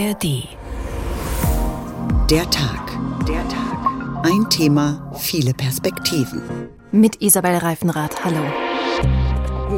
ARD. 0.00 0.48
Der 2.30 2.48
Tag. 2.48 2.98
Der 3.28 3.46
Tag. 3.48 4.24
Ein 4.24 4.48
Thema, 4.48 5.12
viele 5.18 5.52
Perspektiven. 5.52 6.40
Mit 6.90 7.20
Isabel 7.20 7.56
Reifenrath. 7.56 8.24
Hallo. 8.24 8.40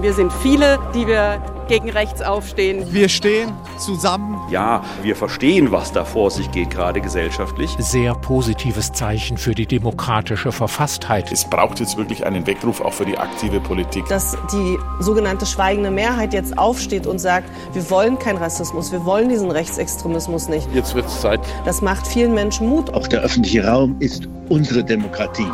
Wir 0.00 0.12
sind 0.12 0.32
viele, 0.32 0.78
die 0.94 1.08
wir 1.08 1.42
gegen 1.72 1.88
rechts 1.88 2.20
aufstehen. 2.20 2.92
Wir 2.92 3.08
stehen 3.08 3.50
zusammen. 3.78 4.38
Ja, 4.50 4.84
wir 5.02 5.16
verstehen, 5.16 5.72
was 5.72 5.90
da 5.90 6.04
vor 6.04 6.30
sich 6.30 6.50
geht, 6.50 6.68
gerade 6.68 7.00
gesellschaftlich. 7.00 7.74
Sehr 7.78 8.12
positives 8.12 8.92
Zeichen 8.92 9.38
für 9.38 9.54
die 9.54 9.64
demokratische 9.64 10.52
Verfasstheit. 10.52 11.32
Es 11.32 11.48
braucht 11.48 11.80
jetzt 11.80 11.96
wirklich 11.96 12.26
einen 12.26 12.46
Weckruf 12.46 12.82
auch 12.82 12.92
für 12.92 13.06
die 13.06 13.16
aktive 13.16 13.58
Politik. 13.58 14.04
Dass 14.08 14.36
die 14.52 14.76
sogenannte 15.00 15.46
schweigende 15.46 15.90
Mehrheit 15.90 16.34
jetzt 16.34 16.58
aufsteht 16.58 17.06
und 17.06 17.18
sagt, 17.18 17.48
wir 17.72 17.88
wollen 17.88 18.18
keinen 18.18 18.36
Rassismus, 18.36 18.92
wir 18.92 19.06
wollen 19.06 19.30
diesen 19.30 19.50
Rechtsextremismus 19.50 20.48
nicht. 20.48 20.68
Jetzt 20.74 20.94
wird 20.94 21.06
es 21.06 21.22
Zeit. 21.22 21.40
Das 21.64 21.80
macht 21.80 22.06
vielen 22.06 22.34
Menschen 22.34 22.68
Mut. 22.68 22.92
Auch 22.92 23.08
der 23.08 23.22
öffentliche 23.22 23.66
Raum 23.66 23.96
ist 23.98 24.28
unsere 24.50 24.84
Demokratie. 24.84 25.50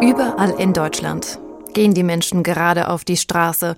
Überall 0.00 0.54
in 0.58 0.72
Deutschland 0.72 1.40
gehen 1.72 1.94
die 1.94 2.02
Menschen 2.02 2.42
gerade 2.42 2.88
auf 2.88 3.04
die 3.04 3.16
Straße. 3.16 3.76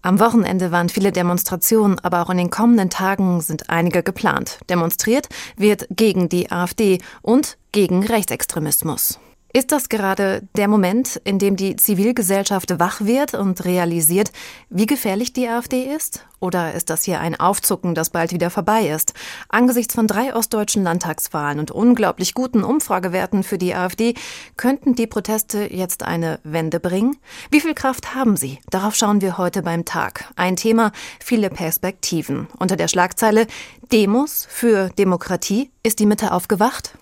Am 0.00 0.20
Wochenende 0.20 0.70
waren 0.70 0.88
viele 0.88 1.10
Demonstrationen, 1.10 1.98
aber 1.98 2.22
auch 2.22 2.30
in 2.30 2.38
den 2.38 2.50
kommenden 2.50 2.88
Tagen 2.88 3.40
sind 3.40 3.68
einige 3.68 4.02
geplant. 4.02 4.58
Demonstriert 4.68 5.28
wird 5.56 5.86
gegen 5.90 6.28
die 6.28 6.52
AfD 6.52 7.00
und 7.20 7.58
gegen 7.72 8.04
Rechtsextremismus. 8.04 9.18
Ist 9.50 9.72
das 9.72 9.88
gerade 9.88 10.46
der 10.56 10.68
Moment, 10.68 11.16
in 11.24 11.38
dem 11.38 11.56
die 11.56 11.74
Zivilgesellschaft 11.74 12.78
wach 12.78 13.00
wird 13.00 13.32
und 13.32 13.64
realisiert, 13.64 14.30
wie 14.68 14.84
gefährlich 14.84 15.32
die 15.32 15.48
AfD 15.48 15.84
ist? 15.84 16.26
Oder 16.38 16.74
ist 16.74 16.90
das 16.90 17.04
hier 17.04 17.20
ein 17.20 17.40
Aufzucken, 17.40 17.94
das 17.94 18.10
bald 18.10 18.32
wieder 18.34 18.50
vorbei 18.50 18.90
ist? 18.90 19.14
Angesichts 19.48 19.94
von 19.94 20.06
drei 20.06 20.36
ostdeutschen 20.36 20.82
Landtagswahlen 20.82 21.58
und 21.60 21.70
unglaublich 21.70 22.34
guten 22.34 22.62
Umfragewerten 22.62 23.42
für 23.42 23.56
die 23.56 23.74
AfD 23.74 24.14
könnten 24.58 24.94
die 24.94 25.06
Proteste 25.06 25.72
jetzt 25.72 26.02
eine 26.02 26.40
Wende 26.44 26.78
bringen? 26.78 27.16
Wie 27.50 27.62
viel 27.62 27.74
Kraft 27.74 28.14
haben 28.14 28.36
sie? 28.36 28.58
Darauf 28.68 28.94
schauen 28.96 29.22
wir 29.22 29.38
heute 29.38 29.62
beim 29.62 29.86
Tag. 29.86 30.30
Ein 30.36 30.56
Thema, 30.56 30.92
viele 31.20 31.48
Perspektiven. 31.48 32.48
Unter 32.58 32.76
der 32.76 32.88
Schlagzeile 32.88 33.46
Demos 33.90 34.46
für 34.50 34.90
Demokratie 34.90 35.70
ist 35.82 36.00
die 36.00 36.06
Mitte 36.06 36.32
aufgewacht? 36.32 36.97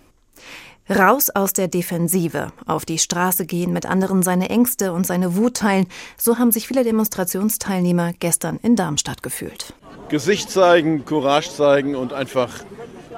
Raus 0.89 1.31
aus 1.31 1.53
der 1.53 1.67
Defensive, 1.67 2.53
auf 2.65 2.85
die 2.85 2.99
Straße 2.99 3.45
gehen, 3.45 3.73
mit 3.73 3.87
anderen 3.87 4.23
seine 4.23 4.51
Ängste 4.51 4.93
und 4.93 5.05
seine 5.05 5.35
Wut 5.35 5.57
teilen, 5.57 5.89
so 6.17 6.39
haben 6.39 6.53
sich 6.53 6.69
viele 6.69 6.85
Demonstrationsteilnehmer 6.85 8.13
gestern 8.21 8.61
in 8.63 8.77
Darmstadt 8.77 9.21
gefühlt. 9.21 9.75
Gesicht 10.11 10.49
zeigen, 10.49 11.05
Courage 11.05 11.51
zeigen 11.51 11.97
und 11.97 12.13
einfach 12.13 12.51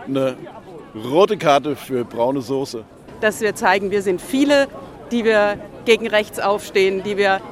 eine 0.07 0.39
rote 0.95 1.37
Karte 1.37 1.77
für 1.77 2.07
braune 2.07 2.41
Soße. 2.41 2.85
Dass 3.21 3.43
wir 3.43 3.55
zeigen, 3.55 3.91
wir 3.91 4.01
sind 4.01 4.23
viele, 4.23 4.69
die 5.11 5.27
wir 5.27 5.59
gegen 5.85 6.07
rechts 6.07 6.41
aufstehen, 6.41 7.03
die 7.03 7.19
wir 7.19 7.43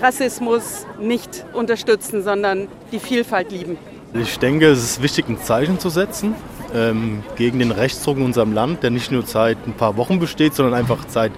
Rassismus 0.00 0.86
nicht 0.98 1.44
unterstützen, 1.52 2.22
sondern 2.22 2.68
die 2.90 3.00
Vielfalt 3.00 3.52
lieben. 3.52 3.76
Ich 4.14 4.38
denke, 4.38 4.68
es 4.70 4.82
ist 4.82 5.02
wichtig, 5.02 5.28
ein 5.28 5.38
Zeichen 5.42 5.78
zu 5.78 5.90
setzen 5.90 6.34
ähm, 6.74 7.22
gegen 7.36 7.58
den 7.58 7.70
Rechtsdruck 7.70 8.18
in 8.18 8.24
unserem 8.24 8.52
Land, 8.52 8.82
der 8.82 8.90
nicht 8.90 9.10
nur 9.10 9.24
seit 9.26 9.66
ein 9.66 9.74
paar 9.74 9.96
Wochen 9.96 10.18
besteht, 10.18 10.54
sondern 10.54 10.74
einfach 10.74 11.04
seit 11.08 11.32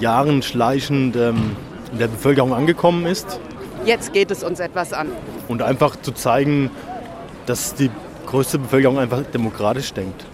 Jahren 0.00 0.42
schleichend 0.42 1.16
ähm, 1.16 1.56
in 1.92 1.98
der 1.98 2.08
Bevölkerung 2.08 2.54
angekommen 2.54 3.06
ist. 3.06 3.40
Jetzt 3.84 4.12
geht 4.12 4.30
es 4.30 4.44
uns 4.44 4.60
etwas 4.60 4.92
an. 4.92 5.08
Und 5.48 5.62
einfach 5.62 5.96
zu 5.96 6.12
zeigen, 6.12 6.70
dass 7.46 7.74
die 7.74 7.90
größte 8.26 8.58
Bevölkerung 8.58 8.98
einfach 8.98 9.22
demokratisch 9.22 9.92
denkt. 9.92 10.24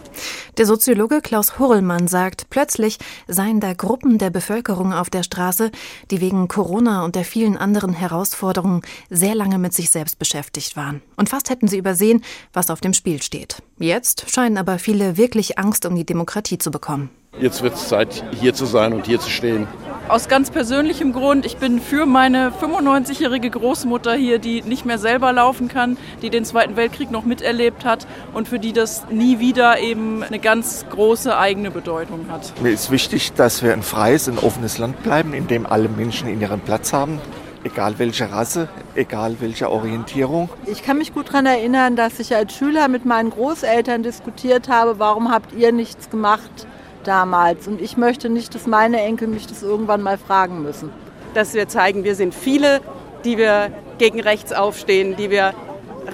Der 0.59 0.67
Soziologe 0.67 1.21
Klaus 1.21 1.61
Hurlmann 1.61 2.09
sagt, 2.09 2.51
plötzlich 2.51 2.99
seien 3.29 3.61
da 3.61 3.75
Gruppen 3.75 4.19
der 4.19 4.31
Bevölkerung 4.31 4.93
auf 4.93 5.09
der 5.09 5.23
Straße, 5.23 5.71
die 6.11 6.21
wegen 6.21 6.49
Corona 6.49 7.05
und 7.05 7.15
der 7.15 7.25
vielen 7.25 7.57
anderen 7.57 7.93
Herausforderungen 7.93 8.83
sehr 9.09 9.37
lange 9.37 9.59
mit 9.59 9.73
sich 9.73 9.91
selbst 9.91 10.19
beschäftigt 10.19 10.75
waren. 10.77 11.01
Und 11.15 11.29
fast 11.29 11.49
hätten 11.49 11.69
sie 11.69 11.79
übersehen, 11.79 12.25
was 12.53 12.71
auf 12.71 12.81
dem 12.81 12.93
Spiel 12.93 13.23
steht. 13.23 13.63
Jetzt 13.79 14.29
scheinen 14.33 14.59
aber 14.59 14.81
viele 14.81 15.17
wirklich 15.17 15.61
Angst 15.61 15.87
um 15.87 15.95
die 15.95 16.05
Demokratie 16.05 16.59
zu 16.59 16.73
bekommen. 16.73 17.11
Jetzt 17.41 17.63
wird 17.63 17.75
es 17.75 17.89
Zeit, 17.89 18.25
hier 18.33 18.53
zu 18.53 18.67
sein 18.67 18.93
und 18.93 19.07
hier 19.07 19.21
zu 19.21 19.31
stehen. 19.31 19.69
Aus 20.09 20.27
ganz 20.27 20.51
persönlichem 20.51 21.13
Grund, 21.13 21.45
ich 21.45 21.59
bin 21.59 21.81
für 21.81 22.07
meine 22.07 22.51
95-jährige 22.51 23.51
Großmutter 23.51 24.15
hier, 24.15 24.39
die 24.39 24.63
nicht 24.63 24.87
mehr 24.87 24.99
selber 24.99 25.33
laufen 25.35 25.69
kann, 25.69 25.99
die 26.23 26.31
den 26.31 26.47
Zweiten 26.47 26.77
Weltkrieg 26.77 27.11
noch 27.11 27.25
miterlebt 27.25 27.85
hat 27.85 28.07
und 28.33 28.49
für 28.49 28.59
die 28.59 28.73
das 28.73 29.05
nie 29.11 29.39
wieder 29.39 29.79
eben 29.79 30.23
eine 30.23 30.39
ganz 30.39 30.87
große 30.91 31.37
eigene 31.37 31.71
Bedeutung 31.71 32.27
hat. 32.31 32.55
Mir 32.63 32.73
ist 32.73 32.91
wichtig, 32.91 33.35
dass 33.35 33.63
wir 33.63 33.75
ein 33.75 33.83
freies, 33.83 34.29
ein 34.29 34.39
offenes 34.39 34.79
Land 34.79 35.03
bleiben, 35.03 35.35
in 35.35 35.47
dem 35.47 35.67
alle 35.67 35.91
Menschen 35.91 36.27
in 36.29 36.41
ihren 36.41 36.61
Platz 36.61 36.95
haben. 36.95 37.21
Egal 37.63 37.99
welche 37.99 38.33
Rasse, 38.33 38.69
egal 38.95 39.37
welche 39.41 39.71
Orientierung. 39.71 40.49
Ich 40.65 40.83
kann 40.83 40.97
mich 40.97 41.13
gut 41.13 41.29
daran 41.29 41.45
erinnern, 41.45 41.97
dass 41.97 42.19
ich 42.19 42.35
als 42.35 42.55
Schüler 42.55 42.89
mit 42.89 43.05
meinen 43.05 43.29
Großeltern 43.29 44.03
diskutiert 44.03 44.69
habe, 44.69 44.99
warum 44.99 45.31
habt 45.31 45.53
ihr 45.53 45.71
nichts 45.71 46.09
gemacht? 46.09 46.67
Damals. 47.05 47.67
Und 47.67 47.81
ich 47.81 47.97
möchte 47.97 48.29
nicht, 48.29 48.55
dass 48.55 48.67
meine 48.67 49.01
Enkel 49.01 49.29
mich 49.29 49.47
das 49.47 49.63
irgendwann 49.63 50.03
mal 50.03 50.19
fragen 50.19 50.63
müssen. 50.63 50.91
Dass 51.35 51.55
wir 51.55 51.69
zeigen, 51.69 52.05
wir 52.05 52.15
sind 52.15 52.35
viele, 52.35 52.81
die 53.25 53.39
wir 53.39 53.71
gegen 53.99 54.21
rechts 54.21 54.53
aufstehen, 54.53 55.17
die 55.17 55.31
wir 55.31 55.55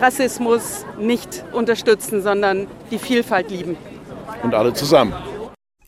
Rassismus 0.01 0.85
nicht 0.99 1.45
unterstützen, 1.53 2.23
sondern 2.23 2.67
die 2.91 2.99
Vielfalt 2.99 3.51
lieben. 3.51 3.77
Und 4.43 4.55
alle 4.55 4.73
zusammen. 4.73 5.15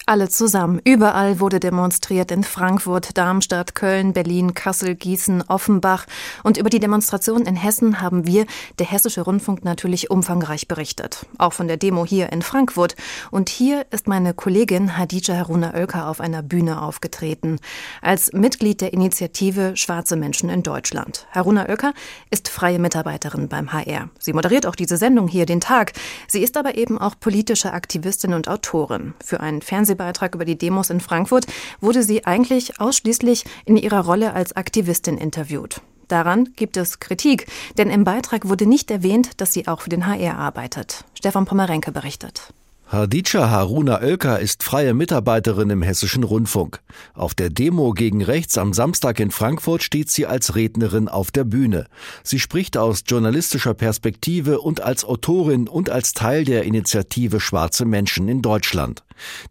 Alle 0.09 0.28
zusammen. 0.28 0.81
Überall 0.84 1.41
wurde 1.41 1.59
demonstriert 1.59 2.31
in 2.31 2.44
Frankfurt, 2.44 3.19
Darmstadt, 3.19 3.75
Köln, 3.75 4.12
Berlin, 4.12 4.55
Kassel, 4.55 4.94
Gießen, 4.94 5.43
Offenbach. 5.49 6.06
Und 6.44 6.59
über 6.59 6.71
die 6.71 6.78
Demonstration 6.78 7.43
in 7.43 7.56
Hessen 7.56 8.00
haben 8.00 8.25
wir, 8.25 8.47
der 8.78 8.87
Hessische 8.87 9.22
Rundfunk, 9.22 9.65
natürlich 9.65 10.09
umfangreich 10.09 10.69
berichtet. 10.69 11.27
Auch 11.39 11.53
von 11.53 11.67
der 11.67 11.77
Demo 11.77 12.06
hier 12.06 12.33
in 12.33 12.43
Frankfurt. 12.43 12.94
Und 13.33 13.49
hier 13.49 13.84
ist 13.91 14.06
meine 14.06 14.33
Kollegin 14.33 14.97
Hadija 14.97 15.39
Haruna 15.39 15.75
Oelker 15.75 16.06
auf 16.06 16.21
einer 16.21 16.44
Bühne 16.44 16.83
aufgetreten. 16.83 17.59
Als 18.00 18.33
Mitglied 18.33 18.83
der 18.83 18.93
Initiative 18.93 19.77
Schwarze 19.77 20.15
Menschen 20.15 20.50
in 20.50 20.62
Deutschland. 20.62 21.27
Haruna 21.33 21.69
Oelker 21.69 21.94
ist 22.31 22.49
freie 22.49 22.78
Mitarbeiterin 22.78 23.49
beim 23.49 23.73
HR. 23.73 24.09
Sie 24.21 24.34
moderiert 24.34 24.67
auch 24.67 24.77
diese 24.77 24.99
Sendung 24.99 25.27
hier 25.27 25.47
den 25.47 25.61
Tag. 25.61 25.94
Sie 26.28 26.44
ist 26.44 26.56
aber 26.56 26.77
eben 26.77 26.97
auch 26.97 27.19
politische 27.19 27.73
Aktivistin 27.73 28.34
und 28.34 28.47
Autorin. 28.47 29.15
Für 29.21 29.41
einen 29.41 29.62
Fernseh 29.62 29.96
Fernsehbeitrag 29.97 30.34
über 30.34 30.45
die 30.45 30.59
Demos 30.59 30.91
in 30.91 31.01
Frankfurt 31.01 31.47
wurde 31.81 32.03
sie 32.03 32.25
eigentlich 32.25 32.81
ausschließlich 32.81 33.45
in 33.65 33.77
ihrer 33.77 34.05
Rolle 34.05 34.34
als 34.34 34.55
Aktivistin 34.55 35.19
interviewt. 35.19 35.81
Daran 36.09 36.51
gibt 36.55 36.77
es 36.77 37.01
Kritik, 37.01 37.47
denn 37.79 37.91
im 37.91 38.05
Beitrag 38.05 38.49
wurde 38.49 38.67
nicht 38.67 38.91
erwähnt, 38.91 39.41
dass 39.41 39.53
sie 39.53 39.67
auch 39.67 39.81
für 39.81 39.91
den 39.91 40.06
HR 40.06 40.39
arbeitet. 40.39 41.05
Stefan 41.15 41.47
Pommerenke 41.47 41.91
berichtet. 41.91 42.53
Hadica 42.89 43.51
Haruna 43.51 44.01
Oelker 44.01 44.39
ist 44.39 44.63
freie 44.63 44.95
Mitarbeiterin 44.95 45.71
im 45.71 45.83
Hessischen 45.83 46.23
Rundfunk. 46.23 46.81
Auf 47.15 47.35
der 47.35 47.51
Demo 47.51 47.91
gegen 47.91 48.23
rechts 48.23 48.57
am 48.59 48.73
Samstag 48.73 49.19
in 49.19 49.33
Frankfurt 49.33 49.83
steht 49.83 50.09
sie 50.09 50.25
als 50.25 50.55
Rednerin 50.55 51.09
auf 51.09 51.33
der 51.33 51.43
Bühne. 51.43 51.89
Sie 52.23 52.39
spricht 52.39 52.77
aus 52.77 53.03
journalistischer 53.05 53.75
Perspektive 53.75 54.61
und 54.61 54.83
als 54.83 55.05
Autorin 55.05 55.67
und 55.67 55.91
als 55.91 56.13
Teil 56.13 56.45
der 56.45 56.63
Initiative 56.63 57.41
Schwarze 57.41 57.85
Menschen 57.87 58.29
in 58.29 58.41
Deutschland. 58.41 59.03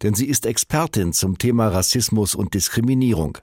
Denn 0.02 0.14
sie 0.14 0.26
ist 0.26 0.46
Expertin 0.46 1.12
zum 1.12 1.36
Thema 1.36 1.68
Rassismus 1.68 2.34
und 2.34 2.54
Diskriminierung. 2.54 3.36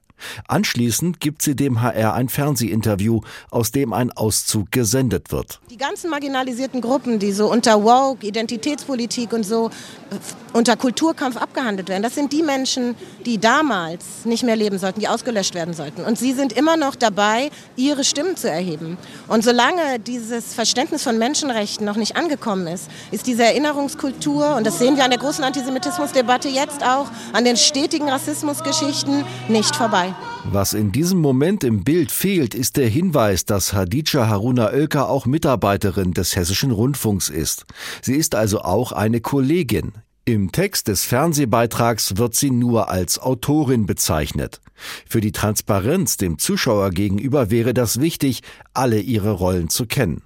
Anschließend 0.48 1.20
gibt 1.20 1.42
sie 1.42 1.56
dem 1.56 1.82
HR 1.82 2.14
ein 2.14 2.30
Fernsehinterview, 2.30 3.22
aus 3.50 3.72
dem 3.72 3.94
ein 3.94 4.12
Auszug 4.12 4.72
gesendet 4.72 5.32
wird. 5.32 5.60
Die 5.70 5.78
ganzen 5.78 6.10
marginalisierten 6.10 6.82
Gruppen, 6.82 7.20
die 7.20 7.32
so 7.32 7.52
unter 7.52 7.84
Woke, 7.84 8.26
Identitätspolitik 8.26 9.34
und 9.34 9.44
so 9.44 9.68
äh, 9.68 10.16
unter 10.54 10.76
Kulturkampf 10.76 11.38
abgehandelt 11.38 11.90
werden, 11.90 12.04
das 12.04 12.16
sind 12.16 12.32
die 12.32 12.44
Menschen, 12.44 12.96
die 13.26 13.38
damals 13.38 14.26
nicht 14.26 14.44
mehr 14.44 14.56
leben 14.56 14.78
sollten, 14.78 15.00
die 15.00 15.08
ausgelöscht 15.08 15.56
werden 15.56 15.74
sollten. 15.74 16.04
Und 16.04 16.18
sie 16.18 16.34
sind 16.34 16.54
immer 16.54 16.78
noch 16.78 16.96
dabei, 16.96 17.50
ihre 17.76 18.04
Stimmen 18.04 18.36
zu 18.36 18.50
erheben. 18.50 18.98
Und 19.28 19.44
solange 19.44 20.00
dieses 20.00 20.54
Verständnis 20.54 21.04
von 21.04 21.18
Menschenrechten 21.18 21.86
noch 21.86 21.96
nicht 21.96 22.16
angekommen 22.16 22.68
ist, 22.68 22.90
ist 23.12 23.28
diese 23.28 23.44
Erinnerungskultur, 23.44 24.56
und 24.56 24.66
das 24.68 24.80
sehen 24.80 24.96
wir 24.96 25.04
an 25.04 25.12
der 25.12 25.20
großen 25.20 25.44
Antisemitismusdebatte 25.44 26.50
jetzt 26.50 26.84
auch, 26.84 27.08
an 27.34 27.46
den 27.46 27.58
stetigen 27.58 28.10
Rassismusgeschichten, 28.10 29.26
nicht 29.48 29.76
vorbei. 29.76 30.13
Was 30.46 30.74
in 30.74 30.92
diesem 30.92 31.20
Moment 31.20 31.64
im 31.64 31.84
Bild 31.84 32.12
fehlt, 32.12 32.54
ist 32.54 32.78
der 32.78 32.88
Hinweis, 32.88 33.46
dass 33.46 33.74
Hadija 33.74 34.28
Haruna 34.28 34.72
Oelker 34.72 35.10
auch 35.10 35.26
Mitarbeiterin 35.26 36.14
des 36.14 36.36
Hessischen 36.36 36.72
Rundfunks 36.72 37.30
ist. 37.30 37.66
Sie 38.02 38.16
ist 38.16 38.36
also 38.36 38.62
auch 38.62 38.92
eine 38.92 39.22
Kollegin. 39.22 39.94
Im 40.26 40.52
Text 40.52 40.88
des 40.88 41.04
Fernsehbeitrags 41.04 42.18
wird 42.18 42.36
sie 42.36 42.52
nur 42.52 42.90
als 42.90 43.20
Autorin 43.20 43.86
bezeichnet. 43.86 44.62
Für 45.06 45.22
die 45.22 45.34
Transparenz 45.34 46.18
dem 46.18 46.40
Zuschauer 46.40 46.92
gegenüber 46.92 47.52
wäre 47.52 47.74
das 47.74 48.00
wichtig, 48.00 48.42
alle 48.74 49.00
ihre 49.00 49.32
Rollen 49.32 49.70
zu 49.70 49.86
kennen. 49.86 50.24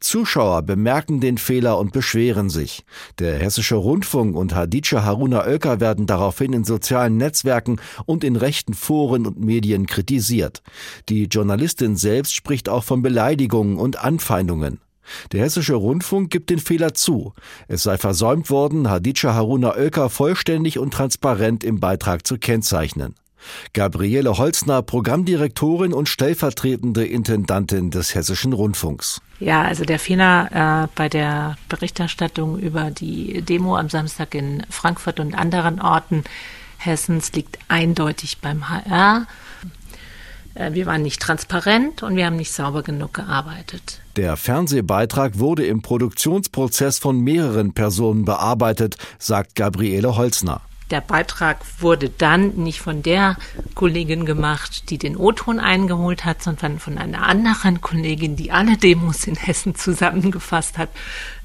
Zuschauer 0.00 0.62
bemerken 0.62 1.20
den 1.20 1.38
Fehler 1.38 1.78
und 1.78 1.92
beschweren 1.92 2.50
sich. 2.50 2.84
Der 3.18 3.38
Hessische 3.38 3.76
Rundfunk 3.76 4.36
und 4.36 4.54
Hadice 4.54 5.02
Haruna 5.04 5.44
Oelker 5.44 5.80
werden 5.80 6.06
daraufhin 6.06 6.52
in 6.52 6.64
sozialen 6.64 7.16
Netzwerken 7.16 7.80
und 8.06 8.24
in 8.24 8.36
rechten 8.36 8.74
Foren 8.74 9.26
und 9.26 9.40
Medien 9.40 9.86
kritisiert. 9.86 10.62
Die 11.08 11.24
Journalistin 11.24 11.96
selbst 11.96 12.34
spricht 12.34 12.68
auch 12.68 12.84
von 12.84 13.02
Beleidigungen 13.02 13.76
und 13.76 14.02
Anfeindungen. 14.02 14.80
Der 15.32 15.42
Hessische 15.42 15.74
Rundfunk 15.74 16.30
gibt 16.30 16.50
den 16.50 16.58
Fehler 16.58 16.94
zu. 16.94 17.34
Es 17.68 17.82
sei 17.82 17.98
versäumt 17.98 18.50
worden, 18.50 18.88
Hadice 18.88 19.34
Haruna 19.34 19.74
Oelker 19.74 20.08
vollständig 20.08 20.78
und 20.78 20.94
transparent 20.94 21.64
im 21.64 21.80
Beitrag 21.80 22.26
zu 22.26 22.38
kennzeichnen. 22.38 23.14
Gabriele 23.72 24.38
Holzner, 24.38 24.82
Programmdirektorin 24.82 25.92
und 25.92 26.08
stellvertretende 26.08 27.04
Intendantin 27.04 27.90
des 27.90 28.14
Hessischen 28.14 28.52
Rundfunks. 28.52 29.20
Ja, 29.38 29.62
also 29.62 29.84
der 29.84 29.98
Fehler 29.98 30.84
äh, 30.84 30.88
bei 30.94 31.08
der 31.08 31.56
Berichterstattung 31.68 32.58
über 32.58 32.90
die 32.90 33.42
Demo 33.42 33.76
am 33.76 33.88
Samstag 33.88 34.34
in 34.34 34.64
Frankfurt 34.68 35.20
und 35.20 35.34
anderen 35.34 35.80
Orten 35.80 36.24
Hessens 36.78 37.32
liegt 37.32 37.58
eindeutig 37.68 38.38
beim 38.38 38.68
HR. 38.68 39.26
Äh, 40.54 40.72
wir 40.72 40.86
waren 40.86 41.02
nicht 41.02 41.20
transparent 41.20 42.02
und 42.02 42.16
wir 42.16 42.26
haben 42.26 42.36
nicht 42.36 42.52
sauber 42.52 42.82
genug 42.82 43.14
gearbeitet. 43.14 44.00
Der 44.16 44.36
Fernsehbeitrag 44.36 45.38
wurde 45.38 45.64
im 45.64 45.82
Produktionsprozess 45.82 46.98
von 46.98 47.20
mehreren 47.20 47.72
Personen 47.72 48.24
bearbeitet, 48.24 48.96
sagt 49.18 49.54
Gabriele 49.54 50.16
Holzner. 50.16 50.62
Der 50.90 51.00
Beitrag 51.00 51.60
wurde 51.78 52.10
dann 52.10 52.56
nicht 52.56 52.80
von 52.80 53.02
der 53.02 53.36
Kollegin 53.74 54.26
gemacht, 54.26 54.90
die 54.90 54.98
den 54.98 55.16
O-Ton 55.16 55.60
eingeholt 55.60 56.24
hat, 56.24 56.42
sondern 56.42 56.80
von 56.80 56.98
einer 56.98 57.22
anderen 57.22 57.80
Kollegin, 57.80 58.34
die 58.34 58.50
alle 58.50 58.76
Demos 58.76 59.26
in 59.26 59.36
Hessen 59.36 59.76
zusammengefasst 59.76 60.78
hat. 60.78 60.90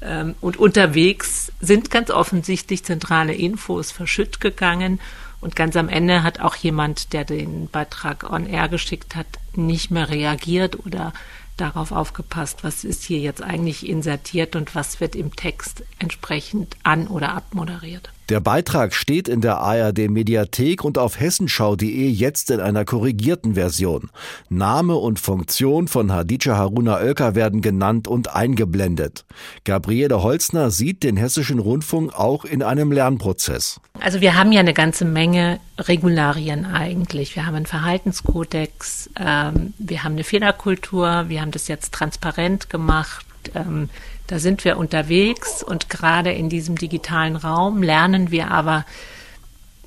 Ähm, 0.02 0.34
und 0.40 0.56
unterwegs 0.56 1.52
sind 1.60 1.90
ganz 1.90 2.10
offensichtlich 2.10 2.84
zentrale 2.84 3.34
Infos 3.34 3.92
verschütt 3.92 4.40
gegangen. 4.40 5.00
Und 5.40 5.54
ganz 5.54 5.76
am 5.76 5.88
Ende 5.88 6.24
hat 6.24 6.40
auch 6.40 6.56
jemand, 6.56 7.12
der 7.12 7.24
den 7.24 7.68
Beitrag 7.68 8.28
on 8.28 8.46
air 8.46 8.68
geschickt 8.68 9.14
hat, 9.14 9.26
nicht 9.54 9.92
mehr 9.92 10.08
reagiert 10.08 10.84
oder 10.84 11.12
darauf 11.56 11.92
aufgepasst, 11.92 12.64
was 12.64 12.84
ist 12.84 13.04
hier 13.04 13.18
jetzt 13.20 13.42
eigentlich 13.42 13.88
insertiert 13.88 14.56
und 14.56 14.74
was 14.74 15.00
wird 15.00 15.14
im 15.14 15.36
Text 15.36 15.84
entsprechend 15.98 16.76
an 16.82 17.06
oder 17.06 17.34
abmoderiert. 17.34 18.10
Der 18.28 18.40
Beitrag 18.40 18.92
steht 18.92 19.28
in 19.28 19.40
der 19.40 19.58
ARD 19.58 20.10
Mediathek 20.10 20.82
und 20.82 20.98
auf 20.98 21.20
hessenschau.de 21.20 22.08
jetzt 22.08 22.50
in 22.50 22.58
einer 22.58 22.84
korrigierten 22.84 23.54
Version. 23.54 24.10
Name 24.48 24.96
und 24.96 25.20
Funktion 25.20 25.86
von 25.86 26.12
Hadice 26.12 26.56
Haruna 26.56 26.96
Oelker 26.96 27.36
werden 27.36 27.62
genannt 27.62 28.08
und 28.08 28.34
eingeblendet. 28.34 29.24
Gabriele 29.62 30.24
Holzner 30.24 30.72
sieht 30.72 31.04
den 31.04 31.16
hessischen 31.16 31.60
Rundfunk 31.60 32.14
auch 32.14 32.44
in 32.44 32.64
einem 32.64 32.90
Lernprozess. 32.90 33.80
Also 34.00 34.20
wir 34.20 34.34
haben 34.34 34.50
ja 34.50 34.60
eine 34.60 34.74
ganze 34.74 35.04
Menge 35.04 35.60
Regularien 35.78 36.64
eigentlich. 36.64 37.36
Wir 37.36 37.46
haben 37.46 37.54
einen 37.54 37.66
Verhaltenskodex, 37.66 39.10
ähm, 39.20 39.74
wir 39.78 40.02
haben 40.02 40.12
eine 40.12 40.24
Fehlerkultur, 40.24 41.26
wir 41.28 41.40
haben 41.40 41.52
das 41.52 41.68
jetzt 41.68 41.92
transparent 41.92 42.70
gemacht. 42.70 43.25
Ähm, 43.54 43.88
da 44.26 44.38
sind 44.38 44.64
wir 44.64 44.76
unterwegs 44.76 45.62
und 45.62 45.88
gerade 45.88 46.32
in 46.32 46.48
diesem 46.48 46.76
digitalen 46.76 47.36
Raum 47.36 47.82
lernen 47.82 48.30
wir 48.30 48.50
aber 48.50 48.84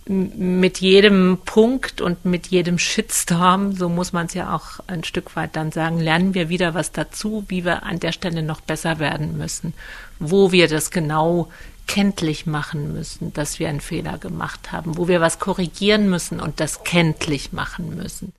mit 0.10 0.80
jedem 0.80 1.38
Punkt 1.46 2.02
und 2.02 2.26
mit 2.26 2.48
jedem 2.48 2.80
Shitstorm, 2.80 3.74
so 3.74 3.90
muss 3.90 4.12
man 4.12 4.26
es 4.26 4.34
ja 4.34 4.56
auch 4.56 4.80
ein 4.88 5.04
Stück 5.04 5.36
weit 5.36 5.56
dann 5.56 5.72
sagen, 5.72 6.00
lernen 6.00 6.34
wir 6.34 6.50
wieder 6.50 6.74
was 6.74 6.92
dazu, 6.92 7.46
wie 7.48 7.64
wir 7.64 7.84
an 7.84 8.00
der 8.00 8.12
Stelle 8.12 8.42
noch 8.42 8.62
besser 8.62 8.98
werden 8.98 9.38
müssen, 9.38 9.74
wo 10.18 10.52
wir 10.52 10.68
das 10.68 10.90
genau 10.90 11.50
kenntlich 11.86 12.48
machen 12.48 12.94
müssen, 12.94 13.34
dass 13.34 13.60
wir 13.60 13.70
einen 13.70 13.82
Fehler 13.82 14.18
gemacht 14.18 14.72
haben, 14.72 14.98
wo 14.98 15.08
wir 15.08 15.22
was 15.22 15.38
korrigieren 15.38 16.10
müssen 16.10 16.40
und 16.40 16.60
das 16.60 16.84
kenntlich 16.84 17.54
machen 17.54 17.96
müssen. 17.96 18.34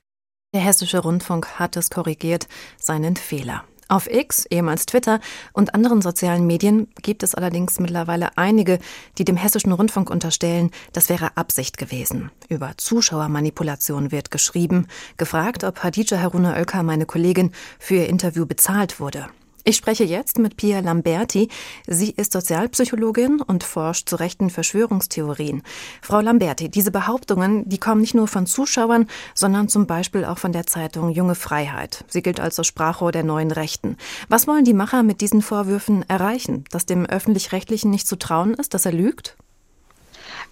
Der 0.53 0.63
Hessische 0.63 0.99
Rundfunk 0.99 1.61
hat 1.61 1.77
es 1.77 1.91
korrigiert, 1.91 2.49
seinen 2.79 3.15
Fehler. 3.15 3.65
Auf 3.91 4.09
X, 4.09 4.47
ehemals 4.47 4.87
Twitter 4.87 5.19
und 5.53 5.75
anderen 5.75 6.01
sozialen 6.01 6.47
Medien 6.47 6.87
gibt 7.03 7.25
es 7.25 7.35
allerdings 7.35 7.81
mittlerweile 7.81 8.39
einige, 8.39 8.79
die 9.19 9.25
dem 9.25 9.37
hessischen 9.37 9.73
Rundfunk 9.73 10.11
unterstellen, 10.11 10.71
das 10.93 11.09
wäre 11.09 11.37
Absicht 11.37 11.77
gewesen. 11.77 12.31
Über 12.49 12.75
Zuschauermanipulation 12.77 14.13
wird 14.13 14.31
geschrieben, 14.31 14.87
gefragt, 15.17 15.65
ob 15.65 15.83
Hadice 15.83 16.23
Haruna 16.23 16.55
Oelker, 16.55 16.85
meine 16.85 17.05
Kollegin, 17.05 17.51
für 17.81 17.97
ihr 17.97 18.09
Interview 18.09 18.47
bezahlt 18.47 19.01
wurde. 19.01 19.27
Ich 19.71 19.77
spreche 19.77 20.03
jetzt 20.03 20.41
mit 20.41 20.57
Pia 20.57 20.81
Lamberti. 20.81 21.49
Sie 21.87 22.11
ist 22.11 22.33
Sozialpsychologin 22.33 23.41
und 23.41 23.63
forscht 23.63 24.09
zu 24.09 24.17
rechten 24.17 24.51
Verschwörungstheorien. 24.51 25.63
Frau 26.03 26.19
Lamberti, 26.19 26.69
diese 26.69 26.91
Behauptungen, 26.91 27.69
die 27.69 27.79
kommen 27.79 28.01
nicht 28.01 28.15
nur 28.15 28.27
von 28.27 28.47
Zuschauern, 28.47 29.07
sondern 29.33 29.69
zum 29.69 29.87
Beispiel 29.87 30.25
auch 30.25 30.39
von 30.39 30.51
der 30.51 30.67
Zeitung 30.67 31.11
Junge 31.11 31.37
Freiheit. 31.37 32.05
Sie 32.09 32.21
gilt 32.21 32.41
als 32.41 32.57
das 32.57 32.67
Sprachrohr 32.67 33.13
der 33.13 33.23
neuen 33.23 33.53
Rechten. 33.53 33.97
Was 34.29 34.49
wollen 34.49 34.65
die 34.65 34.75
Macher 34.75 35.05
mit 35.05 35.21
diesen 35.21 35.41
Vorwürfen 35.41 36.05
erreichen? 36.09 36.65
Dass 36.73 36.85
dem 36.85 37.07
Öffentlich-Rechtlichen 37.07 37.93
nicht 37.93 38.09
zu 38.09 38.19
trauen 38.19 38.55
ist, 38.55 38.75
dass 38.75 38.87
er 38.87 38.93
lügt? 38.93 39.37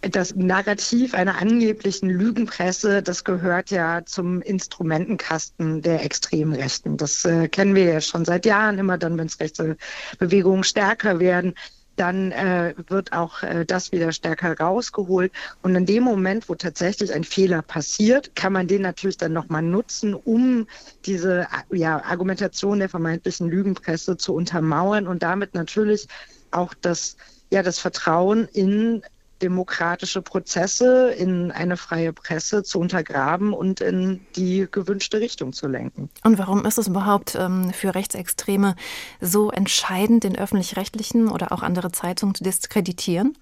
Das 0.02 0.34
Narrativ 0.34 1.14
einer 1.14 1.40
angeblichen 1.40 2.08
Lügenpresse, 2.08 3.02
das 3.02 3.24
gehört 3.24 3.70
ja 3.70 4.04
zum 4.04 4.40
Instrumentenkasten 4.42 5.82
der 5.82 6.04
extremen 6.04 6.54
Rechten. 6.54 6.96
Das 6.96 7.24
äh, 7.24 7.48
kennen 7.48 7.74
wir 7.74 7.84
ja 7.84 8.00
schon 8.00 8.24
seit 8.24 8.46
Jahren 8.46 8.78
immer 8.78 8.98
dann, 8.98 9.18
wenn 9.18 9.26
es 9.26 9.40
rechte 9.40 9.76
Bewegungen 10.18 10.64
stärker 10.64 11.18
werden 11.18 11.54
dann 11.98 12.32
äh, 12.32 12.74
wird 12.86 13.12
auch 13.12 13.42
äh, 13.42 13.64
das 13.64 13.92
wieder 13.92 14.12
stärker 14.12 14.56
rausgeholt. 14.56 15.32
Und 15.62 15.74
in 15.74 15.84
dem 15.84 16.04
Moment, 16.04 16.48
wo 16.48 16.54
tatsächlich 16.54 17.12
ein 17.12 17.24
Fehler 17.24 17.62
passiert, 17.62 18.36
kann 18.36 18.52
man 18.52 18.68
den 18.68 18.82
natürlich 18.82 19.16
dann 19.16 19.32
nochmal 19.32 19.62
nutzen, 19.62 20.14
um 20.14 20.66
diese 21.06 21.46
ja, 21.72 22.02
Argumentation 22.04 22.78
der 22.78 22.88
vermeintlichen 22.88 23.48
Lügenpresse 23.48 24.16
zu 24.16 24.34
untermauern 24.34 25.06
und 25.06 25.22
damit 25.22 25.54
natürlich 25.54 26.06
auch 26.50 26.72
das, 26.74 27.16
ja, 27.50 27.62
das 27.62 27.78
Vertrauen 27.78 28.46
in 28.52 29.02
demokratische 29.42 30.22
Prozesse 30.22 31.10
in 31.10 31.50
eine 31.50 31.76
freie 31.76 32.12
Presse 32.12 32.62
zu 32.62 32.78
untergraben 32.78 33.52
und 33.52 33.80
in 33.80 34.20
die 34.36 34.66
gewünschte 34.70 35.20
Richtung 35.20 35.52
zu 35.52 35.68
lenken. 35.68 36.10
Und 36.24 36.38
warum 36.38 36.64
ist 36.64 36.78
es 36.78 36.88
überhaupt 36.88 37.34
ähm, 37.34 37.72
für 37.72 37.94
Rechtsextreme 37.94 38.74
so 39.20 39.50
entscheidend, 39.50 40.24
den 40.24 40.36
öffentlich-rechtlichen 40.36 41.28
oder 41.28 41.52
auch 41.52 41.62
andere 41.62 41.92
Zeitungen 41.92 42.34
zu 42.34 42.44
diskreditieren? 42.44 43.36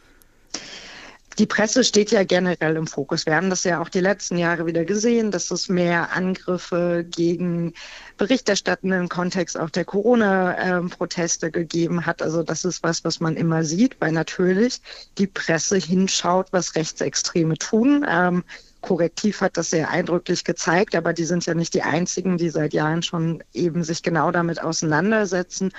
Die 1.39 1.47
Presse 1.47 1.85
steht 1.85 2.11
ja 2.13 2.25
generell 2.25 2.77
im 2.77 2.87
Fokus. 2.87 3.27
Wir 3.27 3.37
haben 3.37 3.51
das 3.51 3.65
ja 3.65 3.83
auch 3.83 3.91
die 3.91 4.01
letzten 4.01 4.39
Jahre 4.39 4.65
wieder 4.65 4.87
gesehen, 4.87 5.31
dass 5.31 5.51
es 5.51 5.69
mehr 5.69 6.17
Angriffe 6.17 7.05
gegen 7.11 7.75
Berichterstattende 8.17 8.97
im 8.97 9.11
Kontext 9.11 9.59
auch 9.59 9.69
der 9.69 9.85
Corona-Proteste 9.85 11.51
gegeben 11.51 12.07
hat. 12.07 12.23
Also 12.23 12.43
das 12.43 12.65
ist 12.65 12.83
was, 12.83 13.05
was 13.05 13.21
man 13.21 13.37
immer 13.37 13.65
sieht, 13.65 13.97
weil 14.01 14.13
natürlich 14.13 14.81
die 15.19 15.27
Presse 15.27 15.77
hinschaut, 15.77 16.47
was 16.53 16.75
Rechtsextreme 16.75 17.59
tun. 17.59 18.07
Ähm, 18.09 18.43
Korrektiv 18.81 19.43
hat 19.43 19.59
das 19.59 19.71
sehr 19.71 19.91
eindrücklich 19.91 20.43
gezeigt, 20.43 20.95
aber 20.95 21.13
die 21.13 21.25
sind 21.25 21.45
ja 21.45 21.53
nicht 21.53 21.75
die 21.75 21.83
einzigen, 21.83 22.39
die 22.39 22.49
seit 22.49 22.73
Jahren 22.73 23.03
schon 23.03 23.43
eben 23.53 23.85
sich 23.85 24.03
genau 24.03 24.31
damit 24.31 24.63
auseinandersetzen. 24.63 25.73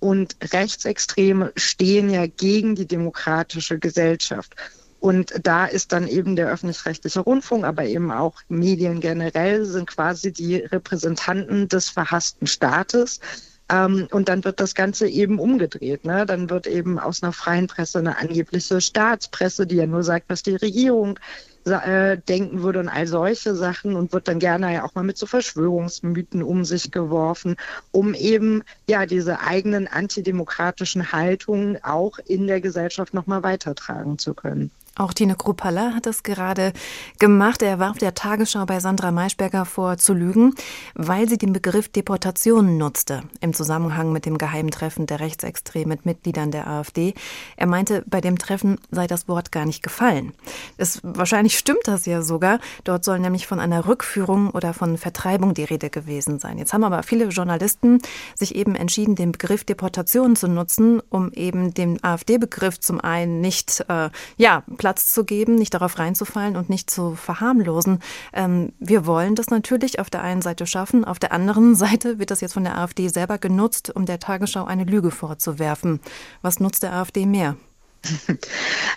Und 0.00 0.36
Rechtsextreme 0.52 1.52
stehen 1.54 2.10
ja 2.10 2.26
gegen 2.26 2.74
die 2.74 2.86
demokratische 2.86 3.78
Gesellschaft. 3.78 4.56
Und 5.04 5.34
da 5.42 5.66
ist 5.66 5.92
dann 5.92 6.08
eben 6.08 6.34
der 6.34 6.48
öffentlich-rechtliche 6.48 7.20
Rundfunk, 7.20 7.66
aber 7.66 7.84
eben 7.84 8.10
auch 8.10 8.40
Medien 8.48 9.00
generell 9.00 9.66
sind 9.66 9.86
quasi 9.86 10.32
die 10.32 10.56
Repräsentanten 10.56 11.68
des 11.68 11.90
verhassten 11.90 12.46
Staates. 12.46 13.20
Ähm, 13.68 14.08
und 14.12 14.30
dann 14.30 14.44
wird 14.46 14.60
das 14.60 14.74
Ganze 14.74 15.06
eben 15.06 15.38
umgedreht. 15.38 16.06
Ne? 16.06 16.24
Dann 16.24 16.48
wird 16.48 16.66
eben 16.66 16.98
aus 16.98 17.22
einer 17.22 17.34
freien 17.34 17.66
Presse 17.66 17.98
eine 17.98 18.16
angebliche 18.16 18.80
Staatspresse, 18.80 19.66
die 19.66 19.76
ja 19.76 19.86
nur 19.86 20.02
sagt, 20.02 20.30
was 20.30 20.42
die 20.42 20.56
Regierung 20.56 21.18
äh, 21.66 22.16
denken 22.26 22.62
würde 22.62 22.80
und 22.80 22.88
all 22.88 23.06
solche 23.06 23.54
Sachen 23.54 23.96
und 23.96 24.14
wird 24.14 24.26
dann 24.26 24.38
gerne 24.38 24.72
ja 24.72 24.84
auch 24.84 24.94
mal 24.94 25.04
mit 25.04 25.18
so 25.18 25.26
Verschwörungsmythen 25.26 26.42
um 26.42 26.64
sich 26.64 26.90
geworfen, 26.90 27.56
um 27.92 28.14
eben 28.14 28.62
ja 28.88 29.04
diese 29.04 29.40
eigenen 29.40 29.86
antidemokratischen 29.86 31.12
Haltungen 31.12 31.76
auch 31.84 32.18
in 32.24 32.46
der 32.46 32.62
Gesellschaft 32.62 33.12
nochmal 33.12 33.42
weitertragen 33.42 34.16
zu 34.16 34.32
können. 34.32 34.70
Auch 34.96 35.12
Tine 35.12 35.34
Kruppalla 35.34 35.92
hat 35.92 36.06
es 36.06 36.22
gerade 36.22 36.72
gemacht. 37.18 37.62
Er 37.62 37.80
warf 37.80 37.98
der 37.98 38.14
Tagesschau 38.14 38.64
bei 38.64 38.78
Sandra 38.78 39.10
Maischberger 39.10 39.64
vor, 39.64 39.96
zu 39.96 40.14
lügen, 40.14 40.54
weil 40.94 41.28
sie 41.28 41.36
den 41.36 41.52
Begriff 41.52 41.88
Deportation 41.88 42.78
nutzte 42.78 43.24
im 43.40 43.54
Zusammenhang 43.54 44.12
mit 44.12 44.24
dem 44.24 44.38
geheimen 44.38 44.70
Treffen 44.70 45.06
der 45.06 45.18
Rechtsextremen 45.18 45.88
mit 45.88 46.06
Mitgliedern 46.06 46.52
der 46.52 46.68
AfD. 46.68 47.14
Er 47.56 47.66
meinte, 47.66 48.04
bei 48.06 48.20
dem 48.20 48.38
Treffen 48.38 48.78
sei 48.92 49.08
das 49.08 49.26
Wort 49.26 49.50
gar 49.50 49.64
nicht 49.64 49.82
gefallen. 49.82 50.32
Es, 50.76 51.00
wahrscheinlich 51.02 51.58
stimmt 51.58 51.86
das 51.86 52.06
ja 52.06 52.22
sogar. 52.22 52.60
Dort 52.84 53.04
soll 53.04 53.18
nämlich 53.18 53.48
von 53.48 53.58
einer 53.58 53.88
Rückführung 53.88 54.50
oder 54.50 54.74
von 54.74 54.96
Vertreibung 54.96 55.54
die 55.54 55.64
Rede 55.64 55.90
gewesen 55.90 56.38
sein. 56.38 56.56
Jetzt 56.56 56.72
haben 56.72 56.84
aber 56.84 57.02
viele 57.02 57.26
Journalisten 57.26 57.98
sich 58.36 58.54
eben 58.54 58.76
entschieden, 58.76 59.16
den 59.16 59.32
Begriff 59.32 59.64
Deportation 59.64 60.36
zu 60.36 60.46
nutzen, 60.46 61.02
um 61.08 61.32
eben 61.32 61.74
den 61.74 62.02
AfD-Begriff 62.04 62.78
zum 62.78 63.00
einen 63.00 63.40
nicht, 63.40 63.84
äh, 63.88 64.10
ja, 64.36 64.62
Platz 64.84 65.14
zu 65.14 65.24
geben, 65.24 65.54
nicht 65.54 65.72
darauf 65.72 65.98
reinzufallen 65.98 66.56
und 66.56 66.68
nicht 66.68 66.90
zu 66.90 67.14
verharmlosen. 67.14 68.00
Ähm, 68.34 68.74
wir 68.78 69.06
wollen 69.06 69.34
das 69.34 69.48
natürlich 69.48 69.98
auf 69.98 70.10
der 70.10 70.20
einen 70.20 70.42
Seite 70.42 70.66
schaffen, 70.66 71.06
auf 71.06 71.18
der 71.18 71.32
anderen 71.32 71.74
Seite 71.84 72.18
wird 72.18 72.30
das 72.30 72.42
jetzt 72.42 72.52
von 72.52 72.64
der 72.64 72.76
AfD 72.76 73.08
selber 73.08 73.38
genutzt, 73.38 73.96
um 73.96 74.04
der 74.04 74.18
Tagesschau 74.18 74.66
eine 74.66 74.84
Lüge 74.84 75.10
vorzuwerfen. 75.10 76.00
Was 76.42 76.60
nutzt 76.60 76.82
der 76.82 76.92
AfD 76.92 77.24
mehr? 77.24 77.56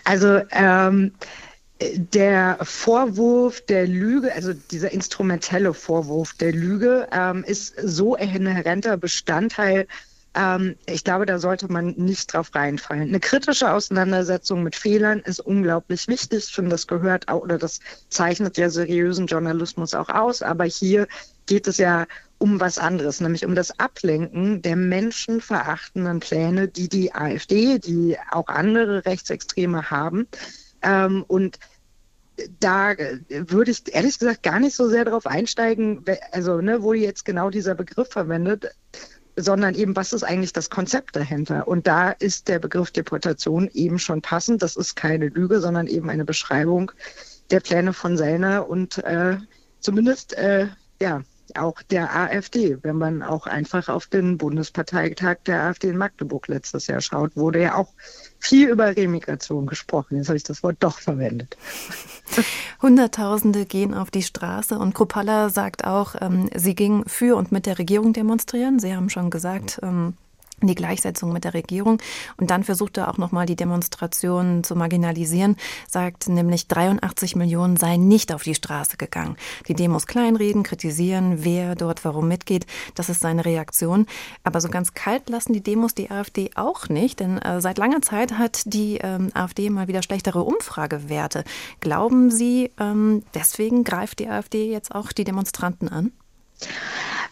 Also 0.03 0.41
ähm, 0.51 1.13
der 1.79 2.57
Vorwurf 2.61 3.61
der 3.61 3.87
Lüge, 3.87 4.33
also 4.33 4.53
dieser 4.53 4.91
instrumentelle 4.91 5.73
Vorwurf 5.73 6.33
der 6.33 6.51
Lüge, 6.51 7.07
ähm, 7.13 7.45
ist 7.45 7.75
so 7.81 8.15
ein 8.15 8.35
inhärenter 8.35 8.97
Bestandteil 8.97 9.87
ähm, 10.37 10.75
ich 10.85 11.03
glaube, 11.03 11.25
da 11.25 11.39
sollte 11.39 11.71
man 11.71 11.95
nicht 11.97 12.31
drauf 12.31 12.53
reinfallen. 12.53 13.07
Eine 13.09 13.19
kritische 13.19 13.71
Auseinandersetzung 13.71 14.61
mit 14.61 14.75
Fehlern 14.75 15.19
ist 15.21 15.39
unglaublich 15.39 16.07
wichtig. 16.07 16.45
Ich 16.47 16.53
finde, 16.53 16.69
das 16.69 16.85
gehört 16.85 17.27
auch, 17.27 17.41
oder 17.41 17.57
das 17.57 17.79
zeichnet 18.09 18.55
ja 18.57 18.69
seriösen 18.69 19.25
Journalismus 19.25 19.95
auch 19.95 20.09
aus. 20.09 20.43
Aber 20.43 20.65
hier 20.65 21.07
geht 21.47 21.67
es 21.67 21.77
ja 21.77 22.05
um 22.37 22.59
was 22.59 22.77
anderes, 22.77 23.19
nämlich 23.19 23.45
um 23.45 23.55
das 23.55 23.79
Ablenken 23.79 24.61
der 24.61 24.75
menschenverachtenden 24.75 26.19
Pläne, 26.19 26.67
die 26.67 26.87
die 26.87 27.15
AfD, 27.15 27.79
die 27.79 28.15
auch 28.29 28.47
andere 28.47 29.05
Rechtsextreme 29.05 29.89
haben. 29.89 30.27
Ähm, 30.83 31.25
und 31.27 31.57
da 32.59 32.93
würde 33.27 33.71
ich 33.71 33.91
ehrlich 33.91 34.19
gesagt 34.19 34.43
gar 34.43 34.59
nicht 34.59 34.75
so 34.75 34.87
sehr 34.87 35.05
darauf 35.05 35.25
einsteigen, 35.25 36.05
also 36.31 36.61
ne, 36.61 36.83
wo 36.83 36.93
jetzt 36.93 37.25
genau 37.25 37.49
dieser 37.49 37.73
Begriff 37.73 38.09
verwendet 38.09 38.67
sondern 39.37 39.75
eben, 39.75 39.95
was 39.95 40.13
ist 40.13 40.23
eigentlich 40.23 40.51
das 40.51 40.69
Konzept 40.69 41.15
dahinter? 41.15 41.67
Und 41.67 41.87
da 41.87 42.09
ist 42.09 42.47
der 42.47 42.59
Begriff 42.59 42.91
Deportation 42.91 43.69
eben 43.73 43.99
schon 43.99 44.21
passend. 44.21 44.63
Das 44.63 44.75
ist 44.75 44.95
keine 44.95 45.29
Lüge, 45.29 45.61
sondern 45.61 45.87
eben 45.87 46.09
eine 46.09 46.25
Beschreibung 46.25 46.91
der 47.51 47.59
Pläne 47.59 47.93
von 47.93 48.17
Sellner 48.17 48.67
und 48.67 48.97
äh, 48.97 49.37
zumindest 49.79 50.33
äh, 50.33 50.67
ja 50.99 51.21
auch 51.55 51.81
der 51.83 52.15
AfD. 52.15 52.77
Wenn 52.81 52.97
man 52.97 53.23
auch 53.23 53.47
einfach 53.47 53.89
auf 53.89 54.07
den 54.07 54.37
Bundesparteitag 54.37 55.37
der 55.45 55.63
AfD 55.63 55.89
in 55.89 55.97
Magdeburg 55.97 56.47
letztes 56.47 56.87
Jahr 56.87 57.01
schaut, 57.01 57.35
wurde 57.35 57.61
ja 57.61 57.75
auch 57.75 57.93
viel 58.39 58.69
über 58.69 58.95
Remigration 58.95 59.67
gesprochen. 59.67 60.17
Jetzt 60.17 60.27
habe 60.27 60.37
ich 60.37 60.43
das 60.43 60.63
Wort 60.63 60.77
doch 60.79 60.99
verwendet. 60.99 61.57
Hunderttausende 62.81 63.65
gehen 63.65 63.93
auf 63.93 64.11
die 64.11 64.23
Straße 64.23 64.77
und 64.77 64.93
Kruppalla 64.93 65.49
sagt 65.49 65.85
auch, 65.85 66.15
ähm, 66.19 66.49
sie 66.55 66.75
ging 66.75 67.03
für 67.07 67.35
und 67.35 67.51
mit 67.51 67.65
der 67.65 67.79
Regierung 67.79 68.13
demonstrieren. 68.13 68.79
Sie 68.79 68.95
haben 68.95 69.09
schon 69.09 69.29
gesagt, 69.29 69.79
ähm, 69.83 70.15
die 70.61 70.75
Gleichsetzung 70.75 71.31
mit 71.31 71.43
der 71.43 71.53
Regierung. 71.53 71.99
Und 72.37 72.49
dann 72.49 72.63
versucht 72.63 72.97
er 72.97 73.09
auch 73.09 73.17
nochmal 73.17 73.45
die 73.45 73.55
Demonstrationen 73.55 74.63
zu 74.63 74.75
marginalisieren, 74.75 75.55
sagt 75.87 76.27
nämlich 76.29 76.67
83 76.67 77.35
Millionen 77.35 77.77
seien 77.77 78.07
nicht 78.07 78.33
auf 78.33 78.43
die 78.43 78.55
Straße 78.55 78.97
gegangen. 78.97 79.37
Die 79.67 79.75
Demos 79.75 80.07
kleinreden, 80.07 80.63
kritisieren, 80.63 81.43
wer 81.43 81.75
dort 81.75 82.03
warum 82.05 82.27
mitgeht. 82.27 82.65
Das 82.95 83.09
ist 83.09 83.21
seine 83.21 83.45
Reaktion. 83.45 84.07
Aber 84.43 84.61
so 84.61 84.69
ganz 84.69 84.93
kalt 84.93 85.29
lassen 85.29 85.53
die 85.53 85.61
Demos 85.61 85.93
die 85.93 86.09
AfD 86.09 86.49
auch 86.55 86.89
nicht, 86.89 87.19
denn 87.19 87.37
äh, 87.37 87.61
seit 87.61 87.77
langer 87.77 88.01
Zeit 88.01 88.33
hat 88.37 88.61
die 88.65 88.97
ähm, 88.97 89.29
AfD 89.33 89.69
mal 89.69 89.87
wieder 89.87 90.01
schlechtere 90.01 90.43
Umfragewerte. 90.43 91.43
Glauben 91.81 92.31
Sie, 92.31 92.71
ähm, 92.79 93.23
deswegen 93.33 93.83
greift 93.83 94.19
die 94.19 94.27
AfD 94.27 94.71
jetzt 94.71 94.93
auch 94.93 95.11
die 95.11 95.23
Demonstranten 95.23 95.89
an? 95.89 96.11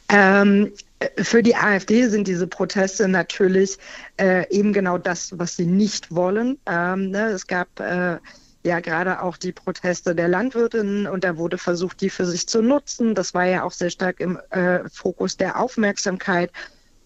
Ähm, 0.10 0.72
für 1.18 1.44
die 1.44 1.56
AfD 1.56 2.08
sind 2.08 2.28
diese 2.28 2.48
Proteste 2.48 3.08
natürlich 3.08 3.78
äh, 4.18 4.48
eben 4.50 4.74
genau 4.74 4.98
das, 4.98 5.38
was 5.38 5.56
sie 5.56 5.66
nicht 5.66 6.14
wollen. 6.14 6.58
Ähm, 6.66 7.12
ne? 7.12 7.28
Es 7.28 7.48
gab 7.48 7.80
äh, 7.80 8.18
ja 8.64 8.80
gerade 8.80 9.22
auch 9.22 9.38
die 9.38 9.52
Proteste 9.52 10.16
der 10.16 10.28
Landwirtinnen 10.28 11.08
und 11.08 11.24
da 11.24 11.38
wurde 11.38 11.58
versucht, 11.58 12.02
die 12.02 12.10
für 12.10 12.26
sich 12.26 12.48
zu 12.48 12.62
nutzen. 12.62 13.16
Das 13.16 13.34
war 13.34 13.46
ja 13.46 13.64
auch 13.64 13.72
sehr 13.72 13.90
stark 13.90 14.20
im 14.20 14.40
äh, 14.50 14.80
Fokus 14.90 15.38
der 15.38 15.60
Aufmerksamkeit. 15.60 16.52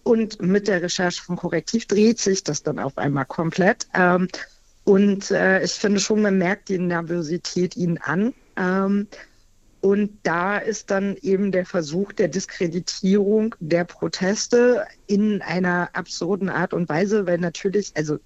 Und 0.02 0.40
mit 0.40 0.66
der 0.66 0.82
Recherche 0.82 1.22
von 1.22 1.36
Korrektiv 1.36 1.86
dreht 1.86 2.18
sich 2.18 2.42
das 2.42 2.62
dann 2.62 2.78
auf 2.78 2.96
einmal 2.96 3.26
komplett. 3.26 3.86
Ähm, 3.94 4.28
und 4.84 5.30
äh, 5.30 5.62
ich 5.62 5.72
finde 5.72 6.00
schon, 6.00 6.22
man 6.22 6.38
merkt 6.38 6.68
die 6.68 6.78
Nervosität 6.78 7.76
ihnen 7.76 7.98
an. 7.98 8.32
Ähm, 8.56 9.08
und 9.80 10.18
da 10.22 10.58
ist 10.58 10.90
dann 10.90 11.16
eben 11.22 11.52
der 11.52 11.64
Versuch 11.64 12.12
der 12.12 12.28
Diskreditierung 12.28 13.54
der 13.60 13.84
Proteste 13.84 14.86
in 15.06 15.40
einer 15.42 15.88
absurden 15.94 16.48
Art 16.48 16.74
und 16.74 16.88
Weise, 16.88 17.26
weil 17.26 17.38
natürlich, 17.38 17.92
also 17.94 18.18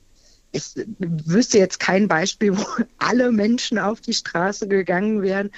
ich 0.50 0.74
wüsste 0.98 1.58
jetzt 1.58 1.80
kein 1.80 2.08
Beispiel, 2.08 2.56
wo 2.56 2.64
alle 2.98 3.32
Menschen 3.32 3.78
auf 3.78 4.00
die 4.00 4.14
Straße 4.14 4.68
gegangen 4.68 5.22
wären. 5.22 5.50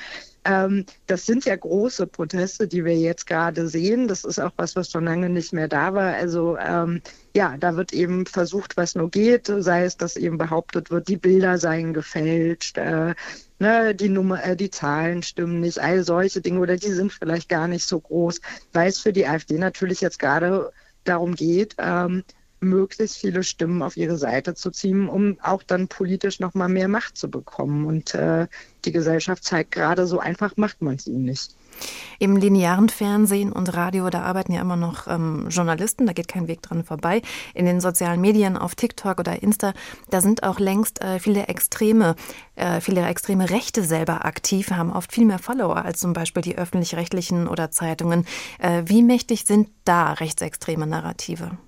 Ähm, 0.45 0.85
das 1.07 1.27
sind 1.27 1.45
ja 1.45 1.57
große 1.57 2.07
Proteste, 2.07 2.69
die 2.69 2.85
wir 2.85 2.97
jetzt 2.97 3.27
gerade 3.27 3.69
sehen. 3.69 4.07
Das 4.07 4.25
ist 4.25 4.39
auch 4.39 4.53
was, 4.57 4.77
was 4.77 4.91
schon 4.91 5.05
lange 5.05 5.29
nicht 5.29 5.53
mehr 5.53 5.69
da 5.69 5.93
war. 5.93 6.15
Also 6.15 6.57
ähm, 6.59 7.03
ja, 7.35 7.57
da 7.59 7.77
wird 7.77 7.93
eben 7.93 8.27
versucht, 8.27 8.77
was 8.77 8.95
nur 8.95 9.11
geht, 9.11 9.53
sei 9.59 9.85
es, 9.85 9.97
dass 9.97 10.17
eben 10.17 10.39
behauptet 10.39 10.91
wird, 10.91 11.09
die 11.09 11.17
Bilder 11.17 11.59
seien 11.59 11.93
gefälscht. 11.93 12.79
Äh, 12.79 13.15
ne, 13.59 13.95
die 13.95 14.09
Nummer, 14.09 14.43
äh, 14.45 14.57
die 14.57 14.71
Zahlen 14.71 15.23
stimmen 15.23 15.61
nicht, 15.61 15.79
all 15.79 16.05
solche 16.05 16.41
Dinge 16.41 16.61
oder 16.61 16.77
die 16.77 16.93
sind 16.93 17.13
vielleicht 17.13 17.49
gar 17.49 17.69
nicht 17.69 17.87
so 17.87 18.01
groß, 18.01 18.41
weil 18.73 18.89
es 18.89 18.99
für 18.99 19.13
die 19.13 19.27
AfD 19.27 19.59
natürlich 19.59 20.01
jetzt 20.01 20.19
gerade 20.19 20.73
darum 21.05 21.35
geht, 21.35 21.77
ähm, 21.79 22.25
möglichst 22.61 23.19
viele 23.19 23.43
Stimmen 23.43 23.83
auf 23.83 23.97
ihre 23.97 24.17
Seite 24.17 24.55
zu 24.55 24.71
ziehen, 24.71 25.09
um 25.09 25.39
auch 25.43 25.63
dann 25.63 25.89
politisch 25.89 26.41
noch 26.41 26.55
mal 26.55 26.69
mehr 26.69 26.89
Macht 26.89 27.17
zu 27.17 27.31
bekommen. 27.31 27.87
Und 27.87 28.15
äh, 28.15 28.47
die 28.85 28.93
Gesellschaft 28.93 29.45
zeigt 29.45 29.73
gerade, 29.73 30.07
so 30.07 30.19
einfach 30.19 30.57
macht 30.57 30.83
man 30.83 30.97
es 30.97 31.07
ihnen 31.07 31.25
nicht. 31.25 31.55
Im 32.19 32.37
linearen 32.37 32.89
Fernsehen 32.89 33.53
und 33.53 33.75
Radio, 33.75 34.09
da 34.11 34.23
arbeiten 34.23 34.53
ja 34.53 34.61
immer 34.61 34.77
noch 34.77 35.07
ähm, 35.07 35.49
Journalisten, 35.51 36.07
da 36.07 36.13
geht 36.13 36.29
kein 36.29 36.49
Weg 36.49 36.63
dran 36.63 36.85
vorbei. 36.85 37.23
In 37.55 37.67
den 37.67 37.81
sozialen 37.81 38.21
Medien, 38.21 38.57
auf 38.57 38.75
TikTok 38.75 39.19
oder 39.19 39.43
Insta, 39.43 39.75
da 40.11 40.21
sind 40.21 40.43
auch 40.43 40.59
längst 40.59 41.03
äh, 41.03 41.19
viele 41.19 41.49
Extreme, 41.49 42.17
äh, 42.55 42.81
viele 42.81 43.07
extreme 43.07 43.51
Rechte 43.51 43.83
selber 43.83 44.25
aktiv, 44.25 44.71
haben 44.71 44.93
oft 44.93 45.13
viel 45.13 45.27
mehr 45.27 45.39
Follower 45.39 45.85
als 45.85 46.01
zum 46.01 46.13
Beispiel 46.13 46.43
die 46.43 46.57
öffentlich-rechtlichen 46.57 47.49
oder 47.49 47.71
Zeitungen. 47.71 48.27
Äh, 48.59 48.83
wie 48.87 49.03
mächtig 49.03 49.45
sind 49.45 49.69
da 49.85 50.13
rechtsextreme 50.13 50.87
Narrative? 50.87 51.59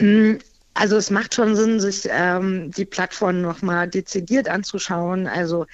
Mm, 0.00 0.34
also 0.74 0.96
es 0.96 1.10
macht 1.10 1.34
schon 1.34 1.56
Sinn, 1.56 1.80
sich 1.80 2.06
ähm, 2.10 2.70
die 2.70 2.84
Plattform 2.84 3.40
nochmal 3.40 3.88
dezidiert 3.88 4.48
anzuschauen. 4.48 5.26
Also 5.26 5.66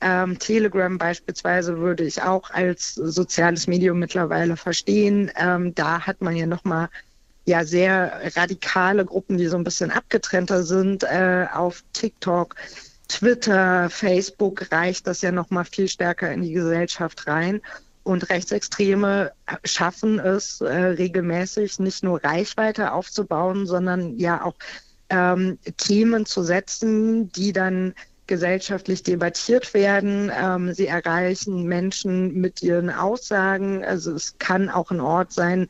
ähm, 0.00 0.38
Telegram 0.38 0.96
beispielsweise 0.96 1.78
würde 1.78 2.04
ich 2.04 2.22
auch 2.22 2.50
als 2.50 2.94
soziales 2.94 3.66
Medium 3.66 3.98
mittlerweile 3.98 4.56
verstehen. 4.56 5.30
Ähm, 5.36 5.74
da 5.74 6.06
hat 6.06 6.22
man 6.22 6.36
ja 6.36 6.46
nochmal 6.46 6.88
ja 7.44 7.64
sehr 7.64 8.20
radikale 8.36 9.04
Gruppen, 9.04 9.36
die 9.36 9.46
so 9.46 9.56
ein 9.56 9.64
bisschen 9.64 9.90
abgetrennter 9.90 10.62
sind. 10.62 11.04
Äh, 11.04 11.46
auf 11.52 11.84
TikTok, 11.92 12.54
Twitter, 13.08 13.90
Facebook 13.90 14.70
reicht 14.72 15.06
das 15.06 15.20
ja 15.20 15.32
nochmal 15.32 15.64
viel 15.64 15.88
stärker 15.88 16.32
in 16.32 16.42
die 16.42 16.52
Gesellschaft 16.52 17.26
rein. 17.26 17.60
Und 18.02 18.30
Rechtsextreme 18.30 19.32
schaffen 19.64 20.18
es 20.18 20.62
äh, 20.62 20.72
regelmäßig, 20.72 21.78
nicht 21.78 22.02
nur 22.02 22.24
Reichweite 22.24 22.92
aufzubauen, 22.92 23.66
sondern 23.66 24.16
ja 24.18 24.42
auch 24.42 24.54
ähm, 25.10 25.58
Themen 25.76 26.24
zu 26.24 26.42
setzen, 26.42 27.30
die 27.32 27.52
dann 27.52 27.94
gesellschaftlich 28.30 29.02
debattiert 29.02 29.74
werden. 29.74 30.32
Ähm, 30.34 30.72
sie 30.72 30.86
erreichen 30.86 31.64
Menschen 31.64 32.32
mit 32.32 32.62
ihren 32.62 32.88
Aussagen. 32.88 33.84
Also 33.84 34.12
es 34.14 34.38
kann 34.38 34.70
auch 34.70 34.92
ein 34.92 35.00
Ort 35.00 35.32
sein, 35.32 35.66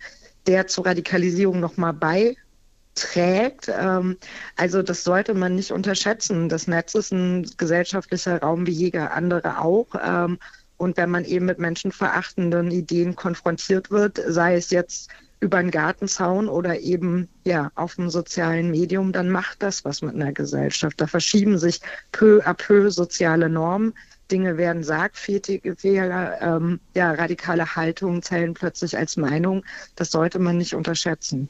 der 0.47 0.67
zur 0.67 0.85
Radikalisierung 0.85 1.59
nochmal 1.59 1.95
beiträgt. 1.95 3.69
Ähm, 3.69 4.19
also 4.57 4.83
das 4.83 5.03
sollte 5.03 5.33
man 5.33 5.57
nicht 5.57 5.73
unterschätzen. 5.73 6.51
Das 6.51 6.69
Netz 6.69 6.95
ist 6.95 7.13
ein 7.13 7.51
gesellschaftlicher 7.57 8.41
Raum 8.41 8.67
wie 8.67 8.73
jeder 8.73 9.13
andere 9.15 9.59
auch. 9.59 9.89
Ähm, 10.01 10.39
und 10.77 10.99
wenn 10.99 11.11
man 11.11 11.25
eben 11.25 11.47
mit 11.47 11.59
menschenverachtenden 11.59 12.71
Ideen 12.71 13.17
konfrontiert 13.17 13.91
wird, 13.91 14.21
sei 14.27 14.55
es 14.55 14.71
jetzt 14.71 15.11
über 15.41 15.57
einen 15.57 15.71
Gartenzaun 15.71 16.49
oder 16.49 16.81
eben 16.81 17.29
ja 17.45 17.71
auf 17.75 17.99
einem 17.99 18.11
sozialen 18.11 18.71
Medium, 18.71 19.13
dann 19.13 19.31
macht 19.31 19.63
das 19.63 19.85
was 19.85 20.03
mit 20.03 20.15
einer 20.15 20.33
Gesellschaft. 20.33 21.01
Da 21.01 21.07
verschieben 21.07 21.59
sich 21.59 21.81
peu 22.13 22.41
à 22.47 22.55
peu 22.55 22.91
soziale 22.91 23.49
Normen. 23.49 23.95
Dinge 24.31 24.57
werden 24.57 24.83
sagfähiger, 24.83 26.41
ähm, 26.41 26.81
ja, 26.95 27.11
radikale 27.13 27.75
Haltungen 27.75 28.23
zählen 28.23 28.55
plötzlich 28.55 28.97
als 28.97 29.17
Meinung. 29.17 29.65
Das 29.97 30.11
sollte 30.11 30.39
man 30.39 30.57
nicht 30.57 30.75
unterschätzen. 30.75 31.49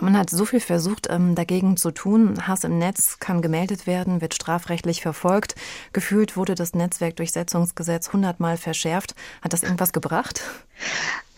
Man 0.00 0.16
hat 0.16 0.30
so 0.30 0.44
viel 0.44 0.60
versucht, 0.60 1.08
ähm, 1.10 1.34
dagegen 1.34 1.76
zu 1.76 1.90
tun. 1.90 2.46
Hass 2.46 2.64
im 2.64 2.78
Netz 2.78 3.18
kann 3.18 3.42
gemeldet 3.42 3.86
werden, 3.86 4.20
wird 4.20 4.34
strafrechtlich 4.34 5.02
verfolgt. 5.02 5.56
Gefühlt 5.92 6.36
wurde 6.36 6.54
das 6.54 6.74
Netzwerkdurchsetzungsgesetz 6.74 8.12
hundertmal 8.12 8.56
verschärft. 8.56 9.14
Hat 9.42 9.52
das 9.52 9.62
irgendwas 9.62 9.92
gebracht? 9.92 10.42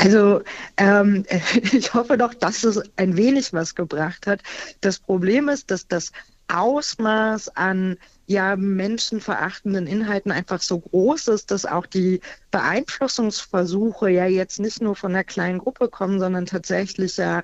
Also 0.05 0.43
ähm, 0.77 1.25
ich 1.73 1.95
hoffe 1.95 2.19
doch, 2.19 2.35
dass 2.35 2.63
es 2.63 2.81
ein 2.97 3.17
wenig 3.17 3.53
was 3.55 3.75
gebracht 3.75 4.27
hat. 4.27 4.43
Das 4.83 4.99
Problem 4.99 5.49
ist, 5.49 5.71
dass 5.71 5.89
das 5.89 6.13
Ausmaß 6.49 7.57
an 7.57 7.97
ja 8.27 8.55
menschenverachtenden 8.57 9.87
Inhalten 9.87 10.31
einfach 10.31 10.61
so 10.61 10.81
groß 10.81 11.29
ist, 11.29 11.51
dass 11.51 11.65
auch 11.65 11.87
die 11.87 12.21
Beeinflussungsversuche 12.51 14.11
ja 14.11 14.27
jetzt 14.27 14.61
nicht 14.61 14.83
nur 14.83 14.95
von 14.95 15.13
einer 15.13 15.25
kleinen 15.25 15.59
Gruppe 15.59 15.89
kommen, 15.89 16.21
sondern 16.21 16.45
tatsächlich 16.45 17.17
ja 17.17 17.43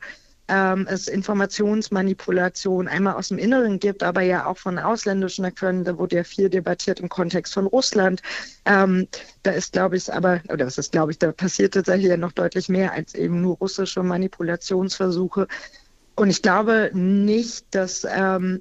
ähm, 0.50 0.86
es 0.90 1.08
Informationsmanipulation 1.08 2.88
einmal 2.88 3.14
aus 3.14 3.28
dem 3.28 3.38
Inneren 3.38 3.78
gibt, 3.78 4.02
aber 4.02 4.22
ja 4.22 4.46
auch 4.46 4.58
von 4.58 4.78
ausländischen 4.78 5.44
Akteuren. 5.44 5.84
Da 5.84 5.96
wurde 5.96 6.16
ja 6.16 6.24
viel 6.24 6.50
debattiert 6.50 7.00
im 7.00 7.08
Kontext 7.08 7.54
von 7.54 7.66
Russland. 7.66 8.20
Ähm, 8.64 9.06
da 9.42 9.52
ist, 9.52 9.72
glaube 9.72 9.96
ich, 9.96 10.12
aber, 10.12 10.40
oder 10.52 10.66
was 10.66 10.78
ist, 10.78 10.92
glaube 10.92 11.12
ich, 11.12 11.18
da 11.18 11.32
passiert 11.32 11.74
tatsächlich 11.74 12.08
ja 12.08 12.16
noch 12.16 12.32
deutlich 12.32 12.68
mehr 12.68 12.92
als 12.92 13.14
eben 13.14 13.40
nur 13.40 13.56
russische 13.58 14.02
Manipulationsversuche. 14.02 15.46
Und 16.16 16.28
ich 16.28 16.42
glaube 16.42 16.90
nicht, 16.92 17.66
dass 17.70 18.04
ähm, 18.10 18.60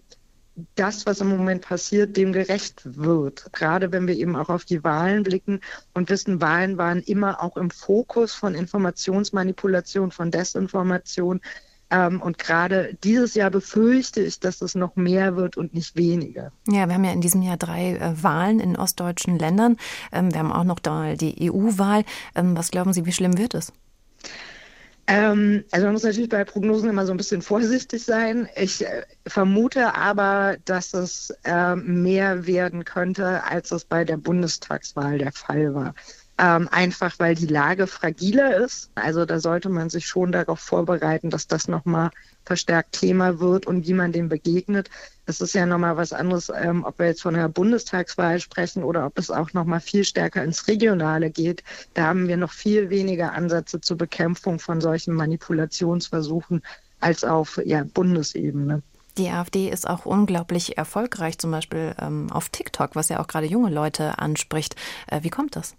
das, 0.76 1.06
was 1.06 1.22
im 1.22 1.30
Moment 1.30 1.62
passiert, 1.62 2.18
dem 2.18 2.34
gerecht 2.34 2.82
wird. 2.84 3.52
Gerade 3.54 3.92
wenn 3.92 4.08
wir 4.08 4.16
eben 4.16 4.36
auch 4.36 4.50
auf 4.50 4.66
die 4.66 4.84
Wahlen 4.84 5.24
blicken 5.24 5.62
und 5.94 6.10
wissen, 6.10 6.42
Wahlen 6.42 6.78
waren 6.78 7.02
immer 7.02 7.42
auch 7.42 7.58
im 7.58 7.72
Fokus 7.72 8.34
von 8.34 8.56
Informationsmanipulation, 8.56 10.12
von 10.12 10.32
Desinformation. 10.32 11.42
Ähm, 11.92 12.22
und 12.22 12.38
gerade 12.38 12.96
dieses 13.04 13.34
Jahr 13.34 13.50
befürchte 13.50 14.22
ich, 14.22 14.40
dass 14.40 14.62
es 14.62 14.76
noch 14.76 14.96
mehr 14.96 15.36
wird 15.36 15.58
und 15.58 15.74
nicht 15.74 15.96
weniger. 15.96 16.52
Ja, 16.68 16.88
wir 16.88 16.94
haben 16.94 17.04
ja 17.04 17.12
in 17.12 17.22
diesem 17.22 17.42
Jahr 17.42 17.58
drei 17.58 17.96
äh, 17.96 18.24
Wahlen 18.24 18.60
in 18.60 18.76
ostdeutschen 18.76 19.40
Ländern. 19.40 19.78
Ähm, 20.12 20.32
wir 20.32 20.40
haben 20.40 20.52
auch 20.52 20.64
noch 20.64 20.80
da 20.80 21.16
die 21.16 21.50
EU-Wahl. 21.50 22.04
Ähm, 22.36 22.56
was 22.56 22.72
glauben 22.72 22.94
Sie, 22.94 23.06
wie 23.06 23.12
schlimm 23.12 23.38
wird 23.38 23.54
es? 23.56 23.74
Ähm, 25.08 25.64
also 25.72 25.88
man 25.88 25.94
muss 25.94 26.04
natürlich 26.04 26.30
bei 26.30 26.44
Prognosen 26.44 26.88
immer 26.88 27.08
so 27.08 27.12
ein 27.12 27.18
bisschen 27.18 27.42
vorsichtig 27.42 28.06
sein. 28.06 28.48
Ich 28.56 28.86
äh, 28.86 29.02
vermute 29.26 29.96
aber, 29.96 30.58
dass 30.66 30.94
es 30.94 31.34
äh, 31.46 31.76
mehr 31.76 32.46
werden 32.46 32.86
könnte, 32.86 33.44
als 33.44 33.72
es 33.72 33.86
bei 33.86 34.06
der 34.06 34.18
Bundestagswahl 34.18 35.18
der 35.18 35.32
Fall 35.32 35.74
war. 35.74 35.96
Ähm, 36.42 36.70
einfach 36.72 37.16
weil 37.20 37.36
die 37.36 37.48
Lage 37.48 37.86
fragiler 37.86 38.56
ist. 38.56 38.92
Also 38.96 39.26
da 39.26 39.42
sollte 39.42 39.68
man 39.68 39.90
sich 39.90 40.08
schon 40.08 40.32
darauf 40.32 40.62
vorbereiten, 40.62 41.30
dass 41.30 41.48
das 41.48 41.68
nochmal 41.68 42.12
verstärkt 42.46 42.94
Thema 42.94 43.42
wird 43.42 43.68
und 43.68 43.86
wie 43.86 43.94
man 43.94 44.14
dem 44.14 44.30
begegnet. 44.30 44.90
Das 45.26 45.42
ist 45.42 45.54
ja 45.54 45.66
nochmal 45.66 45.98
was 45.98 46.14
anderes, 46.14 46.50
ähm, 46.56 46.86
ob 46.86 46.98
wir 46.98 47.08
jetzt 47.08 47.24
von 47.24 47.36
einer 47.36 47.50
Bundestagswahl 47.50 48.40
sprechen 48.40 48.86
oder 48.86 49.06
ob 49.06 49.20
es 49.20 49.30
auch 49.30 49.52
nochmal 49.52 49.82
viel 49.82 50.06
stärker 50.06 50.42
ins 50.42 50.70
Regionale 50.70 51.30
geht. 51.30 51.62
Da 51.94 52.06
haben 52.06 52.30
wir 52.30 52.38
noch 52.38 52.54
viel 52.54 52.90
weniger 52.90 53.34
Ansätze 53.34 53.82
zur 53.82 53.98
Bekämpfung 53.98 54.60
von 54.60 54.80
solchen 54.80 55.14
Manipulationsversuchen 55.16 56.64
als 57.02 57.26
auf 57.26 57.60
ja, 57.66 57.84
Bundesebene. 57.84 58.82
Die 59.18 59.28
AfD 59.28 59.68
ist 59.68 59.90
auch 59.90 60.06
unglaublich 60.06 60.78
erfolgreich, 60.78 61.38
zum 61.38 61.52
Beispiel 61.52 61.94
ähm, 62.00 62.32
auf 62.32 62.48
TikTok, 62.48 62.96
was 62.96 63.10
ja 63.10 63.20
auch 63.20 63.28
gerade 63.28 63.48
junge 63.48 63.70
Leute 63.70 64.20
anspricht. 64.20 64.78
Äh, 65.08 65.24
wie 65.24 65.30
kommt 65.30 65.58
das? 65.58 65.76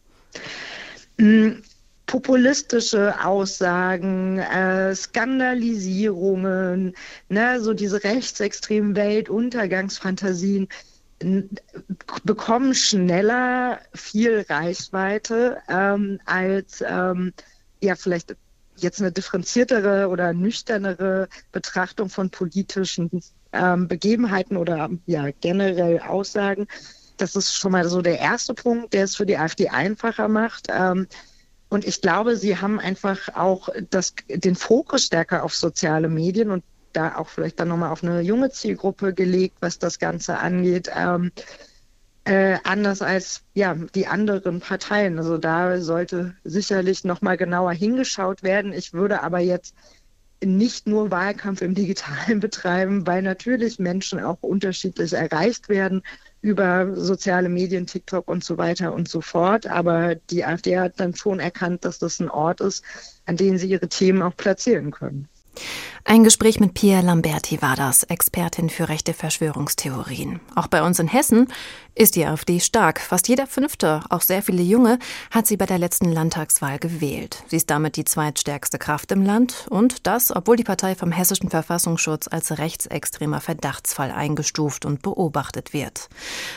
Mm, 1.19 1.63
populistische 2.07 3.25
Aussagen, 3.25 4.39
äh, 4.39 4.95
Skandalisierungen, 4.95 6.95
ne, 7.29 7.61
so 7.61 7.73
diese 7.73 8.03
rechtsextremen 8.03 8.97
Weltuntergangsfantasien 8.97 10.69
bekommen 12.25 12.75
schneller 12.75 13.81
viel 13.95 14.45
Reichweite 14.49 15.59
ähm, 15.69 16.19
als 16.25 16.83
ähm, 16.87 17.33
ja 17.83 17.95
vielleicht 17.95 18.37
jetzt 18.77 19.01
eine 19.01 19.13
differenziertere 19.13 20.09
oder 20.09 20.33
nüchternere 20.33 21.29
Betrachtung 21.53 22.09
von 22.09 22.31
politischen 22.31 23.11
ähm, 23.53 23.87
Begebenheiten 23.87 24.57
oder 24.57 24.89
ja 25.07 25.29
generell 25.41 26.01
Aussagen. 26.01 26.67
Das 27.21 27.37
ist 27.37 27.55
schon 27.55 27.73
mal 27.73 27.89
so 27.89 28.01
der 28.01 28.19
erste 28.19 28.55
Punkt, 28.55 28.95
der 28.95 29.05
es 29.05 29.17
für 29.17 29.27
die 29.27 29.37
AfD 29.37 29.69
einfacher 29.69 30.29
macht. 30.29 30.69
Ähm, 30.71 31.07
und 31.69 31.87
ich 31.87 32.01
glaube, 32.01 32.37
sie 32.37 32.57
haben 32.57 32.81
einfach 32.81 33.29
auch 33.35 33.69
das, 33.91 34.15
den 34.29 34.57
Fokus 34.57 35.05
stärker 35.05 35.45
auf 35.45 35.55
soziale 35.55 36.09
Medien 36.09 36.51
und 36.51 36.65
da 36.93 37.17
auch 37.17 37.29
vielleicht 37.29 37.61
dann 37.61 37.69
nochmal 37.69 37.91
auf 37.91 38.03
eine 38.03 38.21
junge 38.23 38.51
Zielgruppe 38.51 39.15
gelegt, 39.15 39.59
was 39.61 39.79
das 39.79 39.99
Ganze 39.99 40.39
angeht. 40.39 40.91
Ähm, 40.95 41.31
äh, 42.25 42.59
anders 42.65 43.03
als 43.03 43.43
ja, 43.55 43.75
die 43.75 44.07
anderen 44.07 44.61
Parteien. 44.61 45.19
Also 45.19 45.39
da 45.39 45.81
sollte 45.81 46.35
sicherlich 46.43 47.05
nochmal 47.05 47.37
genauer 47.37 47.73
hingeschaut 47.73 48.43
werden. 48.43 48.73
Ich 48.73 48.93
würde 48.93 49.23
aber 49.23 49.39
jetzt 49.39 49.75
nicht 50.43 50.87
nur 50.87 51.11
Wahlkampf 51.11 51.61
im 51.61 51.75
Digitalen 51.75 52.41
betreiben, 52.41 53.07
weil 53.07 53.23
natürlich 53.23 53.79
Menschen 53.79 54.21
auch 54.21 54.39
unterschiedlich 54.41 55.13
erreicht 55.13 55.69
werden 55.69 56.03
über 56.43 56.95
soziale 56.97 57.49
Medien, 57.49 57.87
TikTok 57.87 58.29
und 58.29 58.45
so 58.45 58.57
weiter 58.59 58.95
und 58.95 59.09
so 59.09 59.21
fort. 59.21 59.67
Aber 59.67 60.15
die 60.15 60.45
AfD 60.45 60.79
hat 60.79 60.99
dann 60.99 61.15
schon 61.15 61.41
erkannt, 61.41 61.85
dass 61.85 61.99
das 61.99 62.21
ein 62.21 62.31
Ort 62.31 62.61
ist, 62.61 62.85
an 63.27 63.37
dem 63.37 63.59
sie 63.59 63.69
ihre 63.69 63.89
Themen 63.89 64.23
auch 64.23 64.37
platzieren 64.37 64.91
können. 64.91 65.29
Ein 66.05 66.25
Gespräch 66.25 66.59
mit 66.61 66.75
Pia 66.75 67.01
Lamberti 67.01 67.61
war 67.61 67.77
das, 67.77 68.05
Expertin 68.05 68.71
für 68.71 68.89
rechte 68.89 69.13
Verschwörungstheorien. 69.13 70.41
Auch 70.57 70.67
bei 70.67 70.83
uns 70.83 70.99
in 70.99 71.09
Hessen 71.09 71.49
ist 71.95 72.17
die 72.17 72.25
AfD 72.25 72.59
stark. 72.59 73.01
Fast 73.01 73.29
jeder 73.29 73.47
Fünfte, 73.47 74.03
auch 74.09 74.23
sehr 74.23 74.43
viele 74.43 74.63
Junge, 74.63 74.99
hat 75.31 75.47
sie 75.47 75.57
bei 75.57 75.67
der 75.67 75.79
letzten 75.79 76.11
Landtagswahl 76.11 76.79
gewählt. 76.79 77.45
Sie 77.49 77.57
ist 77.57 77.71
damit 77.71 77.97
die 77.97 78.05
zweitstärkste 78.05 78.79
Kraft 78.79 79.13
im 79.13 79.23
Land 79.23 79.67
und 79.69 80.07
das, 80.07 80.35
obwohl 80.35 80.57
die 80.57 80.65
Partei 80.65 80.95
vom 80.95 81.13
Hessischen 81.13 81.51
Verfassungsschutz 81.51 82.29
als 82.29 82.59
rechtsextremer 82.59 83.41
Verdachtsfall 83.41 84.11
eingestuft 84.11 84.87
und 84.87 85.03
beobachtet 85.03 85.73
wird. 85.73 86.09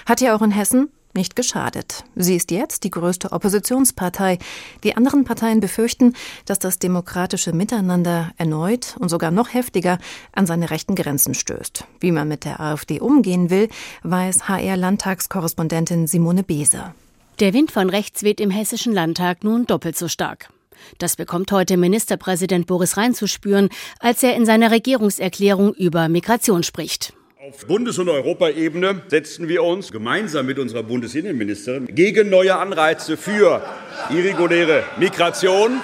Hat 0.05 0.21
ja 0.21 0.35
auch 0.35 0.41
in 0.41 0.51
Hessen 0.51 0.89
nicht 1.15 1.35
geschadet. 1.35 2.03
Sie 2.15 2.35
ist 2.35 2.51
jetzt 2.51 2.83
die 2.83 2.89
größte 2.89 3.31
Oppositionspartei. 3.31 4.39
Die 4.83 4.95
anderen 4.95 5.23
Parteien 5.23 5.59
befürchten, 5.59 6.13
dass 6.45 6.59
das 6.59 6.79
demokratische 6.79 7.53
Miteinander 7.53 8.31
erneut 8.37 8.95
und 8.99 9.09
sogar 9.09 9.31
noch 9.31 9.53
heftiger 9.53 9.97
an 10.31 10.45
seine 10.45 10.69
rechten 10.69 10.95
Grenzen 10.95 11.33
stößt. 11.33 11.85
Wie 11.99 12.11
man 12.11 12.27
mit 12.27 12.45
der 12.45 12.59
AfD 12.59 12.99
umgehen 12.99 13.49
will, 13.49 13.69
weiß 14.03 14.47
HR-Landtagskorrespondentin 14.47 16.07
Simone 16.07 16.43
Beese. 16.43 16.93
Der 17.39 17.53
Wind 17.53 17.71
von 17.71 17.89
rechts 17.89 18.23
weht 18.23 18.39
im 18.39 18.51
Hessischen 18.51 18.93
Landtag 18.93 19.43
nun 19.43 19.65
doppelt 19.65 19.97
so 19.97 20.07
stark. 20.07 20.49
Das 20.97 21.15
bekommt 21.15 21.51
heute 21.51 21.77
Ministerpräsident 21.77 22.67
Boris 22.67 22.97
Rhein 22.97 23.13
zu 23.13 23.27
spüren, 23.27 23.69
als 23.99 24.23
er 24.23 24.35
in 24.35 24.45
seiner 24.45 24.71
Regierungserklärung 24.71 25.73
über 25.73 26.09
Migration 26.09 26.63
spricht. 26.63 27.13
Auf 27.45 27.67
Bundes- 27.67 27.99
und 27.99 28.07
Europaebene 28.07 29.01
setzen 29.09 29.49
wir 29.49 29.63
uns 29.63 29.91
gemeinsam 29.91 30.45
mit 30.45 30.59
unserer 30.59 30.81
Bundesinnenministerin 30.81 31.87
gegen 31.93 32.29
neue 32.29 32.55
Anreize 32.55 33.17
für 33.17 33.61
irreguläre 34.09 34.85
Migration, 34.97 35.81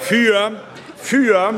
für, 0.00 0.52
für, 0.96 1.54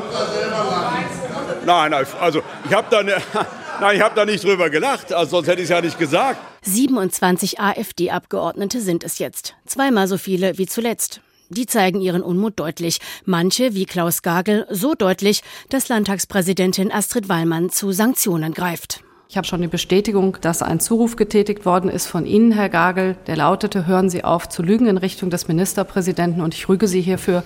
nein, 1.64 1.94
also 1.94 2.42
ich 2.64 2.74
habe 2.74 2.88
da, 2.90 3.04
ne, 3.04 3.14
nein, 3.80 3.96
ich 3.96 4.02
habe 4.02 4.16
da 4.16 4.24
nicht 4.24 4.42
drüber 4.42 4.68
gelacht, 4.70 5.12
also 5.12 5.36
sonst 5.36 5.46
hätte 5.46 5.60
ich 5.60 5.66
es 5.66 5.70
ja 5.70 5.80
nicht 5.80 5.96
gesagt. 5.96 6.40
27 6.62 7.60
AfD-Abgeordnete 7.60 8.80
sind 8.80 9.04
es 9.04 9.20
jetzt, 9.20 9.54
zweimal 9.66 10.08
so 10.08 10.18
viele 10.18 10.58
wie 10.58 10.66
zuletzt. 10.66 11.20
Die 11.52 11.66
zeigen 11.66 12.00
ihren 12.00 12.22
Unmut 12.22 12.60
deutlich. 12.60 12.98
Manche, 13.24 13.74
wie 13.74 13.84
Klaus 13.84 14.22
Gagel, 14.22 14.66
so 14.70 14.94
deutlich, 14.94 15.42
dass 15.68 15.88
Landtagspräsidentin 15.88 16.92
Astrid 16.92 17.28
Wallmann 17.28 17.70
zu 17.70 17.90
Sanktionen 17.90 18.54
greift. 18.54 19.02
Ich 19.28 19.36
habe 19.36 19.46
schon 19.46 19.60
die 19.60 19.66
Bestätigung, 19.66 20.36
dass 20.40 20.62
ein 20.62 20.78
Zuruf 20.78 21.16
getätigt 21.16 21.66
worden 21.66 21.90
ist 21.90 22.06
von 22.06 22.24
Ihnen, 22.24 22.52
Herr 22.52 22.68
Gagel. 22.68 23.16
Der 23.26 23.36
lautete, 23.36 23.86
hören 23.88 24.08
Sie 24.10 24.22
auf 24.22 24.48
zu 24.48 24.62
lügen 24.62 24.86
in 24.86 24.96
Richtung 24.96 25.28
des 25.28 25.48
Ministerpräsidenten 25.48 26.40
und 26.40 26.54
ich 26.54 26.68
rüge 26.68 26.86
Sie 26.86 27.00
hierfür. 27.00 27.42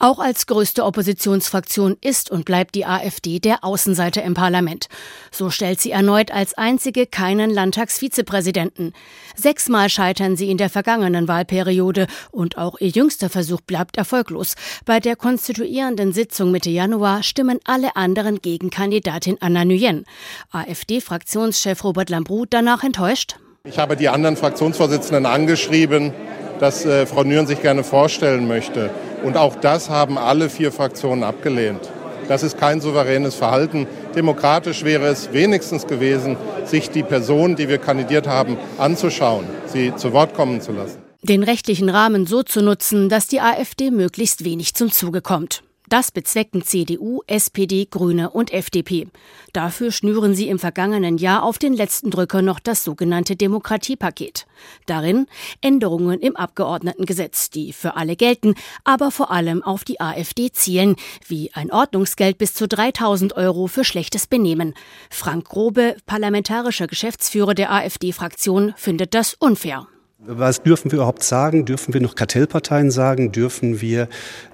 Auch 0.00 0.20
als 0.20 0.46
größte 0.46 0.84
Oppositionsfraktion 0.84 1.96
ist 2.00 2.30
und 2.30 2.44
bleibt 2.44 2.76
die 2.76 2.86
AfD 2.86 3.40
der 3.40 3.64
Außenseiter 3.64 4.22
im 4.22 4.34
Parlament. 4.34 4.86
So 5.32 5.50
stellt 5.50 5.80
sie 5.80 5.90
erneut 5.90 6.30
als 6.30 6.54
einzige 6.54 7.04
keinen 7.06 7.50
Landtagsvizepräsidenten. 7.50 8.92
Sechsmal 9.34 9.88
scheitern 9.88 10.36
sie 10.36 10.50
in 10.50 10.56
der 10.56 10.70
vergangenen 10.70 11.26
Wahlperiode 11.26 12.06
und 12.30 12.58
auch 12.58 12.78
ihr 12.78 12.90
jüngster 12.90 13.28
Versuch 13.28 13.60
bleibt 13.60 13.96
erfolglos. 13.96 14.54
Bei 14.84 15.00
der 15.00 15.16
konstituierenden 15.16 16.12
Sitzung 16.12 16.52
Mitte 16.52 16.70
Januar 16.70 17.24
stimmen 17.24 17.58
alle 17.64 17.96
anderen 17.96 18.40
gegen 18.40 18.70
Kandidatin 18.70 19.38
Anna 19.40 19.64
Nguyen. 19.64 20.04
AfD-Fraktionschef 20.52 21.82
Robert 21.82 22.08
Lambrou 22.08 22.46
danach 22.48 22.84
enttäuscht. 22.84 23.34
Ich 23.64 23.78
habe 23.78 23.96
die 23.96 24.08
anderen 24.08 24.36
Fraktionsvorsitzenden 24.36 25.26
angeschrieben, 25.26 26.14
dass 26.60 26.84
äh, 26.84 27.06
Frau 27.06 27.24
Nguyen 27.24 27.46
sich 27.46 27.62
gerne 27.62 27.84
vorstellen 27.84 28.46
möchte. 28.46 28.90
Und 29.22 29.36
auch 29.36 29.56
das 29.56 29.90
haben 29.90 30.18
alle 30.18 30.48
vier 30.48 30.72
Fraktionen 30.72 31.24
abgelehnt. 31.24 31.80
Das 32.28 32.42
ist 32.42 32.58
kein 32.58 32.80
souveränes 32.80 33.34
Verhalten. 33.34 33.86
Demokratisch 34.14 34.84
wäre 34.84 35.06
es 35.06 35.32
wenigstens 35.32 35.86
gewesen, 35.86 36.36
sich 36.64 36.90
die 36.90 37.02
Person, 37.02 37.56
die 37.56 37.68
wir 37.68 37.78
kandidiert 37.78 38.28
haben, 38.28 38.58
anzuschauen, 38.76 39.46
sie 39.66 39.94
zu 39.96 40.12
Wort 40.12 40.34
kommen 40.34 40.60
zu 40.60 40.72
lassen. 40.72 40.98
Den 41.22 41.42
rechtlichen 41.42 41.88
Rahmen 41.88 42.26
so 42.26 42.42
zu 42.42 42.62
nutzen, 42.62 43.08
dass 43.08 43.26
die 43.26 43.40
AfD 43.40 43.90
möglichst 43.90 44.44
wenig 44.44 44.74
zum 44.74 44.92
Zuge 44.92 45.22
kommt. 45.22 45.62
Das 45.88 46.10
bezwecken 46.10 46.62
CDU, 46.62 47.22
SPD, 47.26 47.86
Grüne 47.86 48.28
und 48.28 48.52
FDP. 48.52 49.08
Dafür 49.54 49.90
schnüren 49.90 50.34
sie 50.34 50.48
im 50.48 50.58
vergangenen 50.58 51.16
Jahr 51.16 51.42
auf 51.42 51.58
den 51.58 51.72
letzten 51.72 52.10
Drücker 52.10 52.42
noch 52.42 52.60
das 52.60 52.84
sogenannte 52.84 53.36
Demokratiepaket. 53.36 54.46
Darin 54.84 55.26
Änderungen 55.62 56.20
im 56.20 56.36
Abgeordnetengesetz, 56.36 57.48
die 57.48 57.72
für 57.72 57.96
alle 57.96 58.16
gelten, 58.16 58.54
aber 58.84 59.10
vor 59.10 59.30
allem 59.30 59.62
auf 59.62 59.84
die 59.84 59.98
AfD 59.98 60.52
zielen, 60.52 60.96
wie 61.26 61.54
ein 61.54 61.72
Ordnungsgeld 61.72 62.36
bis 62.36 62.52
zu 62.52 62.68
3000 62.68 63.34
Euro 63.36 63.66
für 63.66 63.84
schlechtes 63.84 64.26
Benehmen. 64.26 64.74
Frank 65.08 65.48
Grobe, 65.48 65.96
parlamentarischer 66.04 66.86
Geschäftsführer 66.86 67.54
der 67.54 67.72
AfD-Fraktion, 67.72 68.74
findet 68.76 69.14
das 69.14 69.32
unfair. 69.34 69.86
Was 70.20 70.62
dürfen 70.62 70.90
wir 70.90 70.96
überhaupt 70.96 71.22
sagen? 71.22 71.64
Dürfen 71.64 71.94
wir 71.94 72.00
noch 72.00 72.16
Kartellparteien 72.16 72.90
sagen? 72.90 73.30
Dürfen 73.30 73.80
wir 73.80 74.08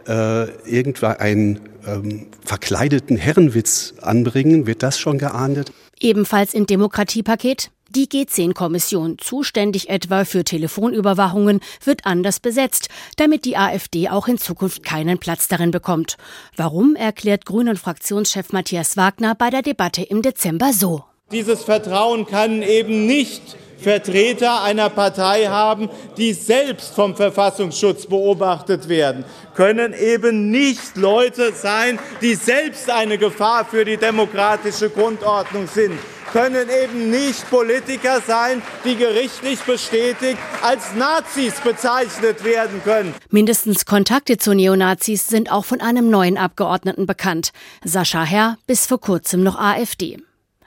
äh, 0.06 0.50
irgendwann 0.68 1.16
einen 1.16 1.60
ähm, 1.86 2.26
verkleideten 2.44 3.16
Herrenwitz 3.16 3.94
anbringen? 4.02 4.66
Wird 4.66 4.82
das 4.82 4.98
schon 4.98 5.16
geahndet? 5.16 5.72
Ebenfalls 5.98 6.52
im 6.52 6.66
Demokratiepaket 6.66 7.70
die 7.88 8.08
G10-Kommission, 8.08 9.16
zuständig 9.18 9.88
etwa 9.88 10.24
für 10.24 10.44
Telefonüberwachungen, 10.44 11.60
wird 11.82 12.04
anders 12.04 12.40
besetzt, 12.40 12.88
damit 13.16 13.44
die 13.44 13.56
AfD 13.56 14.10
auch 14.10 14.28
in 14.28 14.36
Zukunft 14.36 14.82
keinen 14.82 15.18
Platz 15.18 15.48
darin 15.48 15.70
bekommt. 15.70 16.16
Warum, 16.56 16.94
erklärt 16.94 17.46
Grünen-Fraktionschef 17.46 18.52
Matthias 18.52 18.96
Wagner 18.98 19.34
bei 19.34 19.48
der 19.48 19.62
Debatte 19.62 20.02
im 20.02 20.20
Dezember 20.20 20.72
so. 20.74 21.04
Dieses 21.32 21.64
Vertrauen 21.64 22.26
kann 22.26 22.62
eben 22.62 23.06
nicht 23.06 23.56
Vertreter 23.84 24.62
einer 24.62 24.90
Partei 24.90 25.46
haben, 25.46 25.88
die 26.16 26.32
selbst 26.32 26.94
vom 26.94 27.14
Verfassungsschutz 27.14 28.06
beobachtet 28.06 28.88
werden, 28.88 29.24
können 29.54 29.92
eben 29.92 30.50
nicht 30.50 30.96
Leute 30.96 31.52
sein, 31.52 31.98
die 32.20 32.34
selbst 32.34 32.90
eine 32.90 33.18
Gefahr 33.18 33.64
für 33.64 33.84
die 33.84 33.98
demokratische 33.98 34.90
Grundordnung 34.90 35.68
sind 35.68 35.98
können 36.34 36.66
eben 36.68 37.10
nicht 37.10 37.48
Politiker 37.48 38.20
sein, 38.20 38.60
die 38.84 38.96
gerichtlich 38.96 39.60
bestätigt 39.60 40.36
als 40.62 40.92
Nazis 40.96 41.60
bezeichnet 41.60 42.42
werden 42.42 42.82
können. 42.82 43.14
Mindestens 43.30 43.86
Kontakte 43.86 44.36
zu 44.36 44.52
Neonazis 44.52 45.28
sind 45.28 45.52
auch 45.52 45.64
von 45.64 45.80
einem 45.80 46.10
neuen 46.10 46.36
Abgeordneten 46.36 47.06
bekannt. 47.06 47.52
Sascha 47.84 48.24
Herr, 48.24 48.58
bis 48.66 48.84
vor 48.84 49.00
kurzem 49.00 49.44
noch 49.44 49.56
AfD. 49.56 50.18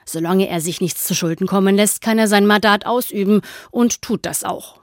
Solange 0.08 0.48
er 0.48 0.60
sich 0.60 0.80
nichts 0.80 1.04
zu 1.04 1.14
Schulden 1.14 1.46
kommen 1.46 1.76
lässt, 1.76 2.00
kann 2.00 2.18
er 2.18 2.28
sein 2.28 2.46
Mandat 2.46 2.86
ausüben 2.86 3.42
und 3.70 4.02
tut 4.02 4.24
das 4.24 4.42
auch. 4.44 4.78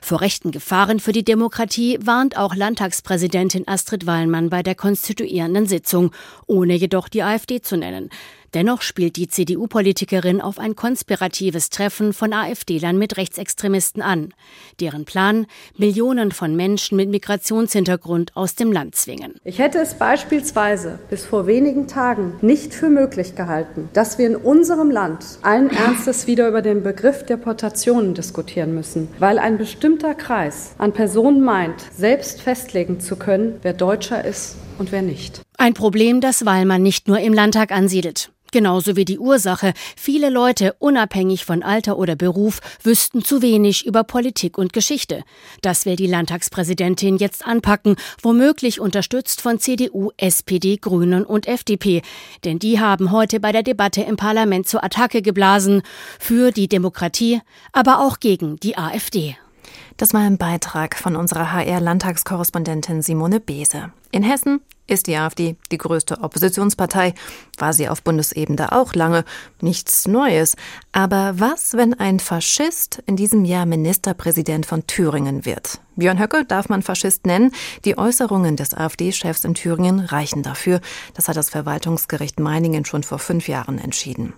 Vor 0.00 0.20
rechten 0.20 0.52
Gefahren 0.52 1.00
für 1.00 1.12
die 1.12 1.24
Demokratie 1.24 1.98
warnt 2.00 2.36
auch 2.36 2.54
Landtagspräsidentin 2.54 3.66
Astrid 3.66 4.06
Wallmann 4.06 4.50
bei 4.50 4.62
der 4.62 4.74
konstituierenden 4.74 5.66
Sitzung, 5.66 6.12
ohne 6.46 6.74
jedoch 6.74 7.08
die 7.08 7.22
AfD 7.22 7.60
zu 7.60 7.76
nennen. 7.76 8.10
Dennoch 8.56 8.80
spielt 8.80 9.16
die 9.16 9.28
CDU-Politikerin 9.28 10.40
auf 10.40 10.58
ein 10.58 10.74
konspiratives 10.74 11.68
Treffen 11.68 12.14
von 12.14 12.32
AfD-Lern 12.32 12.96
mit 12.96 13.18
Rechtsextremisten 13.18 14.00
an. 14.00 14.32
Deren 14.80 15.04
Plan, 15.04 15.44
Millionen 15.76 16.32
von 16.32 16.56
Menschen 16.56 16.96
mit 16.96 17.10
Migrationshintergrund 17.10 18.34
aus 18.34 18.54
dem 18.54 18.72
Land 18.72 18.94
zwingen. 18.94 19.34
Ich 19.44 19.58
hätte 19.58 19.78
es 19.78 19.92
beispielsweise 19.92 20.98
bis 21.10 21.26
vor 21.26 21.46
wenigen 21.46 21.86
Tagen 21.86 22.32
nicht 22.40 22.72
für 22.72 22.88
möglich 22.88 23.34
gehalten, 23.34 23.90
dass 23.92 24.16
wir 24.16 24.26
in 24.26 24.36
unserem 24.36 24.90
Land 24.90 25.38
allen 25.42 25.68
Ernstes 25.68 26.26
wieder 26.26 26.48
über 26.48 26.62
den 26.62 26.82
Begriff 26.82 27.26
Deportationen 27.26 28.14
diskutieren 28.14 28.74
müssen, 28.74 29.08
weil 29.18 29.38
ein 29.38 29.58
bestimmter 29.58 30.14
Kreis 30.14 30.74
an 30.78 30.94
Personen 30.94 31.42
meint, 31.42 31.84
selbst 31.94 32.40
festlegen 32.40 33.00
zu 33.00 33.16
können, 33.16 33.58
wer 33.60 33.74
Deutscher 33.74 34.24
ist 34.24 34.56
und 34.78 34.92
wer 34.92 35.02
nicht. 35.02 35.42
Ein 35.58 35.74
Problem, 35.74 36.20
das 36.20 36.44
Wallmann 36.44 36.82
nicht 36.82 37.08
nur 37.08 37.18
im 37.18 37.32
Landtag 37.32 37.72
ansiedelt. 37.72 38.30
Genauso 38.52 38.96
wie 38.96 39.04
die 39.04 39.18
Ursache. 39.18 39.72
Viele 39.96 40.30
Leute, 40.30 40.74
unabhängig 40.78 41.44
von 41.44 41.62
Alter 41.62 41.98
oder 41.98 42.14
Beruf, 42.14 42.60
wüssten 42.82 43.24
zu 43.24 43.42
wenig 43.42 43.86
über 43.86 44.04
Politik 44.04 44.56
und 44.56 44.72
Geschichte. 44.72 45.24
Das 45.62 45.84
will 45.84 45.96
die 45.96 46.06
Landtagspräsidentin 46.06 47.16
jetzt 47.16 47.46
anpacken, 47.46 47.96
womöglich 48.22 48.80
unterstützt 48.80 49.40
von 49.40 49.58
CDU, 49.58 50.10
SPD, 50.16 50.76
Grünen 50.76 51.24
und 51.24 51.48
FDP. 51.48 52.02
Denn 52.44 52.58
die 52.58 52.78
haben 52.78 53.10
heute 53.10 53.40
bei 53.40 53.52
der 53.52 53.62
Debatte 53.62 54.02
im 54.02 54.16
Parlament 54.16 54.68
zur 54.68 54.84
Attacke 54.84 55.22
geblasen. 55.22 55.82
Für 56.18 56.52
die 56.52 56.68
Demokratie, 56.68 57.40
aber 57.72 58.00
auch 58.00 58.20
gegen 58.20 58.56
die 58.56 58.78
AfD. 58.78 59.36
Das 59.96 60.12
war 60.12 60.20
ein 60.20 60.36
Beitrag 60.36 60.94
von 60.94 61.16
unserer 61.16 61.52
HR-Landtagskorrespondentin 61.52 63.00
Simone 63.00 63.40
Bese. 63.40 63.92
In 64.10 64.22
Hessen 64.22 64.60
ist 64.86 65.06
die 65.06 65.16
AfD 65.16 65.56
die 65.72 65.78
größte 65.78 66.20
Oppositionspartei, 66.20 67.14
war 67.56 67.72
sie 67.72 67.88
auf 67.88 68.02
Bundesebene 68.02 68.72
auch 68.72 68.94
lange. 68.94 69.24
Nichts 69.62 70.06
Neues. 70.06 70.54
Aber 70.92 71.40
was, 71.40 71.74
wenn 71.74 71.94
ein 71.94 72.20
Faschist 72.20 73.02
in 73.06 73.16
diesem 73.16 73.46
Jahr 73.46 73.64
Ministerpräsident 73.64 74.66
von 74.66 74.86
Thüringen 74.86 75.46
wird? 75.46 75.80
Björn 75.96 76.20
Höcke 76.20 76.44
darf 76.44 76.68
man 76.68 76.82
Faschist 76.82 77.24
nennen. 77.24 77.52
Die 77.86 77.96
Äußerungen 77.96 78.56
des 78.56 78.74
AfD-Chefs 78.74 79.46
in 79.46 79.54
Thüringen 79.54 80.00
reichen 80.00 80.42
dafür. 80.42 80.80
Das 81.14 81.26
hat 81.28 81.36
das 81.36 81.48
Verwaltungsgericht 81.48 82.38
Meiningen 82.38 82.84
schon 82.84 83.02
vor 83.02 83.18
fünf 83.18 83.48
Jahren 83.48 83.78
entschieden. 83.78 84.34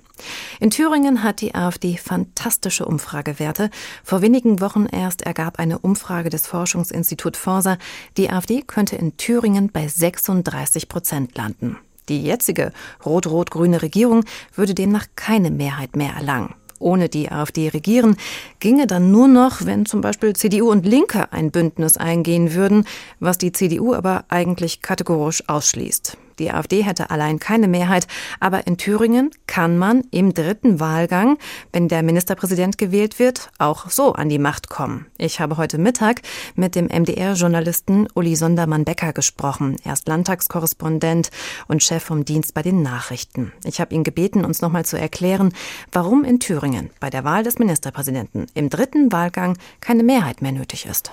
In 0.61 0.70
Thüringen 0.70 1.22
hat 1.22 1.40
die 1.40 1.54
AfD 1.54 1.96
fantastische 1.96 2.85
Umfragewerte. 2.85 3.70
Vor 4.04 4.22
wenigen 4.22 4.61
Wochen 4.61 4.87
erst 4.87 5.22
ergab 5.22 5.59
eine 5.59 5.78
Umfrage 5.78 6.31
des 6.31 6.46
Forschungsinstituts 6.46 7.38
Forsa, 7.38 7.78
die 8.16 8.31
AfD 8.31 8.62
könnte 8.62 8.96
in 8.96 9.16
Thüringen 9.16 9.70
bei 9.70 9.88
36 9.88 10.88
Prozent 10.88 11.37
landen. 11.37 11.76
Die 12.09 12.22
jetzige 12.22 12.72
rot-rot-grüne 13.04 13.83
Regierung 13.83 14.24
würde 14.54 14.74
demnach 14.74 15.07
keine 15.16 15.50
Mehrheit 15.50 15.96
mehr 15.96 16.14
erlangen 16.14 16.54
ohne 16.81 17.09
die 17.09 17.31
AfD 17.31 17.68
regieren, 17.68 18.16
ginge 18.61 18.87
dann 18.87 19.11
nur 19.11 19.28
noch, 19.28 19.66
wenn 19.66 19.87
zum 19.87 20.00
Beispiel 20.00 20.35
CDU 20.35 20.70
und 20.70 20.87
Linke 20.87 21.33
ein 21.33 21.50
Bündnis 21.50 21.96
eingehen 21.96 22.54
würden, 22.54 22.85
was 23.20 23.38
die 23.38 23.52
CDU 23.52 23.94
aber 23.94 24.24
eigentlich 24.28 24.83
kategorisch 24.83 25.42
ausschließt. 25.48 26.16
Die 26.38 26.51
AfD 26.51 26.83
hätte 26.83 27.11
allein 27.11 27.38
keine 27.38 27.68
Mehrheit, 27.68 28.07
aber 28.40 28.66
in 28.66 28.77
Thüringen 28.77 29.31
kann 29.46 29.79
man 29.79 30.03
im 30.11 30.35
dritten 30.35 30.81
Wahlgang, 30.81 31.38
wenn 31.72 31.88
der 31.88 32.03
Ministerpräsident 32.03 32.79
gewählt 32.79 33.18
wird, 33.18 33.51
auch 33.59 33.90
so 33.90 34.12
an 34.12 34.29
die 34.29 34.38
Macht 34.38 34.68
kommen. 34.68 35.07
Ich 35.18 35.40
habe 35.40 35.57
heute 35.57 35.79
Mittag 35.79 36.22
mit 36.55 36.74
dem 36.74 36.87
MDR-Journalisten 36.87 38.09
Uli 38.14 38.37
Sondermann-Becker 38.37 39.12
gesprochen. 39.12 39.77
Er 39.85 39.94
ist 39.94 40.09
Landtagskorrespondent 40.09 41.31
und 41.66 41.83
Chef 41.83 42.03
vom 42.05 42.24
Dienst 42.24 42.55
bei 42.55 42.62
den 42.62 42.83
Nachrichten. 42.83 43.53
Ich 43.64 43.81
habe 43.81 43.94
ihn 43.94 44.05
gebeten, 44.05 44.44
uns 44.44 44.61
nochmal 44.61 44.85
zu 44.85 44.98
erklären, 44.98 45.53
warum 45.92 46.24
in 46.24 46.40
Thüringen 46.40 46.90
bei 47.01 47.11
der 47.11 47.24
Wahl 47.24 47.42
des 47.42 47.59
Ministerpräsidenten 47.59 48.46
im 48.55 48.70
dritten 48.70 49.12
Wahlgang 49.12 49.57
keine 49.81 50.03
Mehrheit 50.03 50.42
mehr 50.42 50.53
nötig 50.53 50.87
ist. 50.87 51.12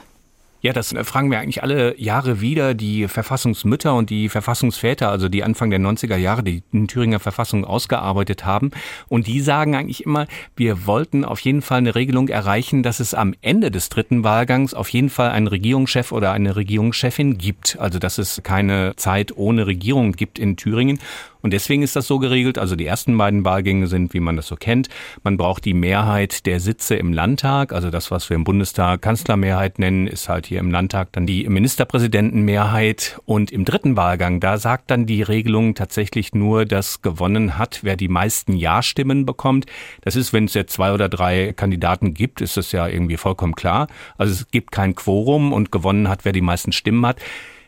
Ja, 0.65 0.73
das 0.73 0.95
fragen 1.04 1.30
wir 1.30 1.38
eigentlich 1.38 1.62
alle 1.62 1.95
Jahre 2.01 2.41
wieder. 2.41 2.73
Die 2.73 3.08
Verfassungsmütter 3.08 3.93
und 3.93 4.10
die 4.10 4.30
Verfassungsväter, 4.30 5.12
also 5.12 5.30
die 5.30 5.43
Anfang 5.43 5.69
der 5.69 5.80
90er 5.80 6.15
Jahre 6.15 6.41
die 6.41 6.63
Thüringer 6.88 7.19
Verfassung 7.19 7.65
ausgearbeitet 7.65 8.45
haben. 8.45 8.71
Und 9.08 9.28
die 9.28 9.41
sagen 9.41 9.75
eigentlich 9.75 10.04
immer, 10.08 10.25
wir 10.56 10.88
wollten 10.88 11.23
auf 11.23 11.39
jeden 11.41 11.62
Fall 11.62 11.78
eine 11.78 11.93
Regelung 11.93 12.30
erreichen, 12.30 12.82
dass 12.82 12.99
es 12.99 13.13
am 13.13 13.36
Ende 13.43 13.69
des 13.69 13.89
dritten 13.89 14.23
Wahlgangs 14.23 14.73
auf 14.73 14.89
jeden 14.89 15.12
Fall 15.12 15.30
einen 15.30 15.45
Regierungschef 15.45 16.12
oder 16.12 16.32
eine 16.32 16.56
Regierungschefin 16.56 17.38
gibt. 17.38 17.78
Also 17.80 17.99
dass 17.99 18.17
es 18.17 18.41
keine 18.41 18.95
Zeit 18.95 19.38
ohne 19.38 19.67
Regierung 19.67 20.13
gibt 20.13 20.39
in 20.39 20.58
Thüringen. 20.58 20.97
Und 21.45 21.51
deswegen 21.51 21.84
ist 21.84 21.95
das 21.95 22.08
so 22.08 22.17
geregelt. 22.17 22.58
Also 22.58 22.75
die 22.75 22.88
ersten 22.88 23.15
beiden 23.15 23.45
Wahlgänge 23.45 23.86
sind, 23.86 24.15
wie 24.15 24.19
man 24.19 24.36
das 24.36 24.47
so 24.47 24.55
kennt. 24.55 24.89
Man 25.21 25.38
braucht 25.38 25.63
die 25.63 25.75
Mehrheit 25.75 26.47
der 26.47 26.60
Sitze 26.60 26.95
im 26.95 27.13
Landtag. 27.13 27.71
Also 27.71 27.91
das, 27.91 28.10
was 28.10 28.31
wir 28.31 28.36
im 28.36 28.43
Bundestag 28.43 29.03
Kanzlermehrheit 29.03 29.77
nennen, 29.77 30.08
ist 30.08 30.27
halt 30.27 30.47
hier 30.47 30.60
im 30.60 30.71
Landtag 30.71 31.10
dann 31.12 31.27
die 31.27 31.47
Ministerpräsidentenmehrheit. 31.47 33.19
Und 33.25 33.51
im 33.51 33.63
dritten 33.63 33.95
Wahlgang, 33.95 34.39
da 34.39 34.58
sagt 34.58 34.89
dann 34.89 35.05
die 35.05 35.21
Regelung 35.21 35.75
tatsächlich 35.75 36.34
nur, 36.34 36.65
dass 36.65 37.03
gewonnen 37.03 37.60
hat, 37.60 37.81
wer 37.84 37.95
die 37.95 38.08
meisten 38.08 38.53
Ja-Stimmen 38.53 39.27
bekommt. 39.27 39.67
Das 40.01 40.15
ist, 40.15 40.34
wenn 40.34 40.45
es 40.45 40.55
jetzt 40.55 40.73
zwei 40.73 40.93
oder 40.93 41.10
drei 41.10 41.53
Kandidaten 41.53 42.15
gibt, 42.15 42.41
ist 42.41 42.58
das 42.58 42.71
ja 42.71 42.88
irgendwie 42.88 43.17
vollkommen 43.17 43.53
klar. 43.53 43.86
Also 44.17 44.34
es 44.34 44.47
gibt 44.47 44.71
kein 44.71 44.95
Quorum 44.95 45.53
und 45.53 45.71
gewonnen 45.71 46.10
hat, 46.10 46.25
wer 46.25 46.31
die 46.31 46.41
meisten 46.41 46.71
Stimmen 46.71 47.05
hat. 47.05 47.19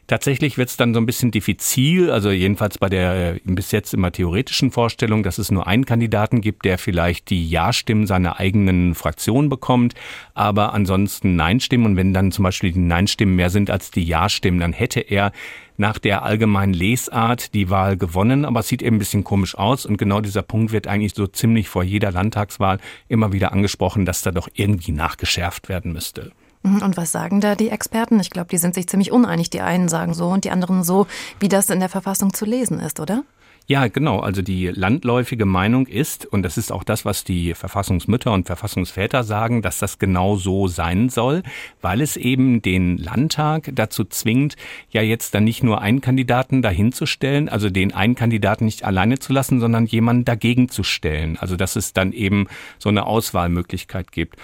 Tatsächlich 0.08 0.58
wird 0.58 0.70
es 0.70 0.78
dann 0.78 0.94
so 0.94 1.02
ein 1.02 1.06
bisschen 1.06 1.32
diffizil, 1.32 2.10
also 2.12 2.32
jedenfalls 2.32 2.78
bei 2.78 2.88
der 2.88 3.36
äh, 3.36 3.40
bis 3.44 3.74
jetzt 3.74 3.94
immer 3.94 4.10
theoretischen 4.10 4.72
Vorstellung, 4.72 5.22
dass 5.22 5.38
es 5.38 5.52
nur 5.52 5.68
einen 5.68 5.84
Kandidaten 5.84 6.40
gibt, 6.40 6.64
der 6.64 6.78
vielleicht 6.78 7.30
die 7.30 7.50
Ja-Stimmen 7.50 8.08
seiner 8.08 8.40
eigenen 8.40 8.96
Fraktion 8.96 9.50
bekommt, 9.50 9.96
aber 10.34 10.74
ansonsten 10.74 11.36
Nein-Stimmen. 11.36 11.86
Und 11.86 11.96
wenn 11.98 12.14
dann 12.14 12.32
zum 12.32 12.44
Beispiel 12.44 12.72
die 12.72 12.80
Nein-Stimmen 12.80 13.36
mehr 13.36 13.50
sind 13.50 13.70
als 13.70 13.92
die 13.92 14.06
Ja-Stimmen, 14.06 14.62
dann 14.62 14.72
hätte 14.72 15.02
er 15.02 15.34
nach 15.76 16.00
der 16.00 16.24
allgemeinen 16.24 16.74
Lesart 16.74 17.54
die 17.54 17.70
Wahl 17.70 17.98
gewonnen, 17.98 18.46
aber 18.46 18.62
es 18.62 18.70
sieht 18.70 18.82
eben 18.82 18.96
ein 18.96 19.00
bisschen 19.00 19.26
komisch 19.26 19.56
aus 19.56 19.86
und 19.86 19.98
genau 19.98 20.22
dieser 20.22 20.42
Punkt 20.42 20.72
wird 20.72 20.88
eigentlich 20.88 21.16
so 21.16 21.28
ziemlich 21.28 21.68
vor 21.68 21.84
jeder 21.84 22.12
Landtagswahl 22.12 22.80
immer 23.10 23.34
wieder 23.34 23.52
angesprochen, 23.52 24.06
dass 24.06 24.22
da 24.22 24.32
doch 24.32 24.48
irgendwie 24.54 24.94
nachgeschärft 24.94 25.68
werden 25.68 25.92
müsste. 25.92 26.32
Mhm, 26.64 26.82
und 26.82 26.98
was 26.98 27.12
sagen 27.12 27.42
da 27.42 27.56
die 27.56 27.70
Experten? 27.70 28.20
Ich 28.20 28.30
glaube, 28.30 28.50
die 28.50 28.58
sind 28.58 28.76
sich 28.76 28.88
ziemlich 28.88 29.12
uneinig. 29.12 29.50
Die 29.50 29.62
einen 29.62 29.90
sagen 29.90 30.14
so 30.14 30.28
und 30.28 30.46
die 30.46 30.52
anderen 30.52 30.84
so, 30.84 31.08
wie 31.40 31.50
das 31.50 31.70
in 31.70 31.80
der 31.80 31.90
Verfassung 31.90 32.34
zu 32.34 32.46
lesen 32.46 32.80
ist, 32.80 33.00
oder? 33.00 33.24
Ja, 33.70 33.88
genau. 33.90 34.22
Also 34.22 34.42
die 34.42 34.68
landläufige 34.68 35.44
Meinung 35.44 35.88
ist, 35.88 36.26
und 36.26 36.44
das 36.44 36.58
ist 36.58 36.72
auch 36.72 36.86
das, 36.86 37.04
was 37.04 37.26
die 37.26 37.54
Verfassungsmütter 37.54 38.32
und 38.32 38.48
Verfassungsväter 38.48 39.26
sagen, 39.26 39.62
dass 39.62 39.80
das 39.80 40.00
genau 40.00 40.38
so 40.38 40.70
sein 40.70 41.10
soll, 41.10 41.44
weil 41.82 42.00
es 42.00 42.16
eben 42.16 42.62
den 42.62 42.98
Landtag 42.98 43.70
dazu 43.74 44.06
zwingt, 44.06 44.56
ja 44.90 45.02
jetzt 45.02 45.36
dann 45.36 45.44
nicht 45.44 45.64
nur 45.64 45.82
einen 45.82 46.00
Kandidaten 46.00 46.62
dahinzustellen, 46.62 47.50
also 47.50 47.70
den 47.70 47.94
einen 47.94 48.16
Kandidaten 48.16 48.64
nicht 48.64 48.86
alleine 48.86 49.20
zu 49.20 49.34
lassen, 49.34 49.60
sondern 49.60 49.86
jemanden 49.86 50.24
dagegen 50.24 50.70
zu 50.70 50.84
stellen. 50.84 51.38
Also 51.38 51.58
dass 51.58 51.76
es 51.76 51.92
dann 51.92 52.14
eben 52.14 52.48
so 52.80 52.88
eine 52.88 53.06
Auswahlmöglichkeit 53.06 54.14
gibt. 54.14 54.38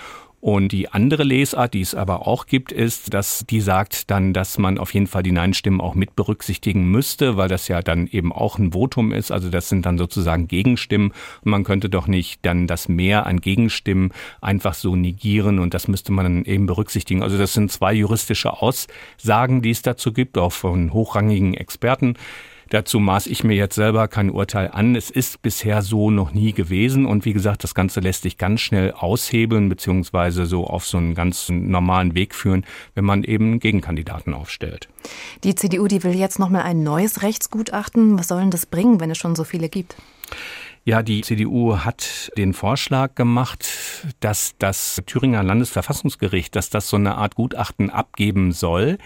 Und 0.43 0.73
die 0.73 0.89
andere 0.89 1.23
Lesart, 1.23 1.73
die 1.73 1.79
es 1.79 1.95
aber 1.95 2.27
auch 2.27 2.47
gibt, 2.47 2.73
ist, 2.73 3.13
dass 3.13 3.45
die 3.49 3.61
sagt 3.61 4.11
dann, 4.11 4.33
dass 4.33 4.57
man 4.57 4.77
auf 4.77 4.93
jeden 4.93 5.07
Fall 5.07 5.23
die 5.23 5.31
Nein-Stimmen 5.31 5.79
auch 5.79 5.95
mit 5.95 6.17
berücksichtigen 6.17 6.91
müsste, 6.91 7.37
weil 7.37 7.47
das 7.47 7.69
ja 7.69 7.81
dann 7.81 8.07
eben 8.07 8.33
auch 8.33 8.57
ein 8.59 8.73
Votum 8.73 9.13
ist. 9.13 9.31
Also 9.31 9.49
das 9.49 9.69
sind 9.69 9.85
dann 9.85 9.97
sozusagen 9.97 10.49
Gegenstimmen. 10.49 11.13
Und 11.45 11.51
man 11.51 11.63
könnte 11.63 11.89
doch 11.89 12.07
nicht 12.07 12.45
dann 12.45 12.67
das 12.67 12.89
Mehr 12.89 13.25
an 13.25 13.39
Gegenstimmen 13.39 14.11
einfach 14.41 14.73
so 14.73 14.97
negieren 14.97 15.59
und 15.59 15.73
das 15.73 15.87
müsste 15.87 16.11
man 16.11 16.25
dann 16.25 16.43
eben 16.43 16.65
berücksichtigen. 16.65 17.23
Also 17.23 17.37
das 17.37 17.53
sind 17.53 17.71
zwei 17.71 17.93
juristische 17.93 18.51
Aussagen, 18.61 19.61
die 19.61 19.71
es 19.71 19.81
dazu 19.81 20.11
gibt, 20.11 20.37
auch 20.37 20.51
von 20.51 20.91
hochrangigen 20.91 21.53
Experten. 21.53 22.15
Dazu 22.73 22.99
maß 22.99 23.27
ich 23.27 23.43
mir 23.43 23.53
jetzt 23.53 23.75
selber 23.75 24.07
kein 24.07 24.31
Urteil 24.31 24.71
an. 24.71 24.95
Es 24.95 25.11
ist 25.11 25.43
bisher 25.43 25.83
so 25.83 26.09
noch 26.09 26.31
nie 26.31 26.53
gewesen. 26.53 27.05
Und 27.05 27.23
wie 27.23 27.31
gesagt, 27.31 27.63
das 27.63 27.75
Ganze 27.75 27.99
lässt 27.99 28.23
sich 28.23 28.39
ganz 28.39 28.61
schnell 28.61 28.93
aushebeln, 28.93 29.69
beziehungsweise 29.69 30.47
so 30.47 30.65
auf 30.65 30.83
so 30.83 30.97
einen 30.97 31.13
ganz 31.13 31.49
normalen 31.49 32.15
Weg 32.15 32.33
führen, 32.33 32.65
wenn 32.95 33.05
man 33.05 33.23
eben 33.23 33.59
Gegenkandidaten 33.59 34.33
aufstellt. 34.33 34.89
Die 35.43 35.53
CDU, 35.53 35.85
die 35.85 36.03
will 36.03 36.15
jetzt 36.15 36.39
nochmal 36.39 36.63
ein 36.63 36.81
neues 36.81 37.21
Rechtsgutachten. 37.21 38.17
Was 38.17 38.29
soll 38.29 38.39
denn 38.39 38.49
das 38.49 38.65
bringen, 38.65 38.99
wenn 38.99 39.11
es 39.11 39.19
schon 39.19 39.35
so 39.35 39.43
viele 39.43 39.69
gibt? 39.69 39.95
Ja, 40.83 41.03
die 41.03 41.21
CDU 41.21 41.77
hat 41.77 42.31
den 42.37 42.53
Vorschlag 42.53 43.13
gemacht, 43.13 43.67
dass 44.19 44.55
das 44.57 44.99
Thüringer 45.05 45.43
Landesverfassungsgericht, 45.43 46.55
dass 46.55 46.71
das 46.71 46.89
so 46.89 46.97
eine 46.97 47.17
Art 47.19 47.35
Gutachten 47.35 47.91
abgeben 47.91 48.51
soll, 48.51 48.97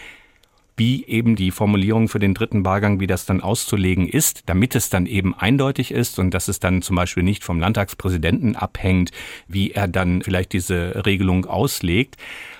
wie 0.78 1.04
eben 1.06 1.36
die 1.36 1.50
Formulierung 1.50 2.08
für 2.08 2.18
den 2.18 2.34
dritten 2.34 2.64
Wahlgang, 2.64 3.00
wie 3.00 3.06
das 3.06 3.26
dann 3.26 3.40
auszulegen 3.40 4.08
ist, 4.08 4.44
damit 4.46 4.74
es 4.74 4.90
dann 4.90 5.06
eben 5.06 5.34
eindeutig 5.34 5.90
ist 5.90 6.18
und 6.18 6.32
dass 6.32 6.48
es 6.48 6.60
dann 6.60 6.82
zum 6.82 6.96
Beispiel 6.96 7.22
nicht 7.22 7.44
vom 7.44 7.60
Landtagspräsidenten 7.60 8.56
abhängt, 8.56 9.10
wie 9.48 9.72
er 9.72 9.88
dann 9.88 10.22
vielleicht 10.22 10.52
diese 10.52 11.04
Regelung 11.04 11.44
auslegt. 11.46 12.16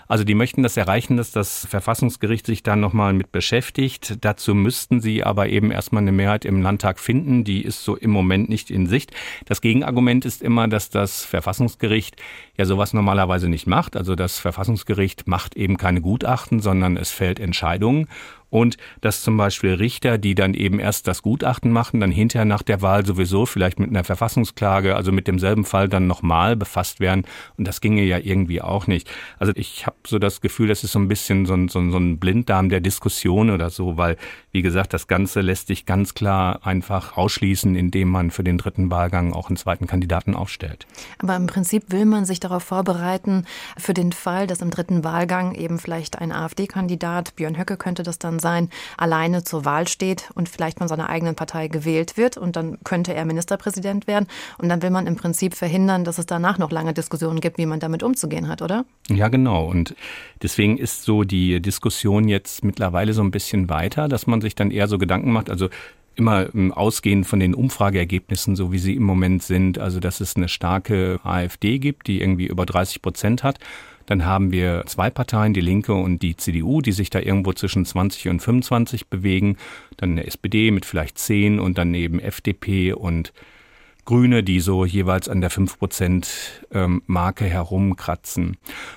Also 0.08 0.24
die 0.24 0.34
möchten 0.34 0.62
das 0.62 0.76
erreichen, 0.76 1.18
dass 1.18 1.30
das 1.30 1.66
Verfassungsgericht 1.66 2.46
sich 2.46 2.62
da 2.62 2.76
nochmal 2.76 3.12
mit 3.12 3.30
beschäftigt. 3.30 4.16
Dazu 4.22 4.54
müssten 4.54 5.00
sie 5.00 5.22
aber 5.22 5.50
eben 5.50 5.70
erstmal 5.70 6.02
eine 6.02 6.12
Mehrheit 6.12 6.46
im 6.46 6.62
Landtag 6.62 6.98
finden. 6.98 7.44
Die 7.44 7.62
ist 7.62 7.84
so 7.84 7.94
im 7.94 8.10
Moment 8.10 8.48
nicht 8.48 8.70
in 8.70 8.86
Sicht. 8.86 9.12
Das 9.44 9.60
Gegenargument 9.60 10.24
ist 10.24 10.42
immer, 10.42 10.66
dass 10.66 10.88
das 10.88 11.24
Verfassungsgericht 11.24 12.16
ja 12.56 12.64
sowas 12.64 12.94
normalerweise 12.94 13.48
nicht 13.48 13.66
macht. 13.66 13.96
Also 13.96 14.14
das 14.14 14.38
Verfassungsgericht 14.38 15.28
macht 15.28 15.56
eben 15.56 15.76
keine 15.76 16.00
Gutachten, 16.00 16.60
sondern 16.60 16.96
es 16.96 17.10
fällt 17.10 17.38
Entscheidungen 17.38 18.08
und 18.50 18.76
dass 19.00 19.22
zum 19.22 19.36
Beispiel 19.36 19.74
Richter, 19.74 20.18
die 20.18 20.34
dann 20.34 20.54
eben 20.54 20.78
erst 20.80 21.06
das 21.06 21.22
Gutachten 21.22 21.70
machen, 21.70 22.00
dann 22.00 22.10
hinterher 22.10 22.44
nach 22.44 22.62
der 22.62 22.82
Wahl 22.82 23.04
sowieso 23.04 23.46
vielleicht 23.46 23.78
mit 23.78 23.90
einer 23.90 24.04
Verfassungsklage, 24.04 24.96
also 24.96 25.12
mit 25.12 25.26
demselben 25.26 25.64
Fall 25.64 25.88
dann 25.88 26.06
nochmal 26.06 26.56
befasst 26.56 27.00
werden. 27.00 27.24
Und 27.56 27.66
das 27.68 27.80
ginge 27.80 28.02
ja 28.02 28.18
irgendwie 28.18 28.62
auch 28.62 28.86
nicht. 28.86 29.10
Also 29.38 29.52
ich 29.54 29.86
habe 29.86 29.96
so 30.06 30.18
das 30.18 30.40
Gefühl, 30.40 30.68
das 30.68 30.84
ist 30.84 30.92
so 30.92 30.98
ein 30.98 31.08
bisschen 31.08 31.46
so 31.46 31.54
ein, 31.54 31.68
so, 31.68 31.78
ein, 31.80 32.18
Blinddarm 32.18 32.68
der 32.68 32.80
Diskussion 32.80 33.50
oder 33.50 33.70
so, 33.70 33.96
weil, 33.96 34.16
wie 34.50 34.62
gesagt, 34.62 34.92
das 34.92 35.06
Ganze 35.06 35.40
lässt 35.40 35.68
sich 35.68 35.86
ganz 35.86 36.14
klar 36.14 36.66
einfach 36.66 37.16
ausschließen, 37.16 37.74
indem 37.74 38.08
man 38.08 38.30
für 38.30 38.44
den 38.44 38.58
dritten 38.58 38.90
Wahlgang 38.90 39.32
auch 39.32 39.48
einen 39.48 39.56
zweiten 39.56 39.86
Kandidaten 39.86 40.34
aufstellt. 40.34 40.86
Aber 41.18 41.36
im 41.36 41.46
Prinzip 41.46 41.92
will 41.92 42.06
man 42.06 42.24
sich 42.24 42.40
darauf 42.40 42.64
vorbereiten, 42.64 43.44
für 43.76 43.94
den 43.94 44.12
Fall, 44.12 44.46
dass 44.46 44.62
im 44.62 44.70
dritten 44.70 45.04
Wahlgang 45.04 45.54
eben 45.54 45.78
vielleicht 45.78 46.18
ein 46.18 46.32
AfD-Kandidat, 46.32 47.36
Björn 47.36 47.58
Höcke 47.58 47.76
könnte 47.76 48.02
das 48.02 48.18
dann 48.18 48.37
sein, 48.38 48.70
alleine 48.96 49.44
zur 49.44 49.64
Wahl 49.64 49.88
steht 49.88 50.30
und 50.34 50.48
vielleicht 50.48 50.78
von 50.78 50.88
seiner 50.88 51.08
eigenen 51.08 51.34
Partei 51.34 51.68
gewählt 51.68 52.16
wird 52.16 52.36
und 52.36 52.56
dann 52.56 52.78
könnte 52.84 53.14
er 53.14 53.24
Ministerpräsident 53.24 54.06
werden. 54.06 54.26
Und 54.58 54.68
dann 54.68 54.82
will 54.82 54.90
man 54.90 55.06
im 55.06 55.16
Prinzip 55.16 55.54
verhindern, 55.54 56.04
dass 56.04 56.18
es 56.18 56.26
danach 56.26 56.58
noch 56.58 56.70
lange 56.70 56.94
Diskussionen 56.94 57.40
gibt, 57.40 57.58
wie 57.58 57.66
man 57.66 57.80
damit 57.80 58.02
umzugehen 58.02 58.48
hat, 58.48 58.62
oder? 58.62 58.84
Ja, 59.08 59.28
genau. 59.28 59.66
Und 59.66 59.94
deswegen 60.42 60.78
ist 60.78 61.02
so 61.02 61.24
die 61.24 61.60
Diskussion 61.60 62.28
jetzt 62.28 62.64
mittlerweile 62.64 63.12
so 63.12 63.22
ein 63.22 63.30
bisschen 63.30 63.68
weiter, 63.68 64.08
dass 64.08 64.26
man 64.26 64.40
sich 64.40 64.54
dann 64.54 64.70
eher 64.70 64.88
so 64.88 64.98
Gedanken 64.98 65.32
macht, 65.32 65.50
also 65.50 65.68
immer 66.18 66.52
ähm, 66.54 66.72
ausgehend 66.72 67.26
von 67.26 67.40
den 67.40 67.54
Umfrageergebnissen, 67.54 68.56
so 68.56 68.72
wie 68.72 68.78
sie 68.78 68.96
im 68.96 69.04
Moment 69.04 69.42
sind, 69.42 69.78
also 69.78 70.00
dass 70.00 70.20
es 70.20 70.36
eine 70.36 70.48
starke 70.48 71.20
AfD 71.22 71.78
gibt, 71.78 72.08
die 72.08 72.20
irgendwie 72.20 72.46
über 72.46 72.66
30 72.66 73.00
Prozent 73.00 73.42
hat 73.42 73.58
dann 74.08 74.24
haben 74.24 74.52
wir 74.52 74.84
zwei 74.86 75.10
Parteien, 75.10 75.52
die 75.52 75.60
Linke 75.60 75.92
und 75.92 76.22
die 76.22 76.34
CDU, 76.34 76.80
die 76.80 76.92
sich 76.92 77.10
da 77.10 77.20
irgendwo 77.20 77.52
zwischen 77.52 77.84
20 77.84 78.28
und 78.28 78.40
25 78.40 79.08
bewegen. 79.08 79.58
Dann 79.98 80.12
eine 80.12 80.26
SPD 80.26 80.70
mit 80.70 80.86
vielleicht 80.86 81.18
10 81.18 81.60
und 81.60 81.76
dann 81.76 81.92
eben 81.92 82.18
FDP 82.18 82.94
und 82.94 83.34
Grüne, 84.06 84.42
die 84.42 84.60
so 84.60 84.86
jeweils 84.86 85.28
an 85.28 85.42
der 85.42 85.50
5%-Marke 85.50 87.44
ähm, 87.44 87.50
herumkratzen. 87.50 88.56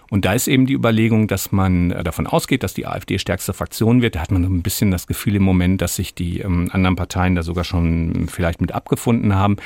Und 0.09 0.23
da 0.23 0.31
ist 0.31 0.47
eben 0.47 0.65
die 0.65 0.75
Überlegung, 0.75 1.27
dass 1.27 1.51
man 1.51 1.91
äh, 1.91 2.05
davon 2.05 2.25
ausgeht, 2.25 2.63
dass 2.63 2.73
die 2.73 2.87
AfD 2.87 3.19
stärkste 3.19 3.51
Fraktion 3.51 4.01
wird. 4.01 4.15
Da 4.15 4.21
hat 4.21 4.31
man 4.31 4.45
so 4.45 4.49
ein 4.49 4.63
bisschen 4.63 4.91
das 4.91 5.07
Gefühl 5.07 5.35
im 5.35 5.43
Moment, 5.43 5.81
dass 5.81 5.97
sich 5.97 6.15
die 6.15 6.39
ähm, 6.39 6.69
anderen 6.71 6.95
Parteien 6.95 7.35
da 7.35 7.43
sogar 7.43 7.65
schon 7.65 8.29
vielleicht 8.29 8.61
mit 8.61 8.71
abgefunden 8.71 9.35
haben. 9.35 9.57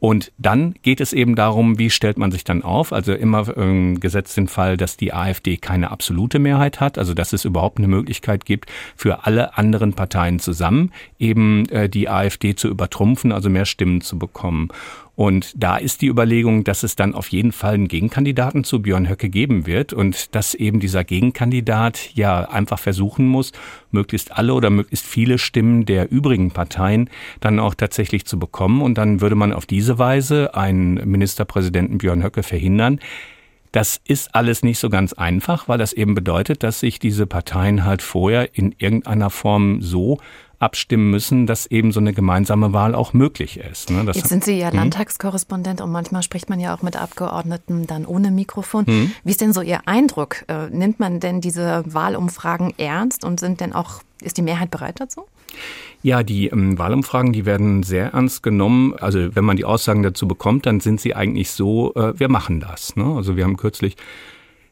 Und 0.00 0.32
dann 0.36 0.74
geht 0.82 1.00
es 1.00 1.12
eben 1.12 1.34
darum, 1.34 1.78
wie 1.78 1.88
stellt 1.88 2.18
man 2.18 2.30
sich 2.30 2.44
dann 2.44 2.62
auf? 2.62 2.92
Also 2.92 3.14
immer 3.14 3.56
ähm, 3.56 4.00
gesetzt 4.00 4.36
den 4.36 4.48
Fall, 4.48 4.76
dass 4.76 4.96
die 4.96 5.14
AfD 5.14 5.56
keine 5.56 5.90
absolute 5.90 6.38
Mehrheit 6.38 6.80
hat, 6.80 6.98
also 6.98 7.14
dass 7.14 7.32
es 7.32 7.44
überhaupt 7.44 7.78
eine 7.78 7.88
Möglichkeit 7.88 8.44
gibt, 8.44 8.70
für 8.96 9.24
alle 9.24 9.56
anderen 9.56 9.94
Parteien 9.94 10.40
zusammen 10.40 10.92
eben 11.18 11.66
äh, 11.70 11.88
die 11.88 12.08
AfD 12.08 12.54
zu 12.54 12.68
übertrumpfen, 12.68 13.32
also 13.32 13.48
mehr 13.48 13.64
Stimmen 13.64 14.02
zu 14.02 14.18
bekommen. 14.18 14.68
Und 15.16 15.52
da 15.56 15.76
ist 15.76 16.02
die 16.02 16.08
Überlegung, 16.08 16.64
dass 16.64 16.82
es 16.82 16.96
dann 16.96 17.14
auf 17.14 17.28
jeden 17.28 17.52
Fall 17.52 17.74
einen 17.74 17.88
Gegenkandidaten 17.88 18.64
zu 18.64 18.82
Björn 18.82 19.08
Höcke 19.08 19.28
geben 19.28 19.66
wird 19.66 19.92
und 19.92 20.34
dass 20.34 20.54
eben 20.54 20.80
dieser 20.80 21.04
Gegenkandidat 21.04 22.10
ja 22.14 22.48
einfach 22.48 22.80
versuchen 22.80 23.26
muss, 23.26 23.52
möglichst 23.92 24.36
alle 24.36 24.54
oder 24.54 24.70
möglichst 24.70 25.06
viele 25.06 25.38
Stimmen 25.38 25.86
der 25.86 26.10
übrigen 26.10 26.50
Parteien 26.50 27.10
dann 27.38 27.60
auch 27.60 27.74
tatsächlich 27.74 28.24
zu 28.24 28.40
bekommen. 28.40 28.82
Und 28.82 28.98
dann 28.98 29.20
würde 29.20 29.36
man 29.36 29.52
auf 29.52 29.66
diese 29.66 29.98
Weise 30.00 30.54
einen 30.54 30.94
Ministerpräsidenten 31.08 31.98
Björn 31.98 32.24
Höcke 32.24 32.42
verhindern. 32.42 32.98
Das 33.70 34.00
ist 34.06 34.34
alles 34.34 34.62
nicht 34.62 34.78
so 34.78 34.88
ganz 34.88 35.12
einfach, 35.12 35.68
weil 35.68 35.78
das 35.78 35.92
eben 35.92 36.14
bedeutet, 36.14 36.62
dass 36.62 36.80
sich 36.80 36.98
diese 36.98 37.26
Parteien 37.26 37.84
halt 37.84 38.02
vorher 38.02 38.56
in 38.56 38.74
irgendeiner 38.78 39.30
Form 39.30 39.80
so 39.80 40.18
abstimmen 40.64 41.10
müssen, 41.10 41.46
dass 41.46 41.66
eben 41.66 41.92
so 41.92 42.00
eine 42.00 42.12
gemeinsame 42.12 42.72
Wahl 42.72 42.94
auch 42.94 43.12
möglich 43.12 43.58
ist. 43.58 43.90
Ne? 43.90 44.02
Jetzt 44.12 44.28
sind 44.28 44.44
Sie 44.44 44.58
ja 44.58 44.70
hm? 44.70 44.78
Landtagskorrespondent 44.78 45.80
und 45.80 45.92
manchmal 45.92 46.22
spricht 46.22 46.48
man 46.48 46.58
ja 46.58 46.74
auch 46.74 46.82
mit 46.82 46.96
Abgeordneten 46.96 47.86
dann 47.86 48.06
ohne 48.06 48.30
Mikrofon. 48.30 48.86
Hm? 48.86 49.12
Wie 49.22 49.30
ist 49.30 49.40
denn 49.40 49.52
so 49.52 49.60
Ihr 49.60 49.80
Eindruck? 49.86 50.44
Äh, 50.48 50.70
nimmt 50.70 50.98
man 50.98 51.20
denn 51.20 51.40
diese 51.40 51.84
Wahlumfragen 51.86 52.72
ernst 52.78 53.24
und 53.24 53.38
sind 53.38 53.60
denn 53.60 53.74
auch, 53.74 54.00
ist 54.22 54.38
die 54.38 54.42
Mehrheit 54.42 54.70
bereit 54.70 55.00
dazu? 55.00 55.26
Ja, 56.02 56.22
die 56.22 56.48
ähm, 56.48 56.78
Wahlumfragen, 56.78 57.32
die 57.32 57.46
werden 57.46 57.82
sehr 57.82 58.12
ernst 58.12 58.42
genommen. 58.42 58.94
Also 58.98 59.34
wenn 59.36 59.44
man 59.44 59.56
die 59.56 59.64
Aussagen 59.64 60.02
dazu 60.02 60.26
bekommt, 60.26 60.66
dann 60.66 60.80
sind 60.80 61.00
sie 61.00 61.14
eigentlich 61.14 61.50
so, 61.50 61.94
äh, 61.94 62.18
wir 62.18 62.28
machen 62.28 62.60
das. 62.60 62.96
Ne? 62.96 63.04
Also 63.04 63.36
wir 63.36 63.44
haben 63.44 63.56
kürzlich 63.56 63.96